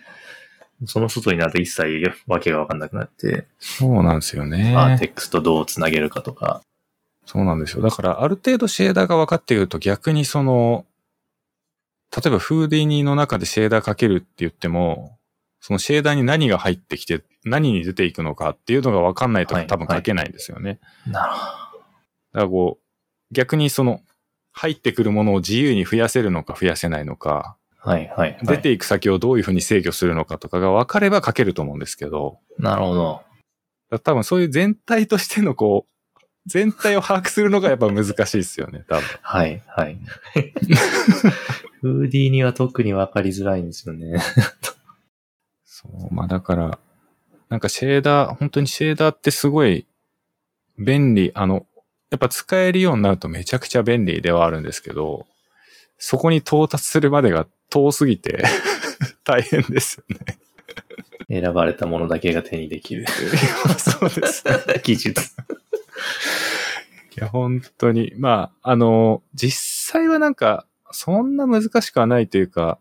[0.86, 3.44] その外になると一切わけがわかんなくなって、ー。
[3.58, 4.74] そうなんですよね。
[4.76, 6.62] あテクストどうつなげるかとか。
[7.26, 7.82] そうなんですよ。
[7.82, 10.86] だから、ある程度シェーダーが分かってくると逆にその、
[12.14, 15.18] 例えばフーディニーの中でシェーダーかけるって言っても、
[15.60, 20.80] そのシェーダーに何が入ってきて、何に出ていくのかっていうのが分かんないとはい多分書けないんですよね。
[21.06, 24.00] なるほだからこう、逆にその、
[24.52, 28.38] 入ってくるものを自由に増やせるのか増やせないのか、はいはい、はい。
[28.42, 33.22] 出ていく先をどういうふうに制御するのかとかが分かれば書けると思うんですけど、なるほど。
[34.02, 35.90] 多分そういう全体としてのこう、
[36.50, 39.04] 全体を把握するのがやっぱ難しいですよね、多分。
[39.22, 39.98] はいはい。
[41.80, 44.20] フーディーには特に分かりづらいんですよね。
[45.64, 46.78] そう、まあだから、
[47.48, 49.86] なんかシェーダー、本当にシェーダーってすごい
[50.76, 51.66] 便利、あの、
[52.10, 55.26] やっぱ使えるようになるとめちゃくちゃ便利ではあるんですけど、
[55.98, 58.42] そこに到達するまでが遠すぎて
[59.24, 60.38] 大変ですよね。
[61.28, 63.06] 選ばれたものだけが手にできる
[63.78, 64.42] そうです。
[64.82, 65.30] 技術。
[67.16, 68.12] いや、本当に。
[68.16, 72.78] まあ、あの、実際はなんか、そんな難しくはないというか、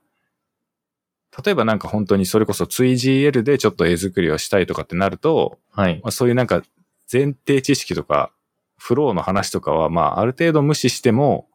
[1.44, 6.00] 例えばなんか本当にそれこそ 2GL でちょっと絵作りをしたいとかってなると、はい。
[6.04, 6.64] まあ、そういうなんか
[7.12, 8.32] 前提知識とか、
[8.78, 11.48] フローの話とかは、まあ、ある程度無視しても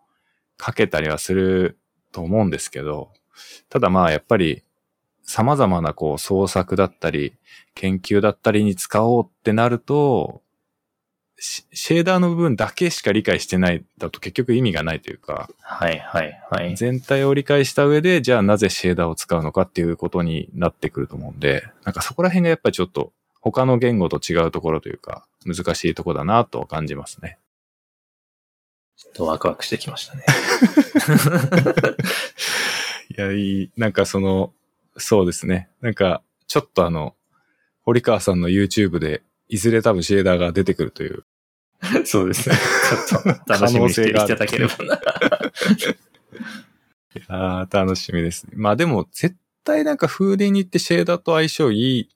[0.64, 1.78] 書けたりはする
[2.12, 3.12] と思うんですけど、
[3.68, 4.62] ただまあ、やっぱり
[5.24, 7.34] 様々なこう創作だったり、
[7.74, 10.42] 研究だったりに使おうってなると、
[11.38, 16.76] シシェーダーの部分だけしか理解してないだと結局意味がないというか、はいはいはい。
[16.76, 27.38] 全体を理解した上で、じゃあなぜシェーダーを使うのかっていうことになってくると思うんで、なんかそこら辺がやっぱりちょっと他の言語と違うところというか、難しいところだなと感じますね。
[28.96, 30.24] ちょっとワクワクしてきましたね。
[33.16, 34.52] いや、いい、なんかその、
[34.96, 35.68] そうですね。
[35.80, 37.14] なんか、ちょっとあの、
[37.82, 41.24] 堀川さんの YouTube で、いずれ多分シェーダーが出てくるという。
[42.04, 42.56] そうですね。
[43.08, 44.94] ちょっと楽しみにしていただければな。
[44.94, 44.98] い
[47.28, 48.52] やー楽しみですね。
[48.56, 52.08] まあでも、絶対なんかフーディに行ってシェーダーと相性いい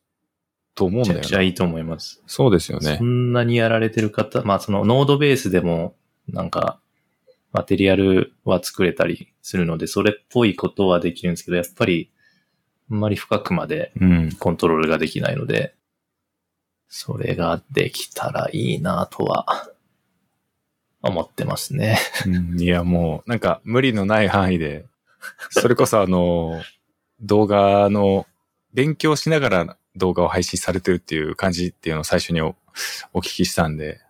[0.74, 1.20] と思うんだよね。
[1.20, 2.22] めちゃくちゃいいと思います。
[2.26, 3.04] そうですよねそ。
[3.04, 5.96] んなにやられてる方、まあそのノードベースでも
[6.28, 6.80] なんか
[7.52, 12.10] マテリアルは作れたりするので、それっぽいことはできるんですけど、やっぱり
[12.90, 14.32] あんまり深くまでうん。
[14.38, 15.74] コントロールができないので、
[16.88, 19.70] それができたらいいなとは
[21.02, 21.98] 思ってますね。
[22.26, 24.86] うんいや、もう、なんか、無理のない範囲で、
[25.50, 26.62] それこそあの、
[27.20, 28.26] 動画の、
[28.72, 32.54] 勉強しながら動画を配信されてるっていう感じっていうのを最初にお
[33.12, 34.00] お聞きしたんで、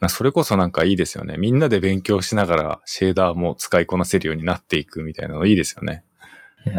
[0.00, 1.36] まあそれこそなんかいいですよね。
[1.38, 6.04] みんなで勉強しながらシェーダーも使いこなせるようになっていくみたいなのいいですよね。
[6.66, 6.76] いや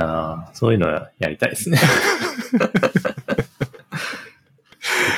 [0.51, 1.79] ーそういうのやりたいですね。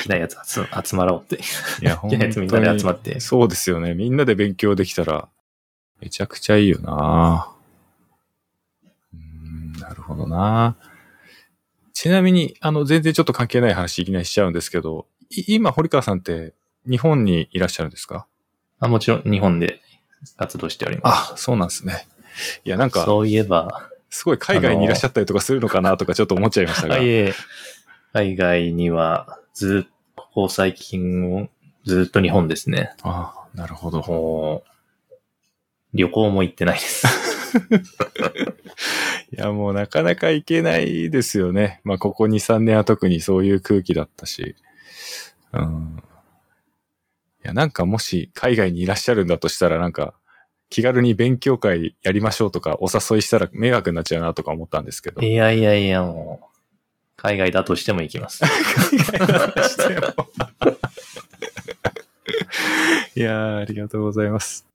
[0.00, 1.36] できないやつ集集まろうって。
[1.36, 3.20] いや、できないやつみんなで集まって。
[3.20, 3.94] そうですよね。
[3.94, 5.28] みんなで勉強できたら、
[6.00, 7.52] めちゃくちゃいいよな
[9.12, 10.76] うーんなるほどな
[11.92, 16.54] ちなみに、あの、全然ちょっと関係ない話いきなりしちゃうんですけど、い今、堀川さんって
[16.88, 18.26] 日本にいらっしゃるんですか？
[18.78, 19.82] あもちろん日本で
[20.38, 21.32] 活動しております。
[21.34, 22.06] あ、そうなんですね。
[22.64, 26.94] いや、なんか、そういえば、すごい海外にいらっしゃったりとかするのかなとかちょっと思っちゃいましたが。
[26.94, 27.34] あいえ、
[28.14, 31.48] 海外にはずっと、ここ最近を
[31.84, 32.92] ずっと日本ですね。
[33.02, 34.64] あなるほど。
[35.92, 37.06] 旅行も行ってないです。
[39.32, 41.80] いや、もうなかなか行けないですよね。
[41.84, 44.54] まあ、ここ2、3年は特にそういう空気だったし。
[45.52, 46.02] うん。
[47.44, 50.14] いや、なんかもし海外にいらっしゃるんだとしたら、なんか、
[50.68, 55.20] 気軽に勉強会やりましょうとかお誘いしたら迷惑になっちゃうなとか思ったんですけど。
[55.20, 56.49] いやいやいや、もう、
[57.22, 58.42] 海外だとしても行きます。
[63.14, 64.66] いや、ありがとうございます。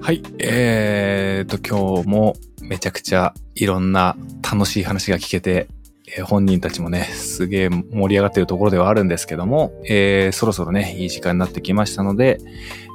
[0.00, 0.24] はい。
[0.40, 2.34] えーと、今日も
[2.68, 5.68] めちゃくちゃいろんな楽しい話が聞けて、
[6.16, 12.38] えー本人たちもね、すげえ盛り上がってるところではあるんですけども、えーそろそろね、いい時間になってきましたので、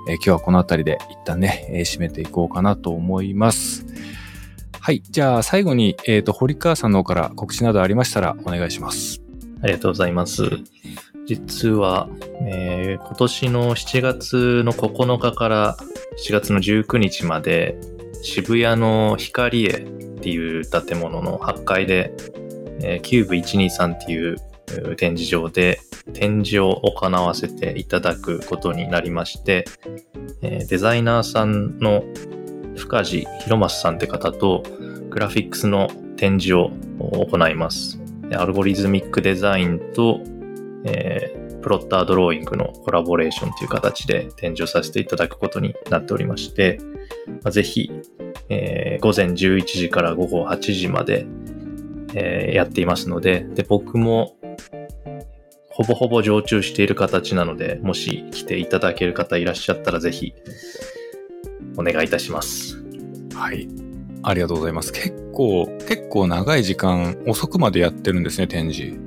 [0.08, 3.86] えー今日はこの辺りで一旦ね、え締めていこうかなと思います。
[4.80, 5.02] はい。
[5.10, 9.22] じゃあ最後に、えっ、と、堀川さんの方から告知などありましたらお願いします。
[9.62, 10.44] ありがとうございます。
[11.26, 12.10] 実は、
[12.42, 15.78] えー今年の7月の9日から
[16.28, 17.78] 7月の19日まで
[18.24, 22.14] 渋谷の光栄っていう建物の8階で、
[22.82, 24.38] えーキューブ123っていう
[24.96, 25.80] 展示場で
[26.14, 29.66] 展示を行わせていただくことになりまして、
[30.42, 32.06] えーデザイナーさんの
[32.78, 34.64] 深地博正さんって方と
[35.10, 38.00] グラフィックスの展示を行います。
[38.36, 40.22] アルゴリズミックデザインと、
[40.86, 46.80] えプロッタードローイングのコラボレーションという形で展示をさせていただくことになっておりまして、
[47.42, 47.92] まあぜひ、
[48.50, 51.26] えー午前11時から午後8時まで、
[52.14, 54.36] えーやっていますので、で、僕も、
[55.70, 60.36] ほぼほぼ常駐している形なので、もし来ていただける方いらっしゃったらぜひ、
[61.78, 62.78] お願いいたします。
[63.34, 63.68] はい。
[64.22, 64.94] ありがとうございます。
[64.94, 68.98] 結構、結構長い時間、遅くまでやってるんですね、展示。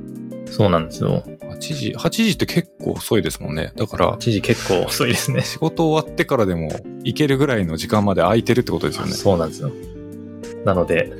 [0.46, 1.22] そうなんですよ。
[1.56, 3.72] 8時、8時って結構遅いですもんね。
[3.76, 5.42] だから8、時結構遅いですね。
[5.42, 6.70] 仕事終わってからでも
[7.04, 9.12] 行けるぐらいの時間まで空いてるってことですよね。
[9.12, 9.70] そうなんですよ。
[10.64, 11.12] なので、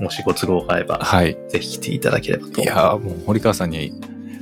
[0.00, 1.36] もしご都合が合えば、はい。
[1.48, 2.60] ぜひ来ていただければと。
[2.60, 3.92] いやーもう堀川さんに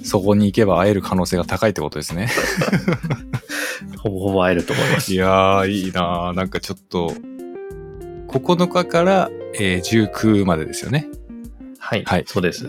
[0.03, 2.29] そこに行けば会える可能性が高いってことですね。
[4.03, 5.13] ほぼほぼ会えると思います。
[5.13, 7.13] いやー、いいなーなんかちょっと、
[8.29, 11.09] 9日から、えー19までですよね。
[11.79, 12.05] はい。
[12.05, 12.69] はいそうです。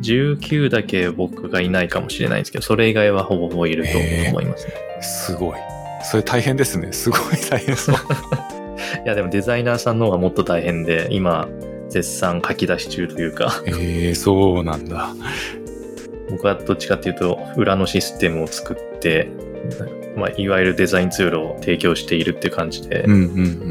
[0.00, 3.98] 19だけ僕がいないかもしれないんですけど、それ以外はほぼほぼいると
[4.30, 4.74] 思いますね。
[5.00, 5.56] すごい。
[6.02, 6.92] それ大変ですね。
[6.92, 7.20] すごい
[7.50, 7.96] 大変そう。
[9.04, 11.48] いや、でもデザイナーさんの方がもっと大変で、今、
[11.88, 15.14] 絶賛書き出し中というか、えー、そうなんだ。
[16.30, 19.28] 僕はどっちかっていうと、裏のシステムを作って、
[20.16, 23.04] まあ、いわゆるデザインツールを提供しているって感じで。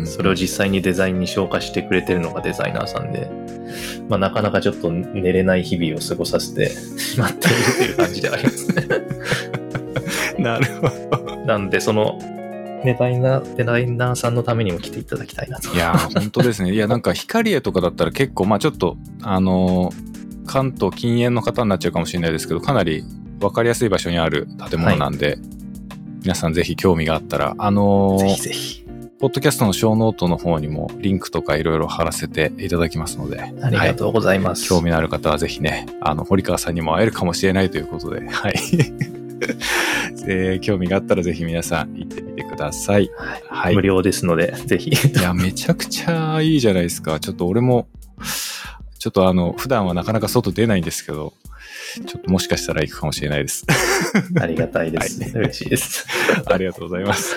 [0.05, 3.29] それを実際にデザインに消化してくれてるのがデザイナーさんで、
[4.09, 6.69] まあ、なかなかちょっと寝れない日々を過ごさせて
[6.99, 8.87] しまっているという感じでありますね。
[10.39, 11.35] なるほど。
[11.45, 12.19] なんで、その、
[12.83, 15.73] デザイナー、デザイナーさんのためにも来ていただきたいなと。
[15.73, 16.71] いやー、本当ですね。
[16.71, 20.15] いや、なんか光栄とかだったら結構、まあちょっと、あのー
[20.47, 23.03] 関東近県の方になっちゃうかもしれないですけど、かなり
[23.39, 25.37] 分かりやすい場所にある建物なんで、
[26.21, 28.84] 皆さんぜひ興味があったら、あのーぜひぜひ。
[29.19, 34.67] ポッドキャストのショーノートの方にもリンクとかいろいろ貼らせていただきますので、ありがとうございます。
[34.67, 38.55] 興味のある方はぜひね、あの、堀川さんにも会えるかもしれないということで、はい。
[40.27, 43.09] えー興味があったらぜひ皆さん行ってみてください。
[43.15, 43.75] はいはい。
[43.75, 44.89] 無料ですので、ぜひ。
[44.89, 47.19] いや、めちゃくちゃいいじゃないですか。
[47.19, 47.87] ちょっと俺も、
[48.99, 51.33] ちょっとあの、普段はなかなか外出ないんですけど、
[52.05, 53.65] ちょっともしかしたら行くかもしれないです。
[54.41, 55.21] ありがたいです。
[55.21, 56.05] はい嬉しいです。
[56.47, 57.35] ありがとうございます。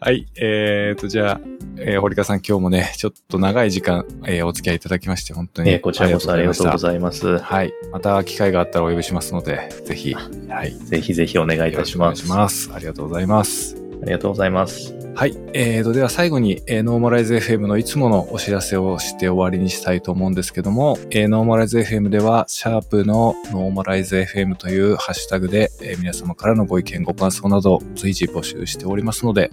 [0.00, 0.26] はい。
[0.36, 1.40] えーと、じゃあ、
[1.76, 5.70] えー堀川さん今日もね、ちょっと長い時間、えーお付き合いいただきまして、本当に。
[5.70, 7.38] えーこちらこそありがとうごいざいます。
[7.38, 7.72] はい。
[7.92, 10.72] また機会があったらお呼びしますので、ぜひ、はい。
[10.74, 12.24] ぜひぜひお願いいたします。
[12.26, 12.70] お願いします。
[12.74, 13.87] ありがとうございます。
[14.02, 14.94] ありがとうございます。
[15.14, 15.36] はい。
[15.52, 29.50] えーと、では最後に、えーノーマライズ FM のいつものお知らせをして終わりにしたいと思うんですけども、えーノーマライズ FM では、シャープのノーマライズ FM というハッシュタグで、えー皆様からのご意見、ご感想など随時募集しておりますので、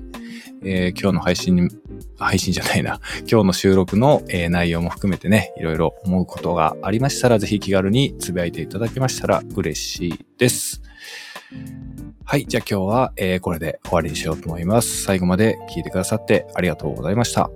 [0.64, 1.70] えー今日の配信に、
[2.20, 10.84] 配信じゃないな、 今日の収録の、えー内容も含めてね、いろいろ思うことがありましたら、ぜひ気軽につぶやいていただけましたら嬉しいです。
[12.24, 12.46] はい。
[12.46, 15.04] じゃあ今日は、えー、これで終わりにしようと思います。
[15.04, 17.50] 最後まで聞いてくださってありがとうございました。